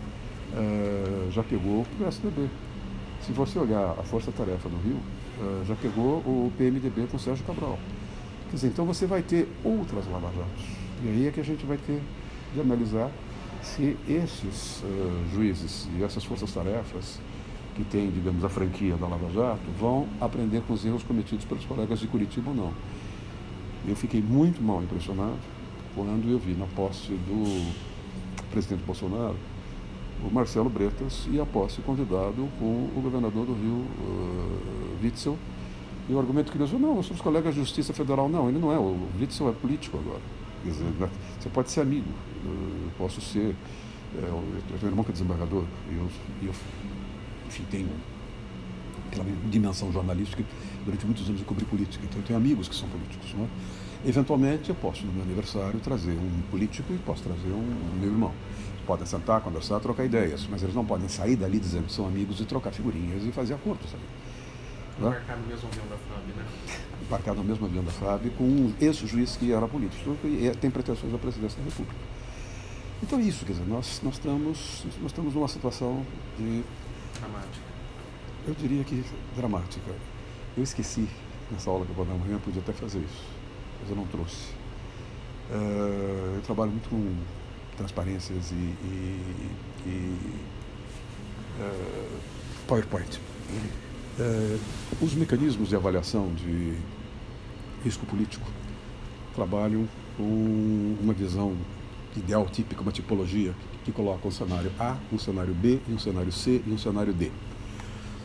uh, 0.54 1.32
já 1.32 1.44
pegou 1.44 1.82
o 1.82 1.86
PSDB. 1.98 2.50
Se 3.22 3.32
você 3.32 3.60
olhar 3.60 3.92
a 3.92 4.04
força-tarefa 4.04 4.68
do 4.68 4.78
Rio, 4.78 4.98
uh, 4.98 5.66
já 5.66 5.76
pegou 5.76 6.18
o 6.18 6.52
PMDB 6.58 7.08
com 7.12 7.20
Sérgio 7.20 7.46
Cabral. 7.46 7.78
Quer 8.52 8.56
dizer, 8.56 8.68
então 8.68 8.86
você 8.86 9.06
vai 9.06 9.22
ter 9.22 9.48
outras 9.64 10.06
lava-jatos. 10.12 10.66
E 11.02 11.08
aí 11.08 11.28
é 11.28 11.32
que 11.32 11.40
a 11.40 11.44
gente 11.44 11.66
vai 11.66 11.78
ter 11.78 12.02
de 12.54 12.60
analisar 12.60 13.10
se 13.64 13.96
esses 14.10 14.84
uh, 14.84 15.34
juízes 15.34 15.88
e 15.98 16.04
essas 16.04 16.26
forças-tarefas 16.26 17.18
que 17.76 17.86
têm, 17.86 18.12
digamos, 18.12 18.44
a 18.44 18.50
franquia 18.50 18.98
da 18.98 19.08
Lava 19.08 19.32
Jato 19.32 19.62
vão 19.80 20.06
aprender 20.20 20.62
com 20.68 20.74
os 20.74 20.86
erros 20.86 21.02
cometidos 21.02 21.46
pelos 21.46 21.64
colegas 21.64 22.00
de 22.00 22.08
Curitiba 22.08 22.50
ou 22.50 22.56
não. 22.56 22.74
Eu 23.88 23.96
fiquei 23.96 24.22
muito 24.22 24.62
mal 24.62 24.84
impressionado 24.84 25.40
quando 25.96 26.30
eu 26.30 26.38
vi 26.38 26.54
na 26.54 26.66
posse 26.66 27.08
do 27.08 27.74
presidente 28.52 28.84
Bolsonaro 28.84 29.38
o 30.24 30.30
Marcelo 30.30 30.70
Bretas 30.70 31.26
e 31.32 31.40
a 31.40 31.46
posse 31.46 31.82
convidado 31.82 32.50
com 32.60 32.90
o 32.96 33.02
governador 33.02 33.46
do 33.46 33.54
Rio, 33.54 33.74
uh, 33.74 35.04
Witzel, 35.04 35.38
e 36.12 36.14
o 36.14 36.20
argumento 36.20 36.52
que 36.52 36.58
ele 36.58 36.66
usou, 36.66 36.78
não, 36.78 36.96
nós 36.96 37.06
somos 37.06 37.22
colegas 37.22 37.54
de 37.54 37.62
Justiça 37.62 37.94
Federal. 37.94 38.28
Não, 38.28 38.50
ele 38.50 38.60
não 38.60 38.70
é, 38.70 38.78
o 38.78 38.98
Witzel 39.18 39.48
é 39.48 39.54
político 39.54 39.98
agora. 39.98 40.20
Dizer, 40.62 40.84
você 41.40 41.48
pode 41.48 41.72
ser 41.72 41.80
amigo, 41.80 42.10
eu 42.46 42.92
posso 42.98 43.22
ser, 43.22 43.56
é, 44.16 44.22
eu 44.22 44.44
tenho 44.68 44.84
um 44.84 44.88
irmão 44.88 45.06
que 45.06 45.12
é 45.12 45.14
desembargador, 45.14 45.64
e 45.90 45.96
eu, 45.96 46.10
eu, 46.44 46.54
enfim, 47.48 47.64
tenho 47.72 47.90
aquela 49.08 49.26
dimensão 49.50 49.90
jornalística, 49.90 50.44
durante 50.84 51.06
muitos 51.06 51.28
anos 51.30 51.40
eu 51.40 51.48
cobri 51.48 51.64
política, 51.64 52.04
então 52.04 52.20
eu 52.20 52.26
tenho 52.26 52.38
amigos 52.38 52.68
que 52.68 52.76
são 52.76 52.90
políticos. 52.90 53.34
Não 53.34 53.46
é? 53.46 53.48
Eventualmente 54.06 54.68
eu 54.68 54.76
posso, 54.76 55.06
no 55.06 55.14
meu 55.14 55.24
aniversário, 55.24 55.80
trazer 55.80 56.12
um 56.12 56.42
político 56.52 56.92
e 56.94 56.98
posso 56.98 57.24
trazer 57.24 57.52
um, 57.54 57.96
um 57.96 58.00
meu 58.02 58.10
irmão. 58.10 58.34
Podem 58.86 59.06
sentar, 59.06 59.40
conversar, 59.40 59.80
trocar 59.80 60.04
ideias, 60.04 60.46
mas 60.52 60.62
eles 60.62 60.76
não 60.76 60.84
podem 60.84 61.08
sair 61.08 61.38
dali 61.38 61.58
dizendo 61.58 61.86
que 61.86 61.94
são 61.94 62.06
amigos 62.06 62.42
e 62.42 62.46
trocar 62.46 62.72
figurinhas 62.72 63.24
e 63.24 63.32
fazer 63.32 63.54
acordos 63.54 63.94
ali. 63.94 64.31
Embarcar 65.00 65.38
no 65.38 65.48
mesmo 65.48 65.70
avião 65.70 65.88
da 65.88 65.98
FAB, 65.98 66.28
né? 66.36 66.46
Embarcar 67.02 67.36
no 67.36 67.44
mesmo 67.44 67.66
avião 67.66 67.84
da 67.84 67.92
FAB 67.92 68.30
com 68.38 68.44
um 68.44 68.74
ex-juiz 68.80 69.36
que 69.36 69.52
era 69.52 69.68
político 69.68 70.18
e 70.26 70.52
tem 70.60 70.70
pretensões 70.70 71.14
à 71.14 71.18
presidência 71.18 71.58
da 71.58 71.66
República. 71.66 72.00
Então 73.02 73.20
é 73.20 73.24
isso, 73.24 73.46
quer 73.46 73.54
dizer, 73.54 73.66
nós, 73.66 74.00
nós, 74.04 74.14
estamos, 74.14 74.86
nós 75.02 75.12
estamos 75.12 75.34
numa 75.34 75.48
situação 75.48 76.06
de. 76.38 76.64
Dramática. 77.20 77.72
Eu 78.48 78.54
diria 78.54 78.84
que 78.84 79.04
dramática. 79.36 79.92
Eu 80.56 80.64
esqueci 80.64 81.08
nessa 81.52 81.70
aula 81.70 81.86
que 81.86 81.92
eu 81.92 81.96
vou 81.96 82.06
dar 82.06 82.14
amanhã, 82.14 82.40
podia 82.40 82.62
até 82.62 82.74
fazer 82.74 83.00
isso, 83.00 83.24
mas 83.80 83.90
eu 83.90 83.96
não 83.96 84.06
trouxe. 84.08 84.54
Uh, 85.50 86.36
eu 86.36 86.42
trabalho 86.44 86.72
muito 86.72 86.90
com 86.90 87.16
transparências 87.76 88.52
e, 88.52 88.56
e, 88.56 89.52
e 89.86 90.18
uh, 91.60 92.20
PowerPoint. 92.68 93.20
Uh, 94.20 94.60
os 95.02 95.14
mecanismos 95.14 95.70
de 95.70 95.76
avaliação 95.76 96.34
de 96.34 96.76
risco 97.84 98.06
político 98.06 98.46
trabalham 99.34 99.88
com 100.18 100.98
uma 101.02 101.14
visão 101.14 101.56
ideal 102.16 102.46
típica, 102.46 102.82
uma 102.82 102.92
tipologia 102.92 103.54
que 103.84 103.92
coloca 103.92 104.28
um 104.28 104.32
cenário 104.32 104.72
A, 104.78 104.98
um 105.12 105.18
cenário 105.18 105.54
B, 105.54 105.80
um 105.90 105.98
cenário 105.98 106.32
C 106.32 106.62
e 106.66 106.72
um 106.72 106.78
cenário 106.78 107.14
D. 107.14 107.32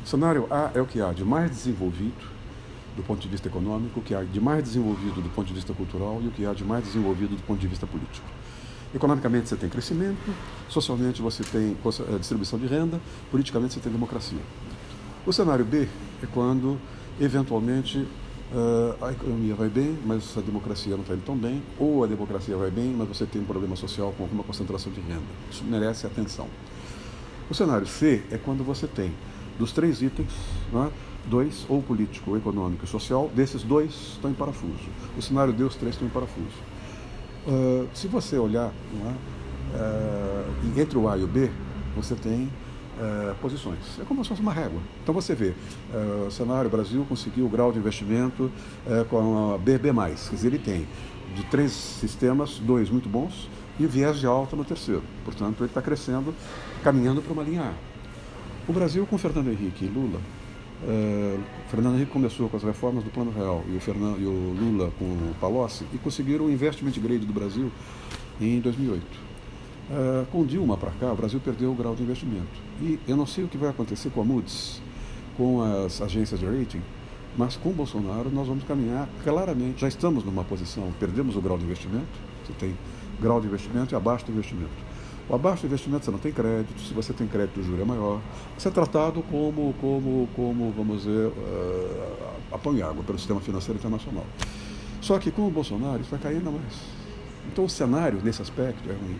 O 0.04 0.08
cenário 0.08 0.46
A 0.50 0.72
é 0.74 0.80
o 0.80 0.86
que 0.86 1.00
há 1.00 1.12
de 1.12 1.24
mais 1.24 1.50
desenvolvido 1.50 2.36
do 2.96 3.02
ponto 3.02 3.20
de 3.20 3.28
vista 3.28 3.46
econômico, 3.46 4.00
o 4.00 4.02
que 4.02 4.14
há 4.14 4.22
de 4.22 4.40
mais 4.40 4.64
desenvolvido 4.64 5.22
do 5.22 5.28
ponto 5.28 5.46
de 5.46 5.54
vista 5.54 5.72
cultural 5.74 6.20
e 6.22 6.28
o 6.28 6.30
que 6.30 6.46
há 6.46 6.52
de 6.52 6.64
mais 6.64 6.84
desenvolvido 6.84 7.36
do 7.36 7.42
ponto 7.42 7.60
de 7.60 7.68
vista 7.68 7.86
político. 7.86 8.26
Economicamente 8.94 9.48
você 9.48 9.56
tem 9.56 9.68
crescimento, 9.68 10.34
socialmente 10.68 11.20
você 11.20 11.44
tem 11.44 11.76
distribuição 12.18 12.58
de 12.58 12.66
renda, 12.66 13.00
politicamente 13.30 13.74
você 13.74 13.80
tem 13.80 13.92
democracia. 13.92 14.38
O 15.26 15.32
cenário 15.32 15.64
B 15.64 15.88
é 16.22 16.26
quando, 16.32 16.78
eventualmente, 17.20 17.98
uh, 17.98 19.04
a 19.04 19.10
economia 19.10 19.56
vai 19.56 19.68
bem, 19.68 19.98
mas 20.06 20.38
a 20.38 20.40
democracia 20.40 20.94
não 20.94 21.00
está 21.00 21.14
indo 21.14 21.24
tão 21.24 21.36
bem, 21.36 21.60
ou 21.80 22.04
a 22.04 22.06
democracia 22.06 22.56
vai 22.56 22.70
bem, 22.70 22.94
mas 22.96 23.08
você 23.08 23.26
tem 23.26 23.42
um 23.42 23.44
problema 23.44 23.74
social 23.74 24.14
com 24.16 24.22
alguma 24.22 24.44
concentração 24.44 24.92
de 24.92 25.00
renda. 25.00 25.24
Isso 25.50 25.64
merece 25.64 26.06
atenção. 26.06 26.46
O 27.50 27.54
cenário 27.54 27.88
C 27.88 28.22
é 28.30 28.38
quando 28.38 28.62
você 28.62 28.86
tem, 28.86 29.12
dos 29.58 29.72
três 29.72 30.00
itens, 30.00 30.30
é? 30.72 30.90
dois, 31.28 31.66
ou 31.68 31.82
político, 31.82 32.30
ou 32.30 32.36
econômico 32.36 32.84
e 32.84 32.88
social, 32.88 33.28
desses 33.34 33.64
dois 33.64 33.90
estão 34.12 34.30
em 34.30 34.34
parafuso. 34.34 34.88
O 35.18 35.22
cenário 35.22 35.52
D, 35.52 35.64
os 35.64 35.74
três 35.74 35.96
estão 35.96 36.06
em 36.06 36.10
parafuso. 36.12 36.46
Uh, 37.48 37.88
se 37.92 38.06
você 38.06 38.38
olhar 38.38 38.72
é? 39.04 39.76
uh, 39.76 40.80
entre 40.80 40.96
o 40.96 41.08
A 41.08 41.18
e 41.18 41.24
o 41.24 41.26
B, 41.26 41.50
você 41.96 42.14
tem 42.14 42.48
uh, 42.98 43.34
posições. 43.36 43.78
É 44.00 44.04
como 44.04 44.22
se 44.24 44.28
fosse 44.28 44.40
uma 44.40 44.52
régua. 44.52 44.80
Então 45.02 45.14
você 45.14 45.34
vê, 45.34 45.54
o 46.26 46.30
cenário 46.30 46.68
Brasil 46.68 47.04
conseguiu 47.08 47.46
o 47.46 47.48
grau 47.48 47.72
de 47.72 47.78
investimento 47.78 48.50
com 49.08 49.54
a 49.54 49.58
BB+. 49.58 49.92
Quer 49.92 50.34
dizer, 50.34 50.48
ele 50.48 50.58
tem 50.58 50.86
de 51.34 51.44
três 51.44 51.72
sistemas, 51.72 52.58
dois 52.58 52.90
muito 52.90 53.08
bons, 53.08 53.48
e 53.78 53.86
viés 53.86 54.18
de 54.18 54.26
alta 54.26 54.56
no 54.56 54.64
terceiro. 54.64 55.02
Portanto, 55.24 55.60
ele 55.60 55.70
está 55.70 55.82
crescendo, 55.82 56.34
caminhando 56.82 57.20
para 57.20 57.32
uma 57.32 57.42
linha 57.42 57.62
A. 57.62 57.72
O 58.68 58.72
Brasil, 58.72 59.06
com 59.06 59.18
Fernando 59.18 59.48
Henrique 59.48 59.84
e 59.84 59.88
Lula, 59.88 60.20
Uh, 60.82 61.40
Fernando 61.70 61.94
Henrique 61.94 62.12
começou 62.12 62.50
com 62.50 62.56
as 62.56 62.62
reformas 62.62 63.02
do 63.02 63.10
Plano 63.10 63.32
Real 63.32 63.64
e 63.72 63.76
o, 63.76 63.80
Fernando, 63.80 64.20
e 64.20 64.26
o 64.26 64.54
Lula 64.60 64.92
com 64.98 65.06
o 65.06 65.34
Palocci 65.40 65.86
e 65.92 65.98
conseguiram 65.98 66.44
o 66.44 66.50
investment 66.50 66.92
grade 67.00 67.24
do 67.24 67.32
Brasil 67.32 67.72
em 68.38 68.60
2008. 68.60 69.25
Uh, 69.88 70.26
com 70.32 70.44
Dilma 70.44 70.76
para 70.76 70.90
cá, 70.92 71.12
o 71.12 71.16
Brasil 71.16 71.38
perdeu 71.38 71.70
o 71.70 71.74
grau 71.74 71.94
de 71.94 72.02
investimento. 72.02 72.48
E 72.80 72.98
eu 73.06 73.16
não 73.16 73.26
sei 73.26 73.44
o 73.44 73.48
que 73.48 73.56
vai 73.56 73.70
acontecer 73.70 74.10
com 74.10 74.20
a 74.20 74.24
Moody's, 74.24 74.82
com 75.36 75.62
as 75.62 76.02
agências 76.02 76.40
de 76.40 76.46
rating, 76.46 76.82
mas 77.36 77.56
com 77.56 77.68
o 77.68 77.72
Bolsonaro 77.72 78.28
nós 78.30 78.48
vamos 78.48 78.64
caminhar 78.64 79.08
claramente. 79.22 79.80
Já 79.80 79.88
estamos 79.88 80.24
numa 80.24 80.42
posição, 80.42 80.92
perdemos 80.98 81.36
o 81.36 81.40
grau 81.40 81.56
de 81.56 81.64
investimento, 81.64 82.06
você 82.44 82.52
tem 82.58 82.76
grau 83.20 83.40
de 83.40 83.46
investimento 83.46 83.94
e 83.94 83.96
abaixo 83.96 84.24
do 84.26 84.32
investimento. 84.32 84.86
O 85.28 85.34
abaixo 85.34 85.62
do 85.62 85.66
investimento 85.66 86.04
você 86.04 86.10
não 86.10 86.18
tem 86.18 86.32
crédito, 86.32 86.80
se 86.80 86.94
você 86.94 87.12
tem 87.12 87.26
crédito 87.26 87.60
o 87.60 87.62
juro 87.62 87.82
é 87.82 87.84
maior. 87.84 88.20
Você 88.56 88.68
é 88.68 88.70
tratado 88.70 89.22
como, 89.22 89.74
como, 89.80 90.28
como 90.34 90.72
vamos 90.72 91.02
dizer, 91.02 91.28
uh, 91.28 92.16
apanho 92.50 92.84
água 92.86 93.04
pelo 93.04 93.18
sistema 93.18 93.40
financeiro 93.40 93.78
internacional. 93.78 94.24
Só 95.00 95.18
que 95.18 95.30
com 95.30 95.46
o 95.46 95.50
Bolsonaro 95.50 96.00
isso 96.00 96.10
vai 96.10 96.18
cair 96.18 96.38
ainda 96.38 96.50
mais. 96.50 96.74
Então 97.52 97.64
o 97.64 97.68
cenário 97.68 98.20
nesse 98.22 98.42
aspecto 98.42 98.88
é 98.88 98.92
ruim. 98.92 99.18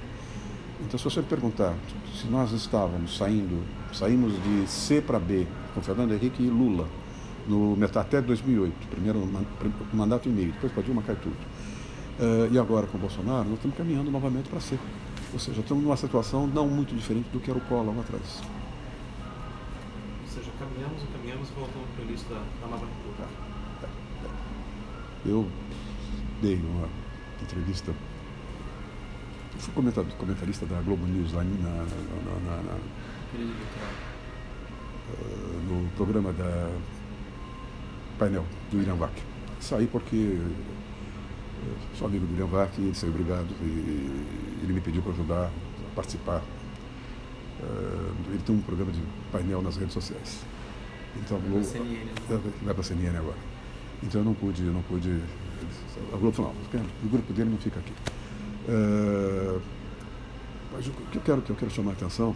Então 0.81 0.99
se 0.99 1.05
você 1.05 1.21
me 1.21 1.27
perguntar 1.27 1.75
se 2.15 2.27
nós 2.27 2.53
estávamos 2.53 3.17
saindo, 3.17 3.63
saímos 3.93 4.33
de 4.43 4.67
C 4.67 5.01
para 5.01 5.19
B 5.19 5.47
com 5.75 5.81
Fernando 5.81 6.13
Henrique 6.13 6.43
e 6.43 6.49
Lula, 6.49 6.87
no 7.49 7.77
até 7.99 8.21
2008, 8.21 8.89
primeiro 8.89 9.29
mandato 9.93 10.29
e 10.29 10.33
meio, 10.33 10.53
depois 10.53 10.73
com 10.73 10.81
a 10.81 10.83
Dilma 10.83 11.03
cai 11.03 11.17
tudo. 11.17 11.37
Uh, 12.19 12.53
e 12.53 12.59
agora 12.59 12.87
com 12.87 12.97
o 12.97 13.01
Bolsonaro, 13.01 13.45
nós 13.45 13.55
estamos 13.55 13.77
caminhando 13.77 14.11
novamente 14.11 14.49
para 14.49 14.61
ser. 14.61 14.79
Ou 15.33 15.39
seja, 15.39 15.61
estamos 15.61 15.85
numa 15.85 15.97
situação 15.97 16.47
não 16.47 16.67
muito 16.67 16.95
diferente 16.95 17.29
do 17.31 17.39
que 17.39 17.51
era 17.51 17.59
o 17.59 17.63
Collor 17.63 17.95
lá 17.95 18.01
atrás. 18.01 18.41
Ou 20.23 20.29
seja, 20.29 20.51
caminhamos 20.59 21.03
e 21.03 21.07
caminhamos 21.07 21.49
e 21.49 21.53
voltamos 21.53 21.89
para 21.95 22.05
o 22.05 22.09
início 22.09 22.29
da, 22.29 22.43
da 22.61 22.67
nova 22.69 22.87
república. 22.87 23.29
Eu 25.25 25.47
dei 26.41 26.57
uma 26.57 26.89
entrevista, 27.43 27.93
fui 29.59 29.73
comentarista 30.19 30.67
da 30.67 30.81
Globo 30.83 31.07
News 31.07 31.33
lá 31.33 31.43
na, 31.45 31.69
na, 31.69 31.85
na, 32.45 32.63
na 32.63 32.75
uh, 35.09 35.61
no 35.69 35.89
programa 35.97 36.33
da 36.33 36.71
painel 38.19 38.45
do 38.71 38.79
William 38.79 38.97
Vac. 38.97 39.13
Saí 39.61 39.87
porque 39.87 40.39
sou 41.99 42.07
amigo 42.07 42.27
do 42.27 42.33
William 42.33 42.47
Vac, 42.47 42.71
ele 42.79 42.95
saiu 42.95 43.13
obrigado 43.13 43.49
e 43.63 44.63
ele 44.63 44.73
me 44.73 44.81
pediu 44.81 45.03
para 45.03 45.13
ajudar 45.13 45.47
a 45.47 45.95
participar. 45.95 46.43
Uh, 47.61 48.15
ele 48.29 48.43
tem 48.45 48.55
um 48.55 48.61
programa 48.61 48.93
de 48.93 49.01
painel 49.33 49.63
nas 49.63 49.77
redes 49.77 49.95
sociais. 49.95 50.41
Então, 51.17 51.41
vai 52.63 52.75
para 52.75 52.81
a 52.81 52.85
CNN, 52.85 53.17
agora. 53.17 53.39
Então 54.03 54.21
eu 54.21 54.25
não 54.25 54.35
pude, 54.35 54.63
eu 54.63 54.73
não 54.73 54.83
pude. 54.83 55.21
A 56.13 56.17
Globo 56.17 56.33
falou, 56.33 56.53
o 56.53 57.09
grupo 57.09 57.33
dele 57.33 57.49
não 57.49 57.57
fica 57.57 57.81
aqui. 57.81 57.93
Uh, 58.69 59.61
mas 60.73 60.87
o 60.87 60.91
que 60.91 61.17
eu 61.17 61.23
quero, 61.23 61.43
que 61.43 61.51
eu 61.51 61.57
quero 61.57 61.71
chamar 61.71 61.93
a 61.93 61.95
atenção 61.95 62.35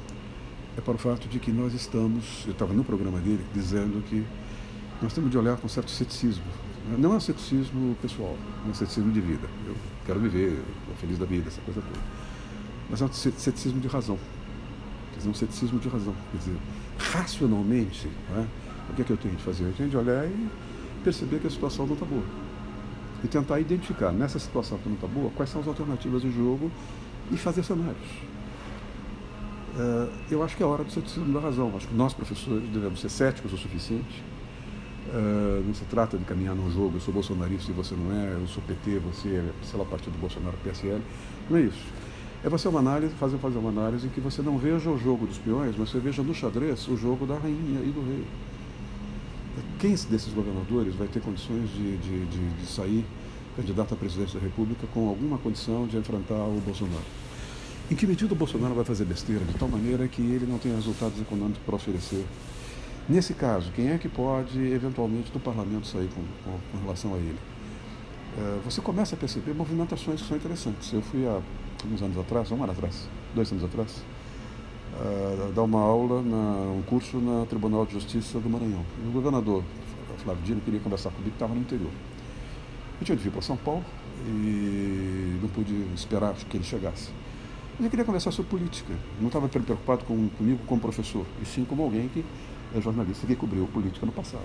é 0.76 0.80
para 0.80 0.94
o 0.94 0.98
fato 0.98 1.28
de 1.28 1.38
que 1.38 1.50
nós 1.50 1.74
estamos, 1.74 2.44
eu 2.46 2.52
estava 2.52 2.72
no 2.72 2.84
programa 2.84 3.18
dele, 3.18 3.44
dizendo 3.52 4.02
que 4.08 4.24
nós 5.02 5.12
temos 5.12 5.30
de 5.30 5.36
olhar 5.36 5.56
com 5.56 5.68
certo 5.68 5.90
ceticismo. 5.90 6.44
Não 6.98 7.12
é 7.12 7.16
um 7.16 7.20
ceticismo 7.20 7.96
pessoal, 8.00 8.36
é 8.66 8.70
um 8.70 8.74
ceticismo 8.74 9.12
de 9.12 9.20
vida. 9.20 9.46
Eu 9.66 9.74
quero 10.06 10.20
viver, 10.20 10.52
estou 10.80 10.94
feliz 11.00 11.18
da 11.18 11.26
vida, 11.26 11.48
essa 11.48 11.60
coisa 11.60 11.80
toda. 11.80 12.00
Mas 12.88 13.02
é 13.02 13.04
um 13.04 13.12
ceticismo 13.12 13.80
de 13.80 13.88
razão. 13.88 14.18
Quer 15.12 15.18
dizer, 15.18 15.30
um 15.30 15.34
ceticismo 15.34 15.78
de 15.78 15.88
razão. 15.88 16.14
Quer 16.32 16.38
dizer, 16.38 16.56
racionalmente, 16.98 18.08
é? 18.34 18.46
o 18.90 18.94
que 18.94 19.02
é 19.02 19.04
que 19.04 19.12
eu 19.12 19.16
tenho 19.16 19.36
de 19.36 19.42
fazer? 19.42 19.64
Eu 19.64 19.72
tenho 19.72 19.88
de 19.88 19.96
olhar 19.96 20.26
e 20.26 20.48
perceber 21.04 21.38
que 21.38 21.46
a 21.46 21.50
situação 21.50 21.86
não 21.86 21.94
está 21.94 22.06
boa. 22.06 22.24
E 23.22 23.28
tentar 23.28 23.60
identificar, 23.60 24.12
nessa 24.12 24.38
situação 24.38 24.78
que 24.78 24.88
não 24.88 24.94
está 24.96 25.06
boa, 25.06 25.30
quais 25.36 25.50
são 25.50 25.60
as 25.60 25.68
alternativas 25.68 26.22
de 26.22 26.30
jogo 26.32 26.70
e 27.30 27.36
fazer 27.36 27.62
cenários. 27.62 28.30
Uh, 29.76 30.10
eu 30.30 30.42
acho 30.42 30.56
que 30.56 30.62
é 30.62 30.66
hora 30.66 30.82
do 30.82 30.90
ceticismo 30.90 31.32
da 31.32 31.40
razão. 31.40 31.72
Acho 31.76 31.86
que 31.86 31.94
nós, 31.94 32.12
professores, 32.12 32.68
devemos 32.70 33.00
ser 33.00 33.08
céticos 33.08 33.52
o 33.52 33.56
suficiente. 33.56 34.22
Uh, 35.08 35.64
não 35.66 35.74
se 35.74 35.84
trata 35.84 36.16
de 36.16 36.24
caminhar 36.24 36.54
num 36.54 36.70
jogo, 36.70 36.96
eu 36.96 37.00
sou 37.00 37.12
bolsonarista 37.12 37.70
e 37.70 37.74
você 37.74 37.94
não 37.94 38.12
é, 38.12 38.34
eu 38.34 38.46
sou 38.46 38.62
PT, 38.62 38.98
você 38.98 39.28
é, 39.28 39.44
sei 39.64 39.78
lá, 39.78 39.84
partido 39.84 40.12
do 40.12 40.18
Bolsonaro, 40.18 40.56
PSL. 40.62 41.00
Não 41.48 41.58
é 41.58 41.62
isso. 41.62 41.86
É 42.42 42.48
você 42.48 42.68
uma 42.68 42.80
análise, 42.80 43.14
fazer, 43.14 43.36
fazer 43.38 43.58
uma 43.58 43.70
análise 43.70 44.06
em 44.06 44.10
que 44.10 44.20
você 44.20 44.40
não 44.40 44.56
veja 44.56 44.88
o 44.88 44.98
jogo 44.98 45.26
dos 45.26 45.38
peões, 45.38 45.74
mas 45.76 45.90
você 45.90 45.98
veja 45.98 46.22
no 46.22 46.34
xadrez 46.34 46.88
o 46.88 46.96
jogo 46.96 47.26
da 47.26 47.36
rainha 47.36 47.80
e 47.80 47.90
do 47.90 48.02
rei. 48.06 48.24
Quem 49.78 49.90
desses 49.90 50.32
governadores 50.32 50.94
vai 50.94 51.08
ter 51.08 51.20
condições 51.20 51.68
de, 51.70 51.96
de, 51.98 52.26
de, 52.26 52.50
de 52.50 52.66
sair 52.66 53.04
candidato 53.56 53.94
à 53.94 53.96
presidência 53.96 54.38
da 54.38 54.46
República 54.46 54.86
com 54.92 55.08
alguma 55.08 55.38
condição 55.38 55.86
de 55.86 55.96
enfrentar 55.96 56.34
o 56.34 56.60
Bolsonaro? 56.64 57.04
Em 57.90 57.94
que 57.96 58.06
medida 58.06 58.32
o 58.32 58.36
Bolsonaro 58.36 58.74
vai 58.74 58.84
fazer 58.84 59.04
besteira 59.04 59.44
de 59.44 59.54
tal 59.54 59.68
maneira 59.68 60.06
que 60.06 60.22
ele 60.22 60.46
não 60.46 60.58
tem 60.58 60.72
resultados 60.74 61.20
econômicos 61.20 61.60
para 61.64 61.74
oferecer? 61.74 62.24
Nesse 63.08 63.34
caso, 63.34 63.72
quem 63.72 63.88
é 63.88 63.98
que 63.98 64.08
pode, 64.08 64.60
eventualmente, 64.60 65.32
do 65.32 65.40
parlamento 65.40 65.86
sair 65.88 66.08
com, 66.08 66.22
com, 66.44 66.58
com 66.70 66.84
relação 66.84 67.14
a 67.14 67.16
ele? 67.16 67.38
Uh, 68.38 68.60
você 68.64 68.80
começa 68.80 69.16
a 69.16 69.18
perceber 69.18 69.52
movimentações 69.52 70.22
que 70.22 70.28
são 70.28 70.36
interessantes. 70.36 70.92
Eu 70.92 71.02
fui 71.02 71.26
há 71.26 71.40
uns 71.92 72.00
anos 72.00 72.16
atrás, 72.16 72.52
um 72.52 72.62
ano 72.62 72.70
atrás, 72.70 73.08
dois 73.34 73.50
anos 73.50 73.64
atrás, 73.64 74.02
uh, 74.94 75.52
dar 75.52 75.62
uma 75.62 75.80
aula, 75.80 76.22
na, 76.22 76.72
um 76.72 76.82
curso 76.82 77.18
na 77.18 77.46
Tribunal 77.46 77.86
de 77.86 77.92
Justiça 77.92 78.38
do 78.38 78.48
Maranhão. 78.48 78.84
E 79.04 79.08
o 79.08 79.12
governador, 79.12 79.62
Flávio 80.18 80.42
Dino, 80.44 80.60
queria 80.60 80.80
conversar 80.80 81.10
comigo, 81.10 81.32
estava 81.32 81.54
no 81.54 81.60
interior. 81.60 81.90
Eu 83.00 83.04
tinha 83.04 83.16
de 83.16 83.22
vir 83.22 83.30
para 83.30 83.42
São 83.42 83.56
Paulo 83.56 83.84
e 84.26 85.38
não 85.40 85.48
pude 85.48 85.74
esperar 85.94 86.34
que 86.34 86.56
ele 86.56 86.64
chegasse. 86.64 87.10
Mas 87.74 87.84
eu 87.86 87.90
queria 87.90 88.04
conversar 88.04 88.30
sobre 88.30 88.50
política. 88.50 88.92
Não 89.18 89.28
estava 89.28 89.48
preocupado 89.48 90.04
com, 90.04 90.28
comigo 90.28 90.60
como 90.66 90.80
professor, 90.80 91.24
e 91.40 91.46
sim 91.46 91.64
como 91.64 91.82
alguém 91.82 92.08
que 92.08 92.24
é 92.74 92.80
jornalista 92.80 93.26
que 93.26 93.34
cobriu 93.34 93.66
política 93.66 94.04
no 94.04 94.12
passado. 94.12 94.44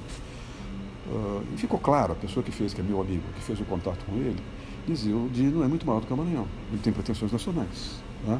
Uh, 1.07 1.43
e 1.53 1.57
ficou 1.57 1.79
claro, 1.79 2.13
a 2.13 2.15
pessoa 2.15 2.43
que 2.43 2.51
fez, 2.51 2.73
que 2.73 2.81
é 2.81 2.83
meu 2.83 2.99
amigo, 2.99 3.23
que 3.35 3.41
fez 3.41 3.59
o 3.59 3.65
contato 3.65 4.03
com 4.05 4.15
ele, 4.15 4.41
dizia 4.87 5.15
o 5.15 5.29
Dino 5.29 5.63
é 5.63 5.67
muito 5.67 5.85
maior 5.85 5.99
do 5.99 6.07
que 6.07 6.13
o 6.13 6.17
Maranhão. 6.17 6.47
Ele 6.71 6.81
tem 6.81 6.93
pretensões 6.93 7.31
nacionais. 7.31 8.01
Né? 8.25 8.39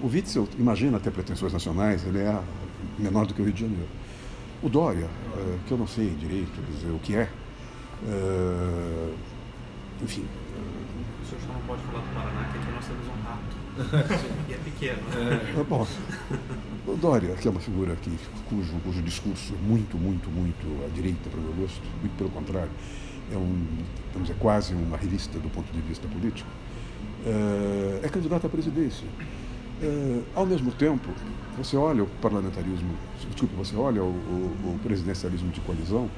O 0.00 0.08
Witzel, 0.08 0.48
imagina 0.58 0.98
ter 1.00 1.10
pretensões 1.10 1.52
nacionais, 1.52 2.04
ele 2.06 2.18
é 2.18 2.40
menor 2.98 3.26
do 3.26 3.34
que 3.34 3.40
o 3.40 3.44
Rio 3.44 3.54
de 3.54 3.60
Janeiro. 3.60 3.88
O 4.62 4.68
Dória, 4.68 5.06
uh, 5.06 5.58
que 5.66 5.72
eu 5.72 5.78
não 5.78 5.86
sei 5.86 6.10
direito 6.10 6.60
dizer 6.70 6.90
o 6.90 6.98
que 6.98 7.14
é, 7.14 7.28
uh, 8.02 9.14
enfim. 10.02 10.24
O 11.22 11.26
senhor 11.26 11.54
não 11.54 11.60
pode 11.66 11.82
falar 11.82 12.00
do 12.00 12.14
Paraná, 12.14 12.44
que 12.52 12.58
aqui 12.58 12.72
nós 12.72 12.86
temos 12.86 13.06
um 13.08 13.22
rato. 13.22 13.64
e 14.48 14.52
é 14.52 14.56
pequeno. 14.58 15.02
É. 15.16 15.60
é 15.60 15.64
bom. 15.64 15.86
O 16.86 16.96
Dória, 16.96 17.34
que 17.34 17.48
é 17.48 17.50
uma 17.50 17.60
figura 17.60 17.96
que, 17.96 18.10
cujo, 18.48 18.72
cujo 18.84 19.02
discurso 19.02 19.54
é 19.54 19.66
muito, 19.66 19.96
muito, 19.96 20.30
muito 20.30 20.84
à 20.84 20.88
direita, 20.94 21.30
para 21.30 21.40
o 21.40 21.42
meu 21.42 21.52
gosto, 21.54 21.82
muito 22.00 22.16
pelo 22.16 22.30
contrário, 22.30 22.70
é 23.32 23.36
um, 23.36 23.66
vamos 24.12 24.28
dizer, 24.28 24.38
quase 24.38 24.74
uma 24.74 24.96
revista 24.96 25.38
do 25.38 25.48
ponto 25.48 25.72
de 25.72 25.80
vista 25.80 26.06
político, 26.08 26.48
é, 27.26 28.06
é 28.06 28.08
candidato 28.08 28.46
à 28.46 28.50
presidência. 28.50 29.06
É, 29.84 30.22
ao 30.34 30.46
mesmo 30.46 30.72
tempo, 30.72 31.10
você 31.58 31.76
olha 31.76 32.04
o 32.04 32.06
parlamentarismo, 32.22 32.88
desculpe, 33.28 33.54
você 33.54 33.76
olha 33.76 34.02
o, 34.02 34.06
o, 34.06 34.74
o 34.74 34.78
presidencialismo 34.82 35.50
de 35.50 35.60
coalizão 35.60 36.08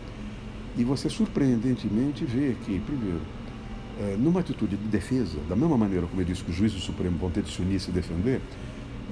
e 0.78 0.84
você 0.84 1.10
surpreendentemente 1.10 2.24
vê 2.24 2.54
que, 2.64 2.78
primeiro, 2.78 3.20
é, 3.98 4.16
numa 4.16 4.38
atitude 4.38 4.76
de 4.76 4.84
defesa, 4.84 5.36
da 5.48 5.56
mesma 5.56 5.76
maneira 5.76 6.06
como 6.06 6.20
eu 6.20 6.24
disse 6.24 6.44
que 6.44 6.50
os 6.52 6.56
juízes 6.56 6.78
do 6.78 6.82
Supremo 6.84 7.18
vão 7.18 7.28
ter 7.28 7.42
de 7.42 7.50
se 7.50 7.60
unir 7.60 7.74
e 7.74 7.80
se 7.80 7.90
defender, 7.90 8.40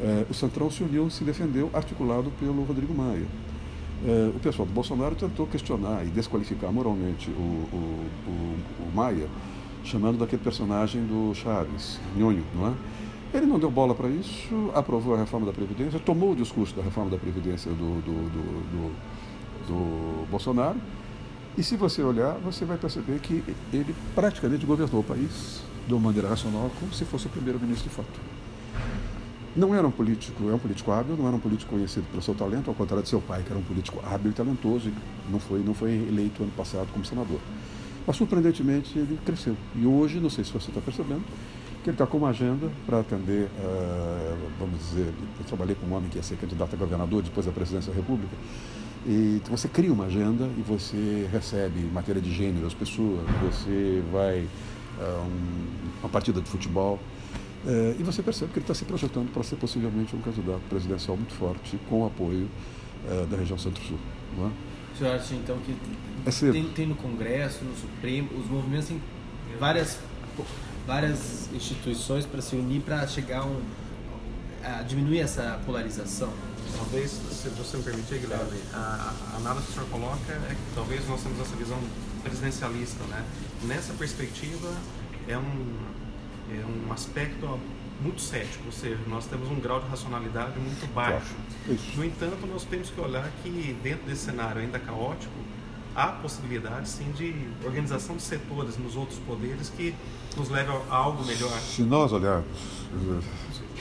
é, 0.00 0.24
o 0.30 0.34
Centrão 0.34 0.70
se 0.70 0.84
uniu, 0.84 1.10
se 1.10 1.24
defendeu, 1.24 1.68
articulado 1.72 2.30
pelo 2.38 2.62
Rodrigo 2.62 2.94
Maia. 2.94 3.26
É, 4.06 4.30
o 4.36 4.38
pessoal 4.38 4.68
do 4.68 4.72
Bolsonaro 4.72 5.16
tentou 5.16 5.48
questionar 5.48 6.04
e 6.04 6.10
desqualificar 6.10 6.70
moralmente 6.72 7.28
o, 7.30 7.32
o, 7.72 8.06
o, 8.28 8.56
o 8.86 8.92
Maia, 8.94 9.26
chamando 9.82 10.18
daquele 10.18 10.42
personagem 10.42 11.02
do 11.02 11.34
Chaves, 11.34 11.98
Nhonho, 12.16 12.44
não 12.54 12.68
é? 12.68 12.72
Ele 13.34 13.46
não 13.46 13.58
deu 13.58 13.70
bola 13.70 13.94
para 13.94 14.08
isso, 14.08 14.70
aprovou 14.74 15.14
a 15.14 15.18
reforma 15.18 15.44
da 15.44 15.52
Previdência, 15.52 15.98
tomou 15.98 16.32
o 16.32 16.36
discurso 16.36 16.74
da 16.74 16.82
reforma 16.82 17.10
da 17.10 17.18
Previdência 17.18 17.70
do, 17.72 18.00
do, 18.00 18.30
do, 18.30 18.94
do 19.66 20.26
Bolsonaro 20.30 20.78
e 21.56 21.62
se 21.62 21.76
você 21.76 22.02
olhar, 22.02 22.34
você 22.38 22.64
vai 22.64 22.76
perceber 22.76 23.20
que 23.20 23.44
ele 23.72 23.94
praticamente 24.12 24.66
governou 24.66 25.02
o 25.02 25.04
país 25.04 25.62
de 25.86 25.94
uma 25.94 26.00
maneira 26.00 26.28
racional, 26.28 26.68
como 26.80 26.92
se 26.92 27.04
fosse 27.04 27.26
o 27.26 27.30
primeiro-ministro 27.30 27.88
de 27.88 27.94
fato. 27.94 28.20
Não 29.54 29.72
era 29.72 29.86
um 29.86 29.90
político, 29.90 30.50
é 30.50 30.54
um 30.54 30.58
político 30.58 30.90
hábil, 30.90 31.16
não 31.16 31.28
era 31.28 31.36
um 31.36 31.38
político 31.38 31.70
conhecido 31.70 32.06
pelo 32.10 32.20
seu 32.20 32.34
talento, 32.34 32.70
ao 32.70 32.74
contrário 32.74 33.04
de 33.04 33.08
seu 33.08 33.20
pai, 33.20 33.44
que 33.44 33.50
era 33.50 33.58
um 33.58 33.62
político 33.62 34.00
hábil 34.04 34.32
e 34.32 34.34
talentoso, 34.34 34.88
e 34.88 35.30
não 35.30 35.38
foi, 35.38 35.60
não 35.60 35.74
foi 35.74 35.92
eleito 35.92 36.42
ano 36.42 36.50
passado 36.56 36.88
como 36.92 37.04
senador. 37.04 37.38
Mas, 38.04 38.16
surpreendentemente, 38.16 38.98
ele 38.98 39.16
cresceu. 39.24 39.56
E 39.76 39.86
hoje, 39.86 40.18
não 40.18 40.28
sei 40.28 40.42
se 40.42 40.52
você 40.52 40.70
está 40.70 40.80
percebendo, 40.80 41.22
que 41.84 41.90
ele 41.90 41.94
está 41.94 42.06
com 42.06 42.16
uma 42.16 42.30
agenda 42.30 42.70
para 42.86 43.00
atender, 43.00 43.44
uh, 43.44 44.38
vamos 44.58 44.78
dizer, 44.78 45.12
eu 45.38 45.44
trabalhei 45.46 45.76
com 45.76 45.86
um 45.86 45.92
homem 45.94 46.08
que 46.08 46.16
ia 46.16 46.22
ser 46.22 46.36
candidato 46.36 46.74
a 46.74 46.78
governador 46.78 47.22
depois 47.22 47.44
da 47.44 47.52
presidência 47.52 47.92
da 47.92 47.96
República, 47.96 48.34
e 49.06 49.42
você 49.50 49.68
cria 49.68 49.92
uma 49.92 50.06
agenda 50.06 50.48
e 50.56 50.62
você 50.62 51.28
recebe 51.30 51.80
matéria 51.92 52.22
de 52.22 52.32
gênero 52.32 52.66
as 52.66 52.72
pessoas, 52.72 53.20
você 53.42 54.02
vai 54.10 54.48
a 54.98 55.20
um, 55.20 55.66
uma 56.00 56.08
partida 56.08 56.40
de 56.40 56.48
futebol 56.48 56.98
uh, 57.66 58.00
e 58.00 58.02
você 58.02 58.22
percebe 58.22 58.52
que 58.52 58.60
ele 58.60 58.64
está 58.64 58.74
se 58.74 58.86
projetando 58.86 59.30
para 59.30 59.42
ser 59.42 59.56
possivelmente 59.56 60.16
um 60.16 60.20
candidato 60.20 60.62
presidencial 60.70 61.18
muito 61.18 61.34
forte 61.34 61.78
com 61.90 62.02
o 62.02 62.06
apoio 62.06 62.48
uh, 63.04 63.26
da 63.26 63.36
região 63.36 63.58
Centro-Sul. 63.58 63.98
Não 64.38 64.46
é? 64.46 64.50
O 64.94 64.96
senhor 64.96 65.16
acha 65.16 65.34
então 65.34 65.58
que 65.58 65.76
é 66.24 66.52
tem, 66.52 66.64
tem, 66.70 66.86
no 66.86 66.94
Congresso, 66.94 67.62
no 67.62 67.76
Supremo, 67.76 68.30
os 68.38 68.46
movimentos 68.46 68.88
têm 68.88 69.00
várias, 69.58 69.98
várias 70.86 71.48
instituições 71.52 72.26
para 72.26 72.40
se 72.40 72.54
unir 72.56 72.80
para 72.82 73.06
chegar 73.06 73.40
a, 73.40 73.44
um, 73.44 73.62
a 74.62 74.82
diminuir 74.82 75.20
essa 75.20 75.60
polarização? 75.64 76.32
Talvez, 76.76 77.10
se 77.10 77.48
você 77.50 77.76
me 77.76 77.82
permitir, 77.82 78.18
Guilherme, 78.18 78.58
a, 78.72 79.12
a 79.32 79.36
análise 79.36 79.66
que 79.66 79.72
o 79.72 79.74
senhor 79.74 79.88
coloca 79.90 80.32
é 80.32 80.54
que 80.54 80.74
talvez 80.74 81.06
nós 81.08 81.22
temos 81.22 81.40
essa 81.40 81.56
visão 81.56 81.78
presidencialista, 82.22 83.04
né? 83.04 83.24
Nessa 83.62 83.92
perspectiva, 83.94 84.72
é 85.28 85.38
um, 85.38 85.76
é 86.50 86.64
um 86.66 86.92
aspecto 86.92 87.60
muito 88.00 88.20
cético, 88.20 88.66
ou 88.66 88.72
seja, 88.72 88.98
nós 89.06 89.26
temos 89.26 89.50
um 89.50 89.60
grau 89.60 89.80
de 89.80 89.88
racionalidade 89.88 90.58
muito 90.58 90.92
baixo. 90.92 91.34
No 91.96 92.04
entanto, 92.04 92.46
nós 92.46 92.64
temos 92.64 92.90
que 92.90 93.00
olhar 93.00 93.30
que 93.42 93.76
dentro 93.82 94.04
desse 94.06 94.24
cenário 94.24 94.60
ainda 94.60 94.78
caótico, 94.78 95.32
há 95.94 96.08
possibilidade 96.08 96.88
sim 96.88 97.10
de 97.12 97.34
organização 97.64 98.16
de 98.16 98.22
setores 98.22 98.76
nos 98.78 98.96
outros 98.96 99.18
poderes 99.20 99.68
que 99.70 99.94
nos 100.36 100.48
leve 100.48 100.70
a 100.90 100.94
algo 100.94 101.24
melhor. 101.24 101.50
Se 101.60 101.82
nós 101.82 102.12
olharmos, 102.12 102.46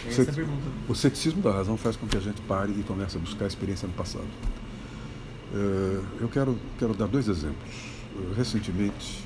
Essa 0.07 0.21
é 0.23 0.29
a 0.29 0.33
pergunta. 0.33 0.63
o 0.87 0.93
ceticismo 0.95 1.41
da 1.41 1.51
razão 1.51 1.75
faz 1.77 1.95
com 1.95 2.07
que 2.07 2.17
a 2.17 2.19
gente 2.19 2.41
pare 2.41 2.71
e 2.71 2.83
comece 2.83 3.17
a 3.17 3.19
buscar 3.19 3.45
a 3.45 3.47
experiência 3.47 3.87
no 3.87 3.93
passado. 3.93 4.27
Eh, 5.53 5.99
Eu 6.21 6.29
quero, 6.29 6.57
quero 6.77 6.93
dar 6.93 7.07
dois 7.07 7.27
exemplos. 7.27 7.71
Eh, 8.15 8.33
Recentemente, 8.35 9.25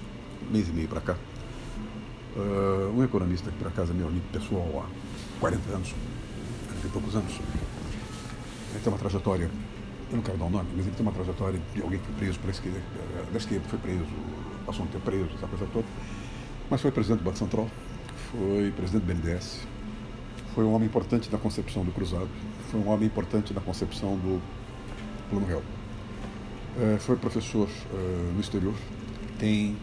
mês 0.52 0.68
e 0.70 0.72
meio 0.72 0.88
para 0.88 1.02
cá, 1.02 1.16
eh, 2.36 2.92
um 2.96 3.04
economista 3.04 3.52
que 3.52 3.58
por 3.58 3.68
acaso 3.68 3.92
é 3.92 3.96
meu 3.96 4.08
amigo 4.08 4.26
pessoal 4.32 4.86
há 4.86 5.40
40 5.40 5.70
anos, 5.76 5.94
40 6.68 6.88
e 6.88 6.90
poucos 6.92 7.16
anos, 7.16 7.32
ele 7.32 8.80
tem 8.84 8.94
uma 8.94 9.00
trajetória, 9.00 9.50
eu 10.10 10.16
não 10.18 10.24
quero 10.24 10.38
dar 10.38 10.46
o 10.46 10.50
nome, 10.50 10.70
mas 10.76 10.86
ele 10.86 10.96
tem 10.96 11.06
uma 11.06 11.12
trajetória 11.12 11.60
de 11.74 11.82
alguém 11.82 12.00
que 12.00 12.06
foi 12.06 12.16
preso 12.16 12.40
por 12.40 12.50
esquerda, 12.50 12.80
eh, 12.80 13.26
da 13.32 13.38
esquerda, 13.38 13.68
foi 13.68 13.80
preso, 13.80 14.06
passou 14.66 14.86
um 14.86 14.88
tempo 14.88 15.04
preso, 15.04 15.30
essa 15.36 15.48
coisa 15.48 15.68
toda, 15.72 15.86
mas 16.70 16.82
foi 16.82 16.92
presidente 16.92 17.20
do 17.20 17.26
Banco 17.26 17.38
Central, 17.38 17.70
foi 18.32 18.72
presidente 18.72 19.04
do 19.04 19.14
BNDES, 19.14 19.68
foi 20.56 20.64
um 20.64 20.74
homem 20.74 20.88
importante 20.88 21.30
na 21.32 21.38
concepção 21.38 21.84
do 21.84 21.92
cruzado, 21.92 22.30
foi 22.72 22.80
um 22.80 22.88
homem 22.90 23.08
importante 23.08 23.54
na 23.54 23.62
concepção 23.62 24.16
do 24.18 24.42
Plano 25.30 25.46
Real. 25.46 25.64
Eh, 26.80 26.98
foi 27.00 27.18
professor 27.18 27.68
eh, 27.68 28.32
no 28.34 28.40
exterior, 28.40 28.74
tem 29.38 29.76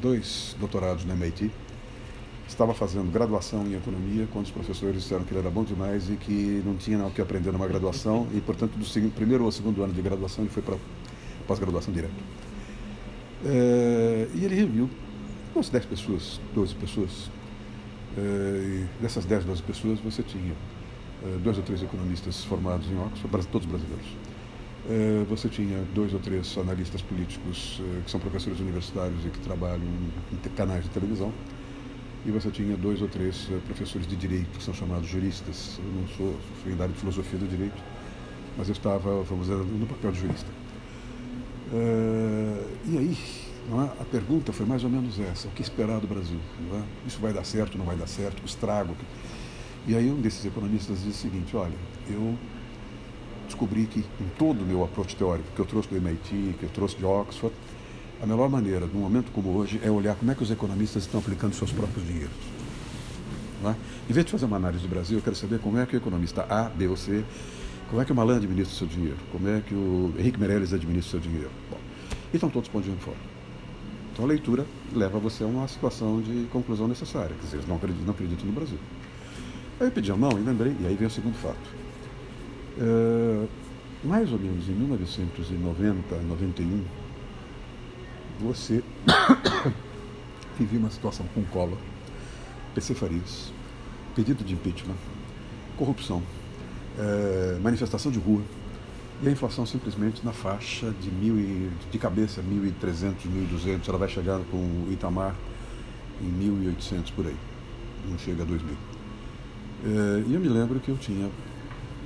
dois 0.00 0.56
doutorados 0.58 1.04
na 1.04 1.14
MIT, 1.14 1.50
estava 2.48 2.74
fazendo 2.74 3.10
graduação 3.10 3.66
em 3.66 3.74
economia 3.74 4.28
quando 4.32 4.46
os 4.46 4.50
professores 4.50 5.02
disseram 5.02 5.24
que 5.24 5.32
ele 5.32 5.40
era 5.40 5.50
bom 5.50 5.64
demais 5.64 6.10
e 6.10 6.16
que 6.16 6.62
não 6.64 6.76
tinha 6.76 7.04
o 7.04 7.10
que 7.10 7.20
aprender 7.20 7.52
numa 7.52 7.66
graduação 7.66 8.26
e, 8.34 8.40
portanto, 8.40 8.72
do 8.72 9.10
primeiro 9.10 9.44
ou 9.44 9.52
segundo 9.52 9.82
ano 9.82 9.92
de 9.92 10.02
graduação 10.02 10.44
ele 10.44 10.52
foi 10.52 10.62
para 10.62 10.76
pós-graduação 11.46 11.92
direto. 11.92 12.12
Eh, 13.44 14.28
e 14.34 14.44
ele 14.44 14.54
reuniu 14.54 14.88
umas 15.54 15.68
10 15.68 15.86
pessoas, 15.86 16.40
12 16.54 16.74
pessoas. 16.74 17.30
E 18.16 18.84
dessas 19.00 19.24
10, 19.24 19.44
12 19.46 19.62
pessoas 19.62 19.98
você 20.00 20.22
tinha 20.22 20.52
eh, 21.24 21.38
dois 21.42 21.56
ou 21.56 21.62
três 21.62 21.82
economistas 21.82 22.44
formados 22.44 22.86
em 22.90 22.98
Oxford, 22.98 23.46
todos 23.48 23.66
brasileiros. 23.66 24.06
Você 25.28 25.48
tinha 25.48 25.78
dois 25.94 26.12
ou 26.12 26.18
três 26.18 26.58
analistas 26.58 27.00
políticos 27.00 27.80
que 28.04 28.10
são 28.10 28.18
professores 28.18 28.58
universitários 28.58 29.24
e 29.24 29.28
que 29.28 29.38
trabalham 29.38 29.86
em 30.32 30.48
canais 30.56 30.82
de 30.82 30.90
televisão. 30.90 31.32
E 32.24 32.30
você 32.30 32.50
tinha 32.50 32.76
dois 32.76 33.02
ou 33.02 33.08
três 33.08 33.48
eh, 33.50 33.58
professores 33.66 34.06
de 34.06 34.14
direito, 34.14 34.56
que 34.56 34.62
são 34.62 34.72
chamados 34.72 35.08
juristas. 35.08 35.78
Eu 35.78 36.00
não 36.00 36.08
sou, 36.08 36.36
sou 36.62 36.88
de 36.88 36.94
filosofia 36.94 37.38
do 37.38 37.48
direito, 37.48 37.82
mas 38.56 38.68
eu 38.68 38.72
estava, 38.72 39.22
vamos 39.22 39.48
dizer, 39.48 39.58
no 39.58 39.86
papel 39.86 40.12
de 40.12 40.20
jurista. 40.20 40.48
Eh, 41.72 42.64
e 42.86 42.98
aí, 42.98 43.18
é? 43.70 44.02
a 44.02 44.04
pergunta 44.04 44.52
foi 44.52 44.66
mais 44.66 44.84
ou 44.84 44.90
menos 44.90 45.18
essa: 45.18 45.48
o 45.48 45.50
que 45.50 45.62
esperar 45.62 45.98
do 46.00 46.06
Brasil? 46.06 46.38
é? 46.74 47.08
Isso 47.08 47.18
vai 47.18 47.32
dar 47.32 47.44
certo, 47.44 47.76
não 47.76 47.84
vai 47.84 47.96
dar 47.96 48.06
certo? 48.06 48.40
O 48.42 48.46
estrago? 48.46 48.94
E 49.86 49.96
aí, 49.96 50.08
um 50.08 50.20
desses 50.20 50.44
economistas 50.44 51.02
disse 51.02 51.26
o 51.26 51.30
seguinte: 51.30 51.56
olha, 51.56 51.76
eu 52.08 52.38
descobri 53.46 53.86
que 53.86 54.00
em 54.00 54.28
todo 54.38 54.62
o 54.62 54.64
meu 54.64 54.84
approach 54.84 55.16
teórico, 55.16 55.48
que 55.54 55.60
eu 55.60 55.66
trouxe 55.66 55.88
do 55.88 55.96
MIT, 55.96 56.56
que 56.58 56.62
eu 56.62 56.70
trouxe 56.70 56.96
de 56.96 57.04
Oxford, 57.04 57.54
a 58.22 58.26
melhor 58.26 58.48
maneira, 58.48 58.86
num 58.86 59.00
momento 59.00 59.32
como 59.32 59.50
hoje, 59.56 59.80
é 59.82 59.90
olhar 59.90 60.14
como 60.14 60.30
é 60.30 60.34
que 60.34 60.42
os 60.44 60.50
economistas 60.50 61.02
estão 61.02 61.18
aplicando 61.18 61.54
seus 61.54 61.72
próprios 61.72 62.06
dinheiros. 62.06 62.30
É? 63.64 63.74
Em 64.08 64.12
vez 64.12 64.24
de 64.24 64.30
fazer 64.30 64.44
uma 64.44 64.56
análise 64.56 64.82
do 64.82 64.88
Brasil, 64.88 65.18
eu 65.18 65.22
quero 65.22 65.34
saber 65.34 65.58
como 65.58 65.76
é 65.78 65.86
que 65.86 65.96
o 65.96 65.98
economista 65.98 66.46
A, 66.48 66.64
B 66.68 66.86
ou 66.86 66.96
C, 66.96 67.24
como 67.90 68.00
é 68.00 68.04
que 68.04 68.12
o 68.12 68.14
Malan 68.14 68.36
administra 68.36 68.72
o 68.72 68.78
seu 68.78 68.86
dinheiro, 68.86 69.18
como 69.32 69.48
é 69.48 69.60
que 69.60 69.74
o 69.74 70.14
Henrique 70.16 70.38
Meirelles 70.38 70.72
administra 70.72 71.18
o 71.18 71.20
seu 71.22 71.30
dinheiro. 71.30 71.50
Bom, 71.68 71.78
e 72.32 72.36
estão 72.36 72.48
todos 72.48 72.70
dinheiro 72.70 73.00
fora. 73.00 73.16
Então 74.12 74.24
a 74.24 74.28
leitura 74.28 74.64
leva 74.94 75.18
você 75.18 75.42
a 75.42 75.46
uma 75.46 75.66
situação 75.66 76.20
de 76.20 76.46
conclusão 76.52 76.86
necessária, 76.86 77.34
quer 77.34 77.44
dizer, 77.44 77.56
eles 77.56 77.68
não 77.68 77.76
acreditam, 77.76 78.04
não 78.06 78.14
acreditam 78.14 78.46
no 78.46 78.52
Brasil. 78.52 78.78
Aí 79.80 79.88
eu 79.88 79.92
pedi 79.92 80.12
a 80.12 80.16
mão 80.16 80.30
e 80.32 80.42
lembrei, 80.42 80.76
e 80.80 80.86
aí 80.86 80.94
vem 80.94 81.08
o 81.08 81.10
segundo 81.10 81.34
fato. 81.34 81.58
Eh, 82.78 83.46
mais 84.04 84.30
ou 84.32 84.38
menos 84.38 84.68
em 84.68 84.72
1990, 84.72 86.16
91, 86.28 86.84
você 88.40 88.82
vivia 90.58 90.78
uma 90.78 90.90
situação 90.90 91.26
com 91.34 91.42
Collor, 91.44 91.78
PC 92.74 92.94
Farias, 92.94 93.52
pedido 94.14 94.44
de 94.44 94.54
impeachment, 94.54 94.96
corrupção, 95.76 96.22
eh, 96.98 97.58
manifestação 97.62 98.10
de 98.10 98.18
rua 98.18 98.42
e 99.22 99.28
a 99.28 99.30
inflação 99.30 99.64
simplesmente 99.64 100.24
na 100.24 100.32
faixa 100.32 100.90
de 101.00 101.10
mil 101.10 101.38
e, 101.38 101.70
de 101.90 101.98
cabeça 101.98 102.42
1.300, 102.42 103.14
1.200, 103.26 103.88
ela 103.88 103.98
vai 103.98 104.08
chegar 104.08 104.40
com 104.50 104.56
o 104.56 104.88
Itamar 104.90 105.34
em 106.20 106.30
1.800 106.76 107.12
por 107.12 107.26
aí, 107.26 107.36
não 108.08 108.18
chega 108.18 108.42
a 108.42 108.46
2.000. 108.46 108.60
Eh, 109.84 110.24
E 110.28 110.34
eu 110.34 110.40
me 110.40 110.48
lembro 110.48 110.80
que 110.80 110.90
eu 110.90 110.96
tinha 110.96 111.30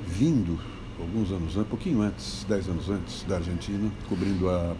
vindo 0.06 0.58
alguns 0.98 1.30
anos 1.30 1.56
antes, 1.56 1.68
pouquinho 1.68 2.00
antes, 2.02 2.44
dez 2.48 2.68
anos 2.68 2.88
antes, 2.88 3.22
da 3.24 3.36
Argentina, 3.36 3.90
cobrindo 4.08 4.48
a 4.48 4.74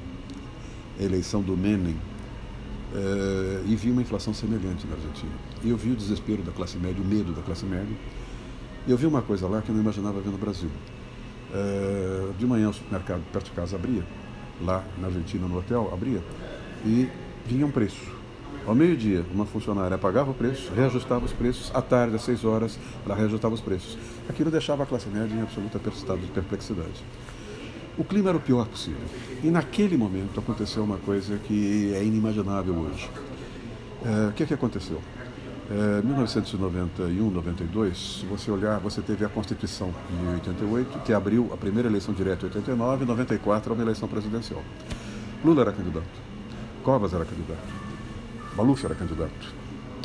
eleição 1.01 1.43
do 1.43 1.57
Menem, 1.57 1.97
eh, 2.95 3.63
e 3.67 3.77
vi 3.77 3.91
uma 3.91 4.03
inflação 4.03 4.33
semelhante 4.33 4.87
na 4.87 4.95
Argentina. 4.95 5.33
E 5.63 5.71
eu 5.71 5.77
vi 5.77 5.91
o 5.91 5.97
desespero 5.97 6.43
da 6.43 6.53
classe 6.53 6.77
média, 6.79 7.03
o 7.03 7.07
medo 7.07 7.33
da 7.33 7.43
classe 7.43 7.65
média. 7.65 7.97
E 8.87 8.91
eu 8.91 8.97
vi 8.97 9.07
uma 9.07 9.23
coisa 9.23 9.47
lá 9.49 9.61
que 9.61 9.69
eu 9.69 9.75
não 9.75 9.83
imaginava 9.83 10.21
ver 10.21 10.31
no 10.31 10.39
Brasil. 10.39 10.71
Eh, 11.53 12.33
de 12.39 12.47
manhã 12.47 12.69
o 12.69 12.73
supermercado 12.73 13.23
perto 13.33 13.47
de 13.47 13.53
casa 13.53 13.77
abria, 13.77 14.05
lá 14.63 14.85
na 14.99 15.09
Argentina, 15.09 15.47
no 15.47 15.59
hotel, 15.59 15.91
abria, 15.93 16.23
e 16.85 17.09
vinha 17.45 17.67
um 17.67 17.71
preço. 17.71 18.17
Ao 18.67 18.75
meio-dia, 18.75 19.25
uma 19.33 19.47
funcionária 19.47 19.97
pagava 19.97 20.33
o 20.33 20.35
preço, 20.35 20.73
reajustava 20.75 21.25
os 21.25 21.33
preços, 21.33 21.71
à 21.73 21.81
tarde, 21.81 22.17
às 22.17 22.23
seis 22.23 22.45
horas, 22.45 22.79
ela 23.05 23.15
reajustava 23.15 23.55
os 23.55 23.61
preços. 23.61 23.97
Aquilo 24.29 24.51
deixava 24.51 24.83
a 24.83 24.87
classe 24.87 25.09
média 25.09 25.35
em 25.35 25.41
absoluta 25.41 25.81
estado 25.89 26.21
de 26.21 26.33
perplexidade. 26.33 27.05
O 27.99 28.05
clima 28.05 28.29
era 28.29 28.37
o 28.37 28.41
pior 28.41 28.67
possível. 28.67 29.01
E 29.43 29.51
naquele 29.51 29.97
momento 29.97 30.39
aconteceu 30.39 30.85
uma 30.85 30.99
coisa 30.99 31.39
que 31.39 31.95
é 31.95 32.05
inimaginável 32.05 32.75
hoje. 32.75 33.09
Eh, 34.05 34.29
o 34.29 34.33
que, 34.33 34.43
é 34.43 34.47
que 34.47 34.53
aconteceu? 34.53 35.01
Eh, 35.71 36.03
1991, 36.05 37.31
92, 37.31 38.19
se 38.21 38.27
você 38.27 38.51
olhar, 38.51 38.79
você 38.81 39.01
teve 39.01 39.25
a 39.25 39.31
Constituição 39.31 39.95
de 40.11 40.27
88, 40.35 40.99
que 41.07 41.13
abriu 41.15 41.51
a 41.55 41.57
primeira 41.57 41.89
eleição 41.89 42.13
direta 42.13 42.45
em 42.45 42.49
89, 42.49 43.05
e 43.05 43.07
94 43.07 43.73
uma 43.73 43.83
eleição 43.83 44.07
presidencial. 44.07 44.63
Lula 45.43 45.63
era 45.63 45.73
candidato, 45.73 46.21
Covas 46.85 47.15
era 47.15 47.25
candidato, 47.25 47.67
Maluf 48.57 48.85
era 48.85 48.95
candidato, 48.95 49.55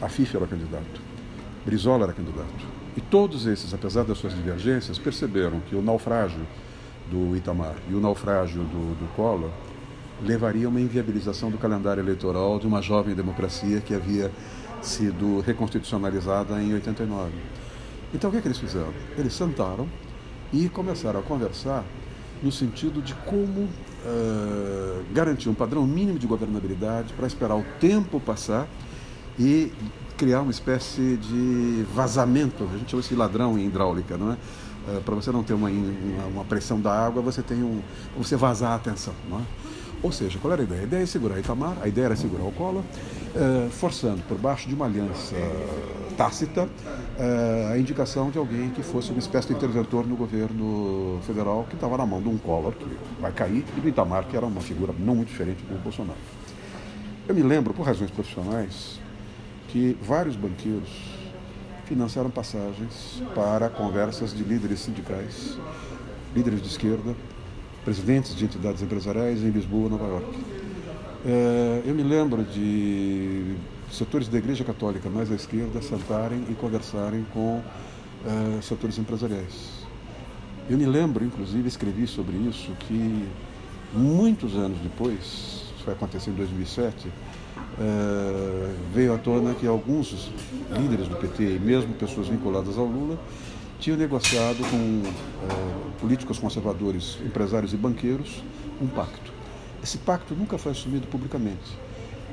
Afif 0.01 0.33
era 0.35 0.47
candidato, 0.47 1.01
Brizola 1.65 2.05
era 2.05 2.13
candidato. 2.13 2.65
E 2.95 3.01
todos 3.01 3.45
esses, 3.45 3.73
apesar 3.73 4.03
das 4.03 4.17
suas 4.17 4.33
divergências, 4.33 4.97
perceberam 4.97 5.59
que 5.69 5.75
o 5.75 5.81
naufrágio 5.81 6.41
do 7.11 7.35
Itamar 7.35 7.75
e 7.89 7.93
o 7.93 7.99
naufrágio 7.99 8.63
do, 8.63 8.95
do 8.97 9.15
Collor 9.15 9.51
levaria 10.23 10.67
a 10.67 10.69
uma 10.69 10.79
inviabilização 10.79 11.51
do 11.51 11.57
calendário 11.57 12.01
eleitoral 12.01 12.57
de 12.57 12.65
uma 12.65 12.81
jovem 12.81 13.13
democracia 13.13 13.81
que 13.81 13.93
havia 13.93 14.31
sido 14.81 15.41
reconstitucionalizada 15.41 16.61
em 16.61 16.73
89. 16.73 17.31
Então 18.13 18.29
o 18.29 18.31
que, 18.31 18.39
é 18.39 18.41
que 18.41 18.47
eles 18.47 18.57
fizeram? 18.57 18.93
Eles 19.17 19.33
sentaram 19.33 19.87
e 20.53 20.69
começaram 20.69 21.19
a 21.19 21.23
conversar 21.23 21.83
no 22.41 22.51
sentido 22.51 23.01
de 23.01 23.13
como 23.13 23.67
eh, 24.05 25.01
garantir 25.13 25.49
um 25.49 25.53
padrão 25.53 25.85
mínimo 25.85 26.17
de 26.17 26.25
governabilidade 26.25 27.13
para 27.13 27.27
esperar 27.27 27.55
o 27.55 27.63
tempo 27.79 28.19
passar 28.19 28.67
e 29.39 29.71
criar 30.17 30.41
uma 30.41 30.51
espécie 30.51 31.17
de 31.17 31.85
vazamento. 31.93 32.67
A 32.73 32.77
gente 32.77 32.91
chama 32.91 33.01
isso 33.01 33.09
de 33.09 33.15
ladrão 33.15 33.57
em 33.57 33.67
hidráulica, 33.67 34.17
não 34.17 34.31
é? 34.31 34.37
Para 35.05 35.15
você 35.15 35.31
não 35.31 35.43
ter 35.43 35.53
uma, 35.53 35.69
uma, 35.69 36.45
pressão 36.45 36.79
da 36.79 36.91
água, 36.91 37.21
você 37.21 37.41
tem 37.41 37.63
um, 37.63 37.81
você 38.17 38.35
vazar 38.35 38.71
a 38.71 38.75
atenção, 38.75 39.13
não 39.29 39.39
é? 39.39 39.41
Ou 40.03 40.11
seja, 40.11 40.39
qual 40.39 40.53
era 40.53 40.63
a 40.63 40.65
ideia? 40.65 40.81
A 40.81 40.83
ideia 40.83 41.03
é 41.03 41.05
segurar 41.05 41.39
Itamar, 41.39 41.77
a 41.81 41.87
ideia 41.87 42.05
era 42.05 42.15
segurar 42.15 42.43
o 42.43 42.51
Collor, 42.51 42.81
eh, 43.35 43.67
forçando 43.69 44.21
por 44.27 44.35
baixo 44.37 44.67
de 44.67 44.73
uma 44.73 44.85
aliança 44.85 45.35
tácita 46.17 46.67
eh, 47.19 47.69
a 47.71 47.77
indicação 47.77 48.31
de 48.31 48.37
alguém 48.39 48.71
que 48.71 48.81
fosse 48.81 49.11
uma 49.11 49.19
espécie 49.19 49.49
de 49.49 49.53
interventor 49.53 50.07
no 50.07 50.15
governo 50.15 51.19
federal 51.21 51.67
que 51.69 51.75
estava 51.75 51.97
na 51.97 52.05
mão 52.05 52.19
de 52.19 52.29
um 52.29 52.37
Collor 52.37 52.73
que 52.73 52.85
vai 53.21 53.31
cair 53.31 53.63
e 53.77 53.79
do 53.79 53.87
Itamar 53.87 54.25
que 54.25 54.35
era 54.35 54.45
uma 54.45 54.61
figura 54.61 54.91
não 54.97 55.15
muito 55.15 55.27
diferente 55.27 55.63
do 55.63 55.81
Bolsonaro. 55.83 56.17
Eu 57.27 57.35
me 57.35 57.43
lembro, 57.43 57.71
por 57.71 57.85
razões 57.85 58.09
profissionais, 58.09 58.99
que 59.67 59.95
vários 60.01 60.35
banqueiros 60.35 61.10
financiaram 61.91 62.29
passagens 62.29 63.21
para 63.35 63.69
conversas 63.69 64.33
de 64.33 64.43
líderes 64.43 64.79
sindicais, 64.79 65.57
líderes 66.33 66.61
de 66.61 66.69
esquerda, 66.69 67.13
presidentes 67.83 68.33
de 68.33 68.45
entidades 68.45 68.81
empresariais 68.81 69.43
em 69.43 69.49
Lisboa, 69.49 69.89
Nova 69.89 70.07
York. 70.07 70.39
É, 71.25 71.81
eu 71.85 71.93
me 71.93 72.01
lembro 72.01 72.43
de 72.43 73.55
setores 73.91 74.29
da 74.29 74.37
Igreja 74.37 74.63
Católica 74.63 75.09
mais 75.09 75.29
à 75.29 75.35
esquerda 75.35 75.81
sentarem 75.81 76.45
e 76.49 76.53
conversarem 76.53 77.25
com 77.33 77.61
é, 78.25 78.61
setores 78.61 78.97
empresariais. 78.97 79.85
Eu 80.69 80.77
me 80.77 80.85
lembro, 80.85 81.25
inclusive, 81.25 81.67
escrevi 81.67 82.07
sobre 82.07 82.37
isso, 82.37 82.71
que 82.87 83.27
Muitos 83.93 84.55
anos 84.55 84.79
depois, 84.79 85.19
isso 85.75 85.83
vai 85.85 85.93
acontecer 85.93 86.29
em 86.29 86.33
2007, 86.33 87.11
é, 87.79 88.75
veio 88.93 89.13
à 89.13 89.17
tona 89.17 89.53
que 89.53 89.65
alguns 89.65 90.31
líderes 90.71 91.07
do 91.07 91.15
PT 91.15 91.55
e 91.55 91.59
mesmo 91.59 91.93
pessoas 91.93 92.27
vinculadas 92.27 92.77
ao 92.77 92.85
Lula 92.85 93.17
tinham 93.79 93.97
negociado 93.97 94.57
com 94.69 95.01
é, 95.03 95.99
políticos 95.99 96.37
conservadores, 96.37 97.17
empresários 97.25 97.73
e 97.73 97.77
banqueiros 97.77 98.43
um 98.81 98.87
pacto. 98.87 99.31
Esse 99.83 99.97
pacto 99.97 100.35
nunca 100.35 100.57
foi 100.57 100.71
assumido 100.71 101.07
publicamente. 101.07 101.77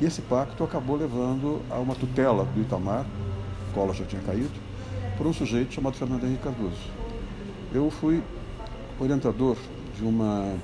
E 0.00 0.04
esse 0.04 0.22
pacto 0.22 0.62
acabou 0.62 0.96
levando 0.96 1.62
a 1.70 1.78
uma 1.78 1.94
tutela 1.94 2.44
do 2.44 2.60
Itamar, 2.60 3.06
Collor 3.74 3.94
já 3.94 4.04
tinha 4.04 4.22
caído, 4.22 4.52
por 5.16 5.26
um 5.26 5.32
sujeito 5.32 5.74
chamado 5.74 5.96
Fernando 5.96 6.24
Henrique 6.24 6.42
Cardoso. 6.42 6.76
Eu 7.72 7.90
fui 7.90 8.22
orientador 9.00 9.56
de 9.96 10.04
uma 10.04 10.54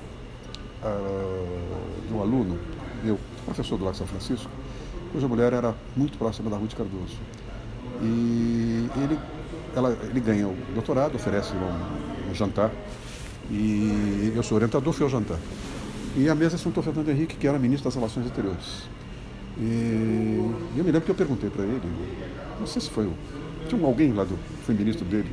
uh, 0.83 2.07
de 2.07 2.13
um 2.13 2.21
aluno, 2.21 2.59
meu 3.03 3.19
professor 3.45 3.77
do 3.77 3.85
Lago 3.85 3.95
São 3.95 4.07
Francisco, 4.07 4.49
cuja 5.11 5.27
mulher 5.27 5.53
era 5.53 5.73
muito 5.95 6.17
próxima 6.17 6.49
da 6.49 6.57
Ruth 6.57 6.73
Cardoso. 6.73 7.17
E 8.01 8.89
ele, 8.97 9.19
ela, 9.75 9.97
ele 10.09 10.19
ganha 10.19 10.47
o 10.47 10.55
doutorado, 10.73 11.15
oferece 11.15 11.53
um, 11.53 12.31
um 12.31 12.35
jantar, 12.35 12.71
e 13.49 14.33
eu 14.35 14.43
sou 14.43 14.55
orientador, 14.55 14.91
fui 14.91 15.03
ao 15.03 15.09
jantar. 15.09 15.37
E 16.17 16.29
a 16.29 16.35
mesa 16.35 16.57
sentou 16.57 16.81
Fernando 16.81 17.09
Henrique, 17.09 17.35
que 17.35 17.47
era 17.47 17.59
ministro 17.59 17.85
das 17.85 17.95
Relações 17.95 18.25
Exteriores. 18.25 18.83
E 19.57 20.37
eu 20.77 20.83
me 20.83 20.91
lembro 20.91 21.01
que 21.01 21.11
eu 21.11 21.15
perguntei 21.15 21.49
para 21.49 21.63
ele, 21.63 21.81
não 22.59 22.67
sei 22.67 22.81
se 22.81 22.89
foi 22.89 23.05
o. 23.05 23.13
Tinha 23.69 23.83
alguém 23.85 24.13
lá 24.13 24.23
do. 24.23 24.37
Foi 24.65 24.75
ministro 24.75 25.05
dele, 25.05 25.31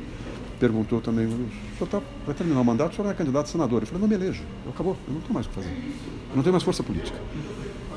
perguntou 0.59 1.01
também, 1.01 1.25
o 1.25 1.49
senhor 1.77 1.89
tá, 1.89 2.01
vai 2.25 2.33
terminar 2.33 2.61
o 2.61 2.65
mandato, 2.65 2.93
o 2.93 2.95
senhor 2.95 3.09
é 3.09 3.13
candidato 3.13 3.45
a 3.45 3.49
senador. 3.49 3.81
Eu 3.81 3.87
falei, 3.87 4.01
não 4.01 4.07
me 4.07 4.15
elejo, 4.15 4.43
acabou, 4.69 4.95
eu 5.07 5.13
não 5.13 5.21
tenho 5.21 5.33
mais 5.33 5.45
o 5.45 5.49
que 5.49 5.55
fazer. 5.55 5.69
Eu 5.69 6.35
não 6.35 6.43
tenho 6.43 6.53
mais 6.53 6.63
força 6.63 6.81
política. 6.83 7.17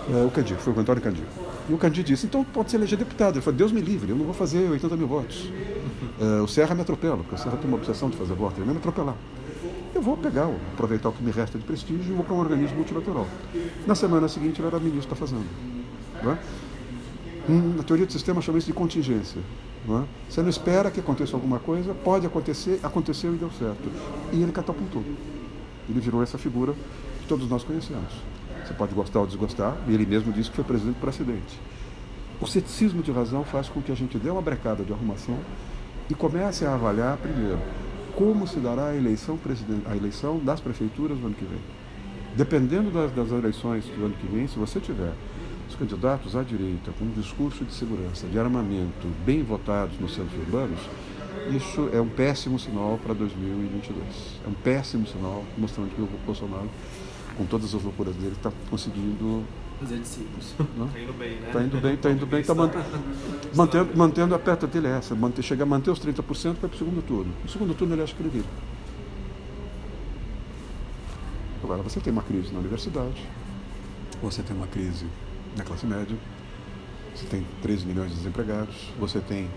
É, 0.09 0.25
o 0.25 0.31
Candi, 0.31 0.55
foi 0.55 0.73
o 0.73 0.79
Antônio 0.79 1.03
Candi. 1.03 1.23
E 1.69 1.73
o 1.73 1.79
Candi 1.79 2.03
disse, 2.03 2.27
então 2.27 2.45
pode 2.45 2.71
ser 2.71 2.77
eleger 2.77 2.99
deputado. 2.99 3.35
Ele 3.35 3.43
falou, 3.43 3.59
Deus 3.59 3.73
me 3.73 3.81
livre, 3.81 4.11
eu 4.11 4.17
não 4.17 4.25
vou 4.25 4.35
fazer 4.35 4.71
80 4.71 4.97
mil 4.97 5.07
votos. 5.07 5.51
É, 6.19 6.41
o 6.41 6.49
Serra 6.49 6.75
me 6.75 6.81
atropela, 6.81 7.19
porque 7.19 7.35
o 7.35 7.39
Serra 7.39 7.59
tem 7.59 7.69
uma 7.69 7.77
obsessão 7.77 8.09
de 8.09 8.17
fazer 8.17 8.33
voto, 8.33 8.55
ele 8.57 8.65
vai 8.65 8.73
me 8.73 8.81
atropelar. 8.81 9.15
Eu 9.95 10.01
vou 10.01 10.17
pegar, 10.17 10.51
aproveitar 10.73 11.11
o 11.11 11.13
que 11.13 11.23
me 11.23 11.31
resta 11.31 11.59
de 11.59 11.65
prestígio 11.65 12.13
e 12.13 12.15
vou 12.15 12.25
para 12.25 12.35
um 12.35 12.39
organismo 12.39 12.77
multilateral. 12.77 13.27
Na 13.87 13.95
semana 13.95 14.27
seguinte 14.27 14.59
ele 14.61 14.69
era 14.69 14.79
ministro 14.79 15.11
da 15.11 15.17
Fazenda. 15.17 15.45
Né? 16.23 16.39
Na 17.77 17.83
teoria 17.83 18.07
do 18.07 18.13
sistema 18.13 18.41
chama 18.41 18.59
isso 18.59 18.67
de 18.67 18.73
contingência. 18.73 19.41
Não 19.87 20.01
é? 20.01 20.05
Você 20.29 20.43
não 20.43 20.49
espera 20.49 20.91
que 20.91 21.01
aconteça 21.01 21.37
alguma 21.37 21.59
coisa, 21.59 21.95
pode 21.95 22.27
acontecer, 22.27 22.81
aconteceu 22.83 23.35
e 23.35 23.37
deu 23.37 23.51
certo. 23.51 23.91
E 24.33 24.43
ele 24.43 24.53
catapultou. 24.53 25.03
Ele 25.89 26.01
virou 26.01 26.23
essa 26.23 26.37
figura 26.37 26.75
que 27.21 27.29
todos 27.29 27.49
nós 27.49 27.63
conhecemos. 27.63 28.13
Você 28.67 28.75
pode 28.75 28.95
gostar 28.95 29.21
ou 29.21 29.27
desgostar, 29.27 29.77
e 29.87 29.95
ele 29.95 30.05
mesmo 30.05 30.33
disse 30.33 30.51
que 30.51 30.57
foi 30.57 30.65
presidente 30.65 30.97
por 30.97 31.09
acidente. 31.09 31.61
O 32.41 32.47
ceticismo 32.47 33.03
de 33.03 33.13
razão 33.13 33.45
faz 33.45 33.69
com 33.69 33.81
que 33.81 33.93
a 33.93 33.95
gente 33.95 34.19
dê 34.19 34.29
uma 34.29 34.43
brecada 34.43 34.83
de 34.83 34.93
arrumação 34.93 35.39
e 36.11 36.15
comece 36.15 36.67
a 36.67 36.75
avaliar, 36.75 37.17
primeiro, 37.17 37.59
como 38.15 38.47
se 38.47 38.59
dará 38.59 38.89
a 38.89 38.97
eleição, 38.97 39.39
a 39.87 39.97
eleição 39.97 40.39
das 40.39 40.61
prefeituras 40.61 41.19
no 41.19 41.27
ano 41.27 41.35
que 41.35 41.45
vem. 41.45 41.61
Dependendo 42.35 42.91
das, 42.91 43.13
das 43.13 43.31
eleições 43.31 43.85
do 43.87 44.05
ano 44.05 44.15
que 44.21 44.27
vem, 44.27 44.47
se 44.47 44.59
você 44.59 44.81
tiver 44.81 45.13
os 45.69 45.75
candidatos 45.75 46.37
à 46.37 46.43
direita 46.43 46.91
com 46.99 47.05
um 47.05 47.11
discurso 47.11 47.65
de 47.65 47.73
segurança, 47.73 48.27
de 48.27 48.39
armamento, 48.39 49.07
bem 49.25 49.43
votados 49.43 49.99
nos 49.99 50.15
centros 50.15 50.39
urbanos, 50.41 50.81
isso 51.55 51.89
é 51.93 52.01
um 52.01 52.09
péssimo 52.09 52.59
sinal 52.59 52.99
para 53.03 53.15
2022. 53.15 54.41
É 54.45 54.49
um 54.49 54.53
péssimo 54.53 55.07
sinal 55.07 55.45
mostrando 55.57 55.95
que 55.95 56.01
o 56.03 56.09
Bolsonaro, 56.27 56.69
com 57.37 57.45
todas 57.45 57.75
as 57.75 57.83
loucuras 57.83 58.15
dele, 58.17 58.35
está 58.37 58.53
conseguindo 58.71 59.45
fazer 59.79 59.99
discípulos. 59.99 60.55
Está 60.59 61.01
indo 61.01 61.13
bem, 61.13 61.31
né? 61.37 61.47
Está 61.47 61.63
indo 61.63 61.81
bem, 61.81 61.95
está 61.95 62.11
indo 62.11 62.27
bem, 62.27 62.41
está 62.41 62.55
man 62.55 62.71
mantendo, 63.55 63.97
mantendo 63.97 64.35
a 64.35 64.39
peta 64.39 64.67
dele 64.67 64.87
é 64.89 64.93
essa, 64.93 65.15
manter, 65.15 65.43
chegar 65.43 65.65
a 65.65 65.67
manter 65.67 65.91
os 65.91 66.01
30% 66.01 66.57
para 66.57 66.69
o 66.69 66.77
segundo 66.77 67.03
turno. 67.03 67.33
No 67.43 67.49
segundo 67.49 67.75
turno 67.75 67.95
ele 67.95 68.03
acha 68.03 68.15
que 68.15 68.23
ele 68.23 68.31
vira. 68.31 68.47
Agora 71.63 71.83
você 71.83 72.01
tem 72.01 72.13
uma 72.13 72.23
crise 72.23 72.53
na 72.53 72.61
universidade, 72.61 73.23
você 74.23 74.43
tem 74.43 74.57
uma 74.57 74.67
crise 74.67 75.07
na 75.57 75.65
classe 75.65 75.87
média, 75.87 76.17
você 77.15 77.27
tem 77.27 77.47
13 77.63 77.87
milhões 77.87 78.11
de 78.11 78.17
desempregados, 78.17 78.93
você 78.99 79.21
tem 79.21 79.51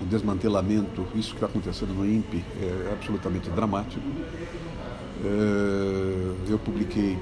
um 0.00 0.06
desmantelamento, 0.06 1.06
isso 1.14 1.30
que 1.30 1.36
está 1.36 1.46
acontecendo 1.46 1.92
no 1.92 2.06
INPE 2.06 2.44
é 2.60 2.92
absolutamente 2.92 3.50
dramático. 3.50 4.02
É, 5.24 6.50
eu 6.52 6.58
publiquei 6.58 7.18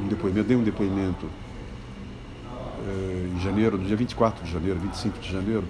um 0.00 0.06
depoimento, 0.06 0.46
dei 0.46 0.56
um 0.56 0.62
depoimento 0.62 1.26
é, 2.86 3.36
em 3.36 3.40
janeiro, 3.40 3.76
no 3.76 3.84
dia 3.84 3.96
24 3.96 4.44
de 4.44 4.52
janeiro, 4.52 4.78
25 4.78 5.18
de 5.18 5.32
janeiro, 5.32 5.64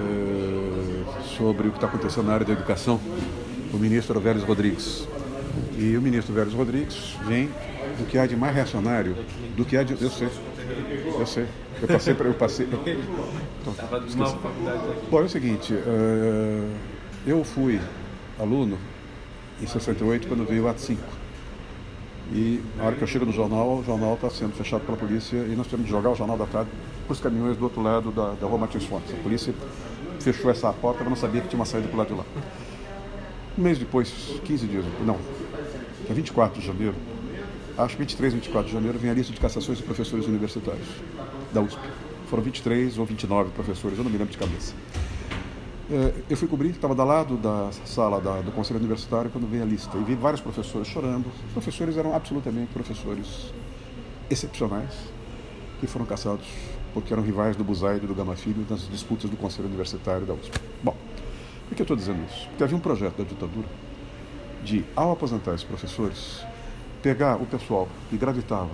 é, 0.00 1.22
sobre 1.36 1.68
o 1.68 1.70
que 1.70 1.78
está 1.78 1.86
acontecendo 1.86 2.26
na 2.26 2.34
área 2.34 2.46
da 2.46 2.52
educação, 2.52 3.00
o 3.72 3.78
ministro 3.78 4.20
Vélez 4.20 4.44
Rodrigues. 4.44 5.08
E 5.78 5.96
o 5.96 6.02
ministro 6.02 6.34
Vélez 6.34 6.52
Rodrigues 6.52 7.16
vem 7.26 7.48
do 7.98 8.06
que 8.06 8.18
há 8.18 8.26
de 8.26 8.36
mais 8.36 8.54
reacionário, 8.54 9.16
do 9.56 9.64
que 9.64 9.76
há 9.76 9.82
de. 9.82 10.00
Eu 10.00 10.10
sei, 10.10 10.28
eu 11.18 11.26
sei. 11.26 11.46
Eu 11.80 11.88
passei 11.88 12.14
para. 12.14 12.28
Eu 12.28 12.34
passei. 12.34 12.68
Então, 13.62 13.72
Bom, 15.08 15.20
é 15.20 15.22
o 15.22 15.28
seguinte, 15.28 15.72
eu 17.24 17.44
fui 17.44 17.80
aluno 18.40 18.76
em 19.62 19.66
68 19.66 20.26
quando 20.26 20.44
veio 20.44 20.64
o 20.64 20.68
ato 20.68 20.80
5. 20.80 21.00
E 22.32 22.62
na 22.76 22.84
hora 22.84 22.96
que 22.96 23.02
eu 23.02 23.06
chego 23.06 23.24
no 23.24 23.32
jornal, 23.32 23.78
o 23.78 23.84
jornal 23.84 24.14
está 24.14 24.28
sendo 24.30 24.54
fechado 24.54 24.84
pela 24.84 24.96
polícia 24.96 25.36
e 25.36 25.54
nós 25.54 25.66
temos 25.66 25.84
de 25.84 25.90
jogar 25.90 26.10
o 26.10 26.14
jornal 26.14 26.36
da 26.36 26.46
tarde 26.46 26.70
para 27.06 27.12
os 27.12 27.20
caminhões 27.20 27.56
do 27.56 27.64
outro 27.64 27.82
lado 27.82 28.10
da, 28.10 28.32
da 28.32 28.46
rua 28.46 28.58
Martins 28.58 28.84
Fontes. 28.84 29.12
A 29.12 29.22
polícia 29.22 29.54
fechou 30.18 30.50
essa 30.50 30.72
porta, 30.72 31.04
eu 31.04 31.08
não 31.08 31.16
sabia 31.16 31.40
que 31.40 31.48
tinha 31.48 31.58
uma 31.58 31.66
saída 31.66 31.88
para 31.88 31.98
lado 31.98 32.08
de 32.08 32.14
lá. 32.14 32.24
Um 33.58 33.62
mês 33.62 33.78
depois, 33.78 34.10
15 34.44 34.66
dias, 34.66 34.84
não, 35.04 35.18
é 36.08 36.12
24 36.12 36.60
de 36.60 36.66
janeiro, 36.66 36.94
acho 37.76 37.96
que 37.96 38.02
23, 38.02 38.32
24 38.34 38.68
de 38.68 38.72
janeiro, 38.72 38.98
vem 38.98 39.10
a 39.10 39.14
lista 39.14 39.32
de 39.32 39.40
cassações 39.40 39.78
de 39.78 39.84
professores 39.84 40.26
universitários 40.26 40.88
da 41.52 41.60
USP. 41.60 41.80
Foram 42.30 42.42
23 42.42 42.96
ou 42.96 43.04
29 43.04 43.50
professores, 43.50 43.98
eu 43.98 44.04
não 44.04 44.10
me 44.10 44.16
lembro 44.16 44.32
de 44.32 44.38
cabeça. 44.38 44.74
É, 45.90 46.14
eu 46.30 46.36
fui 46.36 46.46
cobrir, 46.46 46.70
estava 46.70 46.94
do 46.94 47.04
lado 47.04 47.36
da 47.36 47.70
sala 47.84 48.20
da, 48.20 48.40
do 48.40 48.52
Conselho 48.52 48.78
Universitário 48.78 49.30
quando 49.30 49.50
veio 49.50 49.62
a 49.62 49.66
lista 49.66 49.96
e 49.98 50.04
vi 50.04 50.14
vários 50.14 50.40
professores 50.40 50.86
chorando. 50.86 51.26
Os 51.46 51.52
professores 51.52 51.96
eram 51.96 52.14
absolutamente 52.14 52.72
professores 52.72 53.52
excepcionais 54.30 54.92
que 55.80 55.86
foram 55.86 56.06
cassados 56.06 56.46
porque 56.94 57.12
eram 57.12 57.22
rivais 57.22 57.56
do 57.56 57.64
Buzaide 57.64 58.04
e 58.04 58.08
do 58.08 58.14
Gama 58.14 58.36
Filho 58.36 58.64
nas 58.68 58.88
disputas 58.88 59.28
do 59.28 59.36
Conselho 59.36 59.66
Universitário 59.66 60.26
da 60.26 60.34
USP. 60.34 60.52
Bom, 60.82 60.96
por 61.68 61.74
que 61.74 61.82
eu 61.82 61.84
estou 61.84 61.96
dizendo 61.96 62.22
isso? 62.28 62.46
Porque 62.48 62.64
havia 62.64 62.76
um 62.76 62.80
projeto 62.80 63.16
da 63.16 63.24
ditadura 63.24 63.66
de, 64.62 64.84
ao 64.94 65.12
aposentar 65.12 65.54
esses 65.54 65.64
professores, 65.64 66.44
pegar 67.02 67.36
o 67.36 67.46
pessoal 67.46 67.88
que 68.10 68.16
gravitava, 68.16 68.70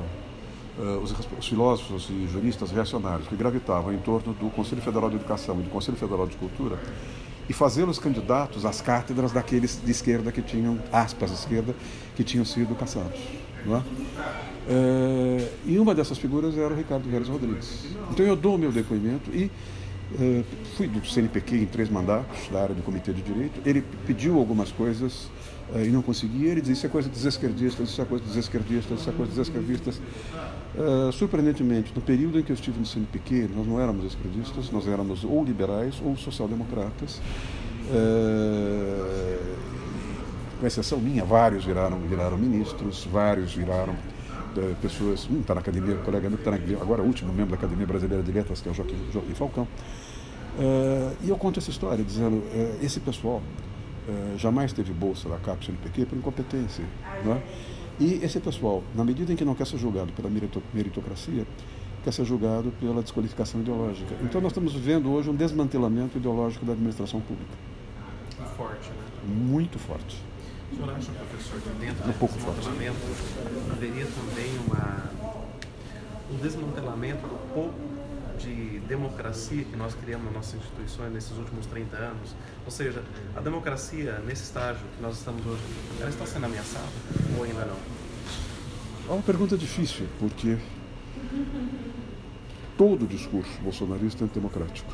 uh, 0.79 0.99
os, 1.03 1.15
os, 1.39 1.47
filósofos 1.47 2.09
e 2.11 2.27
juristas 2.27 2.71
reacionários 2.71 3.29
que 3.29 3.37
gravitavam 3.37 3.93
em 3.93 3.99
torno 3.99 4.33
do 4.33 4.49
Conselho 4.51 4.81
Federal 4.81 5.11
de 5.11 5.17
Educação 5.17 5.59
e 5.61 5.63
do 5.63 5.71
Conselho 5.71 5.97
Federal 5.97 6.27
de 6.27 6.37
Cultura 6.37 6.79
e 7.49 7.53
fazê-los 7.53 7.99
candidatos 7.99 8.65
às 8.65 8.81
cátedras 8.81 9.33
daqueles 9.33 9.81
de 9.83 9.91
esquerda 9.91 10.31
que 10.31 10.43
tinham, 10.43 10.79
aspas, 10.93 11.33
esquerda, 11.33 11.75
que 12.15 12.23
tinham 12.23 12.45
sido 12.45 12.75
caçados. 12.75 13.19
É? 13.67 13.71
Uh, 14.71 15.49
e 15.67 15.79
uma 15.79 15.95
dessas 15.95 16.19
figuras 16.19 16.57
era 16.57 16.73
o 16.73 16.77
Ricardo 16.77 17.09
Vélez 17.09 17.29
Rodrigues. 17.29 17.87
Então 18.11 18.25
eu 18.25 18.37
dou 18.37 18.55
o 18.55 18.59
meu 18.59 18.71
depoimento 18.71 19.31
e 19.31 19.51
uh, 20.13 20.45
fui 20.77 20.87
do 20.87 21.05
CNPq 21.07 21.57
em 21.57 21.67
três 21.67 21.89
mandatos 21.89 22.49
da 22.49 22.63
área 22.63 22.75
do 22.75 22.83
Comitê 22.83 23.13
de 23.13 23.23
Direito. 23.23 23.61
Ele 23.65 23.83
pediu 24.07 24.39
algumas 24.39 24.71
coisas 24.71 25.29
e 25.75 25.89
não 25.89 26.03
conseguia. 26.03 26.51
Ele 26.51 26.61
dizia: 26.61 26.75
Isso 26.75 26.87
é 26.87 26.89
coisa 26.89 27.09
dos 27.09 27.25
esquerdistas, 27.25 27.91
isso 27.91 28.01
é 28.01 28.05
coisa 28.05 28.25
dos 28.25 28.37
esquerdistas, 28.37 29.01
isso 29.01 29.11
é 29.11 29.13
coisa 29.13 29.33
dos 29.33 29.49
esquerdistas. 29.49 30.01
Uh, 30.75 31.11
surpreendentemente, 31.13 31.93
no 31.95 32.01
período 32.01 32.39
em 32.39 32.43
que 32.43 32.53
eu 32.53 32.55
estive 32.55 32.79
no 32.79 32.87
CNPq, 32.87 33.49
nós 33.55 33.67
não 33.67 33.81
éramos 33.81 34.05
esquerdistas, 34.05 34.71
nós 34.71 34.87
éramos 34.87 35.25
ou 35.25 35.43
liberais 35.43 36.01
ou 36.05 36.17
social-democratas. 36.17 37.21
Uh, 37.91 39.57
com 40.61 40.67
exceção 40.67 40.99
minha, 40.99 41.25
vários 41.25 41.65
viraram, 41.65 41.99
viraram 42.01 42.37
ministros, 42.37 43.09
vários 43.11 43.55
viraram 43.55 43.95
uh, 43.95 44.75
pessoas. 44.83 45.29
Um 45.31 45.41
está 45.41 45.55
na 45.55 45.61
academia, 45.61 45.95
um 45.95 46.03
colega 46.03 46.29
meu 46.29 46.39
está 46.39 46.53
agora, 46.81 47.03
o 47.03 47.07
último 47.07 47.33
membro 47.33 47.51
da 47.51 47.57
Academia 47.57 47.87
Brasileira 47.87 48.23
de 48.23 48.31
Letras, 48.31 48.61
que 48.61 48.69
é 48.69 48.73
o 48.73 48.75
Joaquim, 48.75 48.97
Joaquim 49.13 49.35
Falcão. 49.35 49.67
e 51.23 51.29
eu 51.29 51.37
conto 51.37 51.59
essa 51.59 51.71
história, 51.71 52.05
dizendo: 52.05 52.43
esse 52.83 53.01
pessoal 53.01 53.43
eh, 54.09 54.39
jamais 54.39 54.73
teve 54.73 54.91
bolsa 54.91 55.29
da 55.29 55.37
CAPES 55.37 55.67
CNPq 55.67 56.07
por 56.07 56.17
incompetência. 56.17 56.85
Né? 57.23 57.43
E 58.01 58.21
esse 58.23 58.39
pessoal, 58.39 58.83
na 58.95 59.05
medida 59.05 59.33
em 59.33 59.37
que 59.37 59.45
não 59.45 59.55
quer 59.55 59.67
ser 59.67 59.77
julgado 59.77 60.13
pela 60.13 60.31
meritocracia, 60.73 61.45
quer 62.05 62.13
ser 62.13 62.25
julgado 62.25 62.73
pela 62.81 63.03
desqualificação 63.03 63.61
ideológica. 63.61 64.15
Então 64.23 64.41
nós 64.41 64.53
estamos 64.53 64.73
vivendo 64.73 65.11
hoje 65.11 65.29
um 65.29 65.35
desmantelamento 65.35 66.17
ideológico 66.17 66.65
da 66.65 66.73
administração 66.73 67.21
pública. 67.21 67.53
Forte, 68.57 68.89
né? 68.91 69.35
Muito 69.35 69.79
forte. 69.79 70.17
O 70.73 70.77
senhor 70.77 70.91
acha, 70.91 71.11
professor, 71.13 71.61
que 71.61 71.71
dentro 71.81 72.09
um 72.09 72.13
pouco 72.13 72.35
desmantelamento 72.35 72.97
haveria 73.73 74.07
também 74.07 74.59
uma, 74.67 75.11
um 76.31 76.37
desmantelamento 76.37 77.27
do 77.27 77.55
pouco 77.55 77.98
de 78.39 78.81
democracia 78.89 79.65
que 79.65 79.77
nós 79.77 79.95
criamos 79.95 80.27
nas 80.27 80.35
nossas 80.35 80.55
instituições 80.55 81.13
nesses 81.13 81.37
últimos 81.37 81.67
30 81.67 81.97
anos? 81.97 82.35
Ou 82.65 82.71
seja, 82.71 83.03
a 83.37 83.41
democracia, 83.41 84.23
nesse 84.27 84.45
estágio 84.45 84.83
que 84.97 85.03
nós 85.03 85.19
estamos 85.19 85.45
hoje, 85.45 85.63
ela 86.01 86.09
está 86.09 86.25
sendo 86.25 86.47
ameaçada 86.47 86.87
ou 87.37 87.45
ainda 87.45 87.65
não? 87.65 87.77
É 89.09 89.13
uma 89.13 89.23
pergunta 89.23 89.57
difícil, 89.57 90.07
porque 90.19 90.59
todo 92.77 93.07
discurso 93.07 93.51
bolsonarista 93.61 94.23
é 94.23 94.27
antidemocrático. 94.27 94.93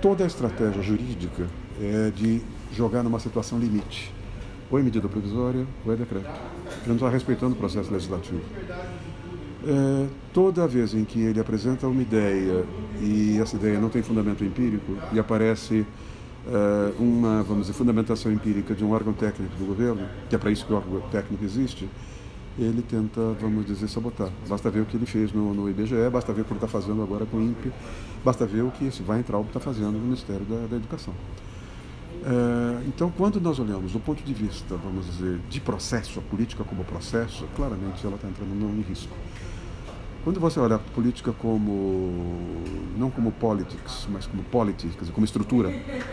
Toda 0.00 0.24
a 0.24 0.26
estratégia 0.26 0.82
jurídica 0.82 1.46
é 1.80 2.10
de 2.10 2.42
jogar 2.72 3.02
numa 3.02 3.18
situação 3.18 3.58
limite. 3.58 4.12
Ou 4.70 4.78
é 4.78 4.82
medida 4.82 5.08
provisória 5.08 5.66
ou 5.84 5.92
é 5.92 5.96
decreto. 5.96 6.26
Ele 6.26 6.88
não 6.88 6.94
está 6.94 7.08
respeitando 7.08 7.54
o 7.54 7.56
processo 7.56 7.92
legislativo. 7.92 8.42
É, 9.66 10.06
toda 10.32 10.66
vez 10.68 10.92
em 10.92 11.04
que 11.04 11.20
ele 11.20 11.40
apresenta 11.40 11.86
uma 11.88 12.02
ideia 12.02 12.66
e 13.00 13.38
essa 13.40 13.56
ideia 13.56 13.80
não 13.80 13.88
tem 13.88 14.02
fundamento 14.02 14.44
empírico 14.44 14.96
e 15.10 15.18
aparece 15.18 15.86
é, 16.46 16.92
uma, 16.98 17.42
vamos 17.42 17.62
dizer, 17.62 17.72
fundamentação 17.72 18.30
empírica 18.30 18.74
de 18.74 18.84
um 18.84 18.92
órgão 18.92 19.14
técnico 19.14 19.56
do 19.56 19.64
governo, 19.64 20.06
que 20.28 20.34
é 20.34 20.38
para 20.38 20.50
isso 20.50 20.66
que 20.66 20.72
o 20.72 20.76
órgão 20.76 21.00
técnico 21.10 21.42
existe, 21.42 21.88
ele 22.58 22.82
tenta, 22.82 23.20
vamos 23.40 23.64
dizer, 23.64 23.88
sabotar. 23.88 24.30
Basta 24.46 24.70
ver 24.70 24.80
o 24.80 24.84
que 24.84 24.96
ele 24.96 25.06
fez 25.06 25.32
no, 25.32 25.54
no 25.54 25.68
IBGE, 25.70 26.10
basta 26.12 26.32
ver 26.32 26.42
o 26.42 26.44
que 26.44 26.52
ele 26.52 26.58
está 26.58 26.68
fazendo 26.68 27.02
agora 27.02 27.24
com 27.24 27.38
o 27.38 27.42
INPE, 27.42 27.72
basta 28.22 28.44
ver 28.44 28.62
o 28.62 28.70
que 28.70 28.90
vai 29.02 29.20
entrar 29.20 29.38
o 29.38 29.44
que 29.44 29.48
está 29.48 29.60
fazendo 29.60 29.92
no 29.92 30.00
Ministério 30.00 30.44
da, 30.44 30.66
da 30.66 30.76
Educação. 30.76 31.14
É, 32.22 32.84
então, 32.86 33.10
quando 33.16 33.40
nós 33.40 33.58
olhamos 33.58 33.92
do 33.92 34.00
ponto 34.00 34.22
de 34.22 34.34
vista, 34.34 34.76
vamos 34.76 35.06
dizer, 35.06 35.38
de 35.48 35.60
processo, 35.60 36.18
a 36.18 36.22
política 36.22 36.64
como 36.64 36.84
processo, 36.84 37.46
claramente 37.56 38.06
ela 38.06 38.16
está 38.16 38.28
entrando 38.28 38.52
em 38.52 38.82
risco. 38.82 39.14
Quando 40.24 40.40
você 40.40 40.58
olha 40.58 40.76
a 40.76 40.78
política 40.78 41.32
como, 41.32 42.10
não 42.96 43.10
como 43.10 43.30
politics, 43.30 44.08
mas 44.10 44.26
como 44.26 44.42
politics, 44.44 45.10
como 45.10 45.22
estrutura, 45.22 45.68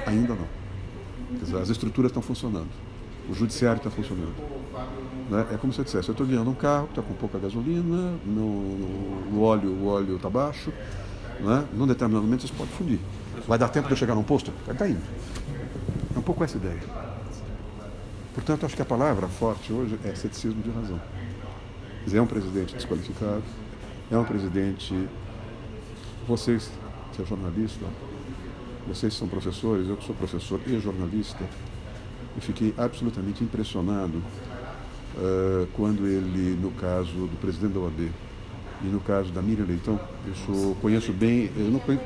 ainda 0.05 0.35
não. 0.35 1.39
Dizer, 1.39 1.57
as 1.57 1.69
estruturas 1.69 2.09
estão 2.09 2.21
funcionando. 2.21 2.67
O 3.29 3.33
judiciário 3.33 3.77
está 3.77 3.89
funcionando. 3.89 4.35
Né? 5.29 5.47
É 5.53 5.57
como 5.57 5.71
se 5.71 5.79
eu 5.79 5.85
dissesse, 5.85 6.09
eu 6.09 6.11
estou 6.11 6.27
guiando 6.27 6.49
um 6.49 6.53
carro 6.53 6.87
que 6.87 6.99
está 6.99 7.01
com 7.01 7.13
pouca 7.13 7.39
gasolina, 7.39 8.13
no, 8.25 9.31
no, 9.31 9.41
óleo 9.41 9.69
o 9.69 9.87
óleo 9.87 10.17
está 10.17 10.29
baixo, 10.29 10.73
né? 11.39 11.65
num 11.73 11.87
determinado 11.87 12.25
momento 12.25 12.43
isso 12.43 12.53
pode 12.53 12.71
fundir. 12.71 12.99
Vai 13.47 13.57
dar 13.57 13.69
tempo 13.69 13.87
de 13.87 13.93
eu 13.93 13.97
chegar 13.97 14.13
num 14.13 14.23
posto? 14.23 14.51
Está 14.69 14.89
indo. 14.89 15.01
É 16.13 16.19
um 16.19 16.21
pouco 16.21 16.43
essa 16.43 16.57
ideia. 16.57 16.81
Portanto, 18.33 18.65
acho 18.65 18.75
que 18.75 18.81
a 18.81 18.85
palavra 18.85 19.29
forte 19.29 19.71
hoje 19.71 19.97
é 20.03 20.13
ceticismo 20.15 20.61
de 20.61 20.69
razão. 20.69 20.99
Dizer, 22.03 22.17
é 22.17 22.21
um 22.21 22.27
presidente 22.27 22.75
desqualificado, 22.75 23.43
é 24.11 24.17
um 24.17 24.25
presidente. 24.25 25.07
Vocês, 26.27 26.69
que 27.13 27.21
é 27.21 27.25
jornalista, 27.25 27.85
vocês 28.87 29.13
são 29.13 29.27
professores, 29.27 29.87
eu 29.87 29.95
que 29.95 30.05
sou 30.05 30.15
professor 30.15 30.59
e 30.67 30.79
jornalista, 30.79 31.43
eu 32.35 32.41
fiquei 32.41 32.73
absolutamente 32.77 33.43
impressionado 33.43 34.17
uh, 35.17 35.67
quando 35.73 36.05
ele, 36.05 36.57
no 36.61 36.71
caso 36.71 37.11
do 37.11 37.39
presidente 37.39 37.73
da 37.73 37.79
OAB 37.79 38.11
e 38.83 38.87
no 38.87 38.99
caso 38.99 39.31
da 39.31 39.41
Miriam 39.41 39.65
Leitão, 39.65 39.99
eu 40.27 40.35
sou, 40.35 40.75
conheço 40.75 41.11
bem, 41.13 41.49
eu 41.55 41.69
não 41.71 41.79
conheço, 41.79 42.03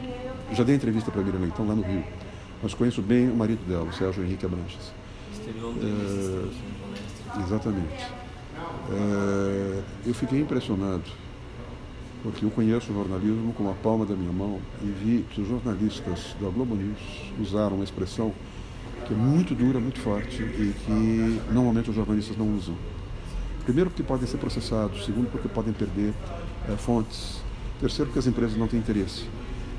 já 0.53 0.63
dei 0.63 0.75
entrevista 0.75 1.11
para 1.11 1.21
a 1.21 1.23
Miriam 1.23 1.39
Leitão 1.39 1.67
lá 1.67 1.75
no 1.75 1.81
Rio, 1.81 2.03
mas 2.61 2.73
conheço 2.73 3.01
bem 3.01 3.29
o 3.29 3.35
marido 3.35 3.65
dela, 3.67 3.83
o 3.83 3.93
Sérgio 3.93 4.23
Henrique 4.23 4.45
Abranches. 4.45 4.93
Uh, 5.47 6.51
exatamente. 7.45 8.05
Uh, 8.89 9.83
eu 10.05 10.13
fiquei 10.13 10.39
impressionado, 10.39 11.03
porque 12.25 12.43
eu 12.43 12.49
conheço 12.49 12.91
o 12.91 12.95
jornalismo 12.95 13.53
com 13.53 13.69
a 13.69 13.73
palma 13.73 14.03
da 14.03 14.15
minha 14.15 14.31
mão 14.31 14.59
e 14.81 14.87
vi 14.87 15.25
que 15.29 15.41
os 15.41 15.47
jornalistas 15.47 16.35
da 16.41 16.49
Globo 16.49 16.75
News 16.75 16.97
usaram 17.39 17.75
uma 17.75 17.83
expressão 17.83 18.33
que 19.05 19.13
é 19.13 19.15
muito 19.15 19.53
dura, 19.53 19.79
muito 19.79 19.99
forte 19.99 20.41
e 20.41 20.73
que 20.73 21.41
normalmente 21.53 21.91
os 21.91 21.95
jornalistas 21.95 22.35
não 22.35 22.51
usam. 22.55 22.73
Primeiro, 23.63 23.91
porque 23.91 24.01
podem 24.01 24.25
ser 24.25 24.37
processados. 24.37 25.05
Segundo, 25.05 25.29
porque 25.29 25.47
podem 25.47 25.71
perder 25.71 26.15
é, 26.67 26.75
fontes. 26.75 27.41
Terceiro, 27.79 28.07
porque 28.07 28.17
as 28.17 28.25
empresas 28.25 28.57
não 28.57 28.67
têm 28.67 28.79
interesse. 28.79 29.29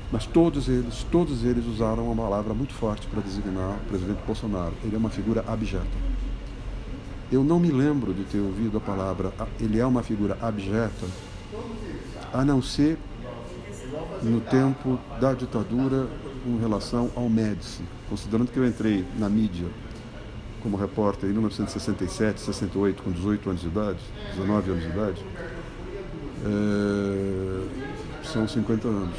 Mas 0.09 0.25
todos 0.25 0.69
eles, 0.69 1.05
todos 1.11 1.43
eles 1.43 1.65
usaram 1.65 2.09
uma 2.09 2.23
palavra 2.23 2.53
muito 2.53 2.73
forte 2.73 3.07
para 3.07 3.19
designar 3.19 3.75
o 3.75 3.89
presidente 3.89 4.19
Bolsonaro. 4.25 4.73
Ele 4.85 4.95
é 4.95 4.97
uma 4.97 5.09
figura 5.09 5.43
abjeta. 5.45 5.85
Eu 7.29 7.43
não 7.43 7.59
me 7.59 7.71
lembro 7.71 8.13
de 8.13 8.23
ter 8.23 8.39
ouvido 8.39 8.77
a 8.77 8.79
palavra 8.79 9.33
ele 9.59 9.77
é 9.77 9.85
uma 9.85 10.01
figura 10.01 10.37
abjeta, 10.41 11.05
a 12.33 12.43
não 12.43 12.61
ser 12.61 12.97
no 14.21 14.41
tempo 14.41 14.99
da 15.19 15.33
ditadura 15.33 16.07
com 16.43 16.57
relação 16.57 17.11
ao 17.15 17.29
Médici, 17.29 17.81
considerando 18.09 18.51
que 18.51 18.57
eu 18.57 18.65
entrei 18.65 19.05
na 19.17 19.29
mídia 19.29 19.67
como 20.61 20.75
repórter 20.75 21.29
em 21.29 21.33
1967, 21.33 22.41
68, 22.41 23.03
com 23.03 23.11
18 23.11 23.49
anos 23.49 23.61
de 23.61 23.67
idade, 23.67 23.99
19 24.35 24.71
anos 24.71 24.83
de 24.83 24.89
idade, 24.89 25.25
é, 26.45 28.25
são 28.25 28.47
50 28.47 28.87
anos. 28.87 29.15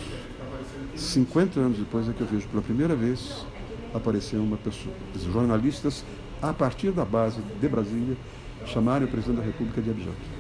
50 0.94 1.60
anos 1.60 1.78
depois 1.78 2.08
é 2.08 2.12
que 2.12 2.20
eu 2.20 2.26
vejo 2.26 2.48
pela 2.48 2.62
primeira 2.62 2.94
vez 2.94 3.46
aparecer 3.94 4.36
uma 4.36 4.56
pessoa, 4.56 4.94
jornalistas 5.32 6.04
a 6.42 6.52
partir 6.52 6.90
da 6.90 7.04
base 7.04 7.40
de 7.60 7.68
Brasília 7.68 8.16
chamarem 8.66 9.06
o 9.06 9.10
presidente 9.10 9.38
da 9.38 9.44
República 9.44 9.80
de 9.80 9.90
abjeto. 9.90 10.37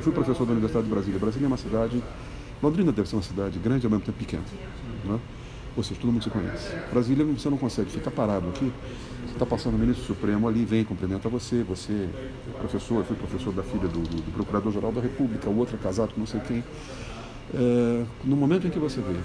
Eu 0.00 0.04
fui 0.04 0.14
professor 0.14 0.46
da 0.46 0.52
Universidade 0.52 0.86
de 0.86 0.90
Brasília. 0.90 1.18
Brasília 1.20 1.44
é 1.44 1.48
uma 1.48 1.58
cidade, 1.58 2.02
Londrina 2.62 2.90
deve 2.90 3.06
ser 3.06 3.16
uma 3.16 3.22
cidade 3.22 3.58
grande 3.58 3.84
ao 3.84 3.90
mesmo 3.90 4.02
tempo 4.02 4.16
pequena. 4.16 4.42
Não 5.04 5.16
é? 5.16 5.18
Ou 5.76 5.82
seja, 5.82 6.00
todo 6.00 6.10
mundo 6.10 6.24
se 6.24 6.30
conhece. 6.30 6.74
Brasília 6.90 7.22
você 7.22 7.50
não 7.50 7.58
consegue 7.58 7.90
ficar 7.90 8.10
parado 8.10 8.48
aqui. 8.48 8.72
Você 9.26 9.32
está 9.34 9.44
passando 9.44 9.74
o 9.74 9.78
ministro 9.78 10.06
Supremo 10.06 10.48
ali, 10.48 10.64
vem, 10.64 10.84
cumprimenta 10.84 11.28
você, 11.28 11.62
você 11.62 11.92
é 11.92 12.58
professor, 12.58 13.04
fui 13.04 13.14
professor 13.14 13.52
da 13.52 13.62
filha 13.62 13.88
do, 13.88 14.00
do, 14.00 14.22
do 14.22 14.32
Procurador-Geral 14.32 14.90
da 14.90 15.02
República, 15.02 15.50
o 15.50 15.58
outro 15.58 15.76
é 15.76 15.78
casado 15.78 16.14
com 16.14 16.20
não 16.20 16.26
sei 16.26 16.40
quem. 16.40 16.64
É, 17.52 18.04
no 18.24 18.36
momento 18.36 18.66
em 18.66 18.70
que 18.70 18.78
você 18.78 19.02
vê 19.02 19.20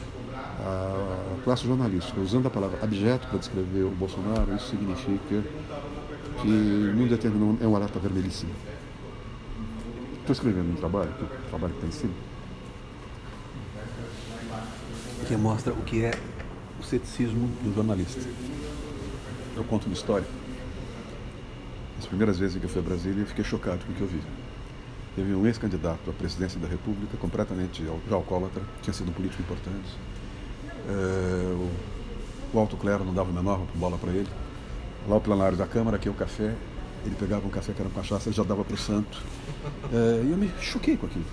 a 0.59 1.41
classe 1.45 1.65
jornalística 1.65 2.19
usando 2.19 2.47
a 2.47 2.49
palavra 2.49 2.79
abjeto 2.83 3.29
para 3.29 3.39
descrever 3.39 3.83
o 3.83 3.91
Bolsonaro, 3.91 4.53
isso 4.53 4.71
significa 4.71 5.41
que 6.41 6.47
num 6.49 7.07
determinado 7.07 7.59
é 7.63 7.65
um 7.65 7.77
alerta 7.77 7.97
vermelhíssimo. 7.97 8.51
Estou 10.25 10.33
escrevendo 10.33 10.71
um 10.71 10.75
trabalho, 10.75 11.11
o 11.11 11.49
trabalho 11.49 11.73
que 11.75 11.85
está 11.85 11.87
em 11.87 11.91
cima, 11.91 12.13
que 15.27 15.37
mostra 15.37 15.71
o 15.71 15.83
que 15.83 16.03
é 16.03 16.19
o 16.79 16.83
ceticismo 16.83 17.47
do 17.61 17.71
jornalista. 17.75 18.27
Eu 19.55 19.63
conto 19.65 19.85
uma 19.85 19.93
história. 19.93 20.25
As 21.99 22.07
primeiras 22.07 22.39
vezes 22.39 22.57
que 22.57 22.65
eu 22.65 22.69
fui 22.69 22.81
a 22.81 22.83
Brasília, 22.83 23.21
eu 23.21 23.27
fiquei 23.27 23.43
chocado 23.43 23.85
com 23.85 23.91
o 23.91 23.95
que 23.95 24.01
eu 24.01 24.07
vi. 24.07 24.19
Teve 25.15 25.35
um 25.35 25.45
ex-candidato 25.45 26.09
à 26.09 26.13
presidência 26.13 26.59
da 26.59 26.67
República, 26.67 27.15
completamente 27.17 27.85
já 27.85 28.15
alcoólatra, 28.15 28.63
tinha 28.81 28.95
sido 28.95 29.11
um 29.11 29.13
político 29.13 29.43
importante. 29.43 29.95
É, 30.89 31.53
o, 31.53 31.69
o 32.51 32.59
alto 32.59 32.75
clero 32.77 33.05
não 33.05 33.13
dava 33.13 33.29
o 33.29 33.33
menor 33.33 33.59
bola 33.75 33.99
para 33.99 34.09
ele. 34.09 34.29
Lá 35.07 35.17
o 35.17 35.21
plenário 35.21 35.55
da 35.55 35.67
Câmara, 35.67 35.97
aqui 35.97 36.07
é 36.07 36.11
o 36.11 36.15
café, 36.15 36.55
ele 37.05 37.15
pegava 37.15 37.45
um 37.45 37.49
café 37.49 37.73
que 37.73 37.81
era 37.81 37.89
cachaça, 37.89 38.29
ele 38.29 38.35
já 38.35 38.43
dava 38.43 38.63
para 38.63 38.73
o 38.73 38.77
santo. 38.77 39.21
É, 39.93 40.23
e 40.25 40.31
eu 40.31 40.37
me 40.37 40.51
choquei 40.59 40.97
com 40.97 41.05
aquilo. 41.05 41.25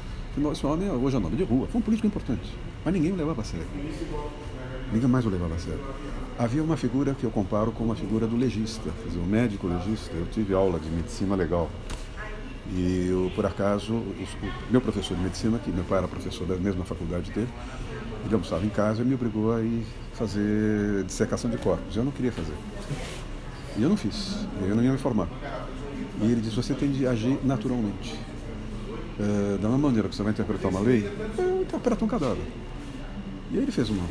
Esse 0.53 0.67
homem 0.67 0.91
hoje 0.91 1.17
é 1.17 1.19
nome 1.19 1.37
de 1.37 1.45
rua, 1.45 1.67
foi 1.67 1.79
um 1.81 1.83
político 1.83 2.07
importante, 2.07 2.55
mas 2.85 2.95
ninguém 2.95 3.13
o 3.13 3.17
levava 3.17 3.43
a 3.43 3.45
sério. 3.45 3.67
Ninguém 4.93 5.09
mais 5.09 5.25
o 5.25 5.31
levava 5.31 5.55
a 5.55 5.59
sério. 5.59 5.81
Havia 6.39 6.63
uma 6.63 6.77
figura 6.77 7.15
que 7.15 7.25
eu 7.25 7.31
comparo 7.31 7.73
com 7.73 7.85
uma 7.85 7.95
figura 7.95 8.27
do 8.27 8.37
legista, 8.37 8.91
o 9.15 9.27
médico 9.27 9.67
legista. 9.67 10.15
Eu 10.15 10.27
tive 10.27 10.55
aula 10.55 10.79
de 10.79 10.89
medicina 10.91 11.35
legal. 11.35 11.71
E 12.75 13.09
eu, 13.09 13.31
por 13.35 13.45
acaso, 13.45 13.93
o 13.95 14.17
meu 14.71 14.81
professor 14.81 15.17
de 15.17 15.23
medicina, 15.23 15.59
que 15.59 15.71
meu 15.71 15.85
pai 15.85 15.99
era 15.99 16.09
professor 16.09 16.47
da 16.47 16.57
mesma 16.57 16.85
faculdade 16.85 17.31
dele, 17.31 17.49
ele 18.25 18.35
almoçava 18.35 18.65
em 18.65 18.71
casa 18.71 19.03
e 19.03 19.05
me 19.05 19.15
obrigou 19.15 19.55
a 19.55 19.61
ir 19.61 19.85
fazer 20.15 21.05
dissecação 21.05 21.51
de 21.51 21.59
corpos. 21.59 21.97
Eu 21.97 22.05
não 22.05 22.13
queria 22.13 22.33
fazer. 22.33 22.55
E 23.77 23.83
eu 23.83 23.89
não 23.89 23.97
fiz. 23.97 24.47
Eu 24.61 24.75
não 24.75 24.83
ia 24.83 24.93
me 24.93 24.99
formar. 24.99 25.29
E 26.21 26.25
ele 26.25 26.41
disse: 26.41 26.57
você 26.57 26.75
tem 26.75 26.91
de 26.91 27.07
agir 27.07 27.39
naturalmente. 27.45 28.19
É, 29.21 29.59
da 29.59 29.69
mesma 29.69 29.89
maneira 29.89 30.09
que 30.09 30.17
você 30.17 30.23
vai 30.23 30.33
interpretar 30.33 30.71
uma 30.71 30.81
lei, 30.81 31.09
interpreta 31.61 32.05
um 32.05 32.09
cadáver. 32.09 32.45
E 33.51 33.57
aí 33.57 33.63
ele 33.63 33.73
fez 33.73 33.91
uma 33.91 34.09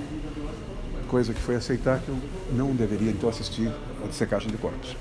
coisa 1.08 1.34
que 1.34 1.42
foi 1.42 1.56
aceitar 1.56 2.00
que 2.00 2.10
eu 2.10 2.18
não 2.54 2.74
deveria 2.74 3.12
então 3.12 3.30
assistir 3.30 3.70
a 4.04 4.08
dissecagem 4.08 4.50
de 4.50 4.58
corpos. 4.58 4.96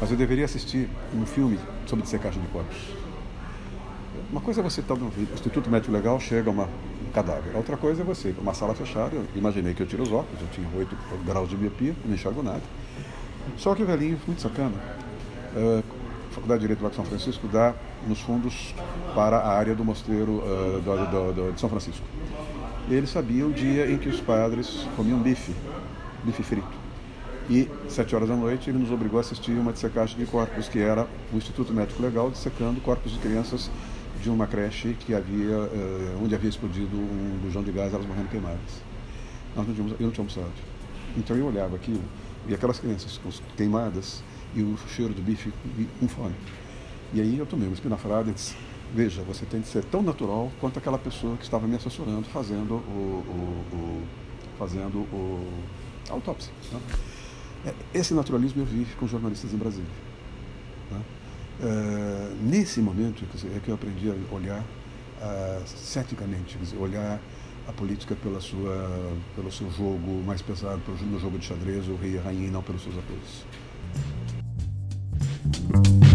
Mas 0.00 0.10
eu 0.10 0.16
deveria 0.16 0.44
assistir 0.44 0.88
um 1.14 1.24
filme 1.24 1.58
sobre 1.86 2.02
dissecagem 2.02 2.42
de 2.42 2.48
corpos. 2.48 2.76
Uma 4.30 4.42
coisa 4.42 4.60
é 4.60 4.62
você 4.62 4.80
estar 4.80 4.94
no 4.94 5.10
Instituto 5.32 5.70
Médico 5.70 5.90
Legal, 5.90 6.20
chega 6.20 6.50
uma, 6.50 6.64
um 6.64 7.10
cadáver. 7.14 7.56
Outra 7.56 7.78
coisa 7.78 8.02
é 8.02 8.04
você, 8.04 8.34
uma 8.38 8.52
sala 8.52 8.74
fechada. 8.74 9.16
Eu 9.16 9.24
imaginei 9.34 9.72
que 9.72 9.82
eu 9.82 9.86
tiro 9.86 10.02
os 10.02 10.12
óculos, 10.12 10.40
eu 10.40 10.48
tinha 10.48 10.68
8 10.76 10.96
graus 11.24 11.48
de 11.48 11.56
miopia, 11.56 11.94
não 12.04 12.14
enxergo 12.14 12.42
nada. 12.42 12.60
Só 13.56 13.74
que 13.74 13.82
o 13.82 13.86
velhinho, 13.86 14.20
muito 14.26 14.42
sacana, 14.42 14.74
uh, 15.56 15.82
Faculdade 16.48 16.60
de 16.60 16.66
Direito 16.66 16.82
lá 16.82 16.88
de 16.88 16.96
São 16.96 17.04
Francisco 17.04 17.46
dá 17.46 17.74
nos 18.06 18.20
fundos 18.20 18.74
para 19.14 19.36
a 19.36 19.48
área 19.48 19.74
do 19.74 19.84
mosteiro 19.84 20.42
uh, 20.42 20.80
do, 20.80 21.10
do, 21.10 21.32
do, 21.32 21.52
de 21.52 21.60
São 21.60 21.68
Francisco. 21.68 22.04
Ele 22.88 23.06
sabia 23.06 23.46
o 23.46 23.52
dia 23.52 23.90
em 23.90 23.98
que 23.98 24.08
os 24.08 24.18
padres 24.18 24.86
comiam 24.96 25.18
bife, 25.18 25.54
bife 26.24 26.42
frito. 26.42 26.78
E, 27.50 27.68
sete 27.88 28.16
horas 28.16 28.28
da 28.28 28.36
noite, 28.36 28.70
ele 28.70 28.78
nos 28.78 28.90
obrigou 28.90 29.18
a 29.18 29.20
assistir 29.20 29.52
uma 29.52 29.72
dissecagem 29.72 30.16
de 30.16 30.24
corpos, 30.24 30.68
que 30.68 30.78
era 30.78 31.06
o 31.32 31.36
Instituto 31.36 31.72
Médico 31.74 32.02
Legal 32.02 32.30
dissecando 32.30 32.80
corpos 32.80 33.12
de 33.12 33.18
crianças 33.18 33.70
de 34.22 34.30
uma 34.30 34.46
creche 34.46 34.96
que 35.00 35.14
havia, 35.14 35.58
uh, 35.58 36.22
onde 36.24 36.34
havia 36.34 36.48
explodido 36.48 36.96
um 36.96 37.38
bujão 37.42 37.62
de 37.62 37.72
gás, 37.72 37.92
elas 37.92 38.06
morrendo 38.06 38.28
queimadas. 38.30 38.82
Nós 39.54 39.66
não 39.66 39.74
tínhamos, 39.74 40.00
eu 40.00 40.06
não 40.06 40.10
tinha 40.10 40.22
almoçado. 40.22 40.52
Então 41.14 41.36
eu 41.36 41.46
olhava 41.46 41.76
aquilo, 41.76 42.02
e 42.46 42.54
aquelas 42.54 42.78
crianças 42.78 43.20
queimadas, 43.54 44.22
e 44.54 44.62
o 44.62 44.76
cheiro 44.88 45.12
do 45.14 45.22
bife 45.22 45.52
com 46.00 46.08
fome. 46.08 46.34
E 47.12 47.20
aí 47.20 47.38
eu 47.38 47.46
tomei 47.46 47.66
uma 47.66 47.74
espinafrada 47.74 48.30
e 48.30 48.34
disse, 48.34 48.54
veja, 48.94 49.22
você 49.22 49.46
tem 49.46 49.60
que 49.60 49.68
ser 49.68 49.84
tão 49.84 50.02
natural 50.02 50.50
quanto 50.60 50.78
aquela 50.78 50.98
pessoa 50.98 51.36
que 51.36 51.44
estava 51.44 51.66
me 51.66 51.76
assessorando 51.76 52.24
fazendo 52.24 52.74
o, 52.74 53.24
o, 53.72 53.76
o 53.76 54.02
fazendo 54.58 54.98
o, 54.98 55.46
a 56.08 56.12
autópsia. 56.12 56.52
Né? 56.72 56.80
É, 57.66 57.74
esse 57.98 58.14
naturalismo 58.14 58.62
eu 58.62 58.66
vi 58.66 58.86
com 58.98 59.06
jornalistas 59.06 59.52
em 59.52 59.56
Brasília. 59.56 59.90
Né? 60.90 61.00
É, 61.60 62.34
nesse 62.42 62.80
momento 62.80 63.24
dizer, 63.32 63.56
é 63.56 63.60
que 63.60 63.68
eu 63.68 63.74
aprendi 63.74 64.10
a 64.10 64.34
olhar 64.34 64.60
uh, 64.60 65.66
ceticamente, 65.66 66.56
dizer, 66.58 66.76
olhar 66.76 67.20
a 67.66 67.72
política 67.72 68.14
pela 68.14 68.40
sua, 68.40 69.12
pelo 69.34 69.52
seu 69.52 69.70
jogo 69.70 70.22
mais 70.24 70.40
pesado, 70.40 70.80
pelo 70.80 71.20
jogo 71.20 71.38
de 71.38 71.46
xadrez, 71.46 71.88
o 71.88 71.96
rei 71.96 72.14
e 72.14 72.18
a 72.18 72.22
rainha, 72.22 72.48
e 72.48 72.50
não 72.50 72.62
pelos 72.62 72.82
seus 72.82 72.96
atores. 72.96 73.44
Thank 75.18 76.02
you. 76.02 76.07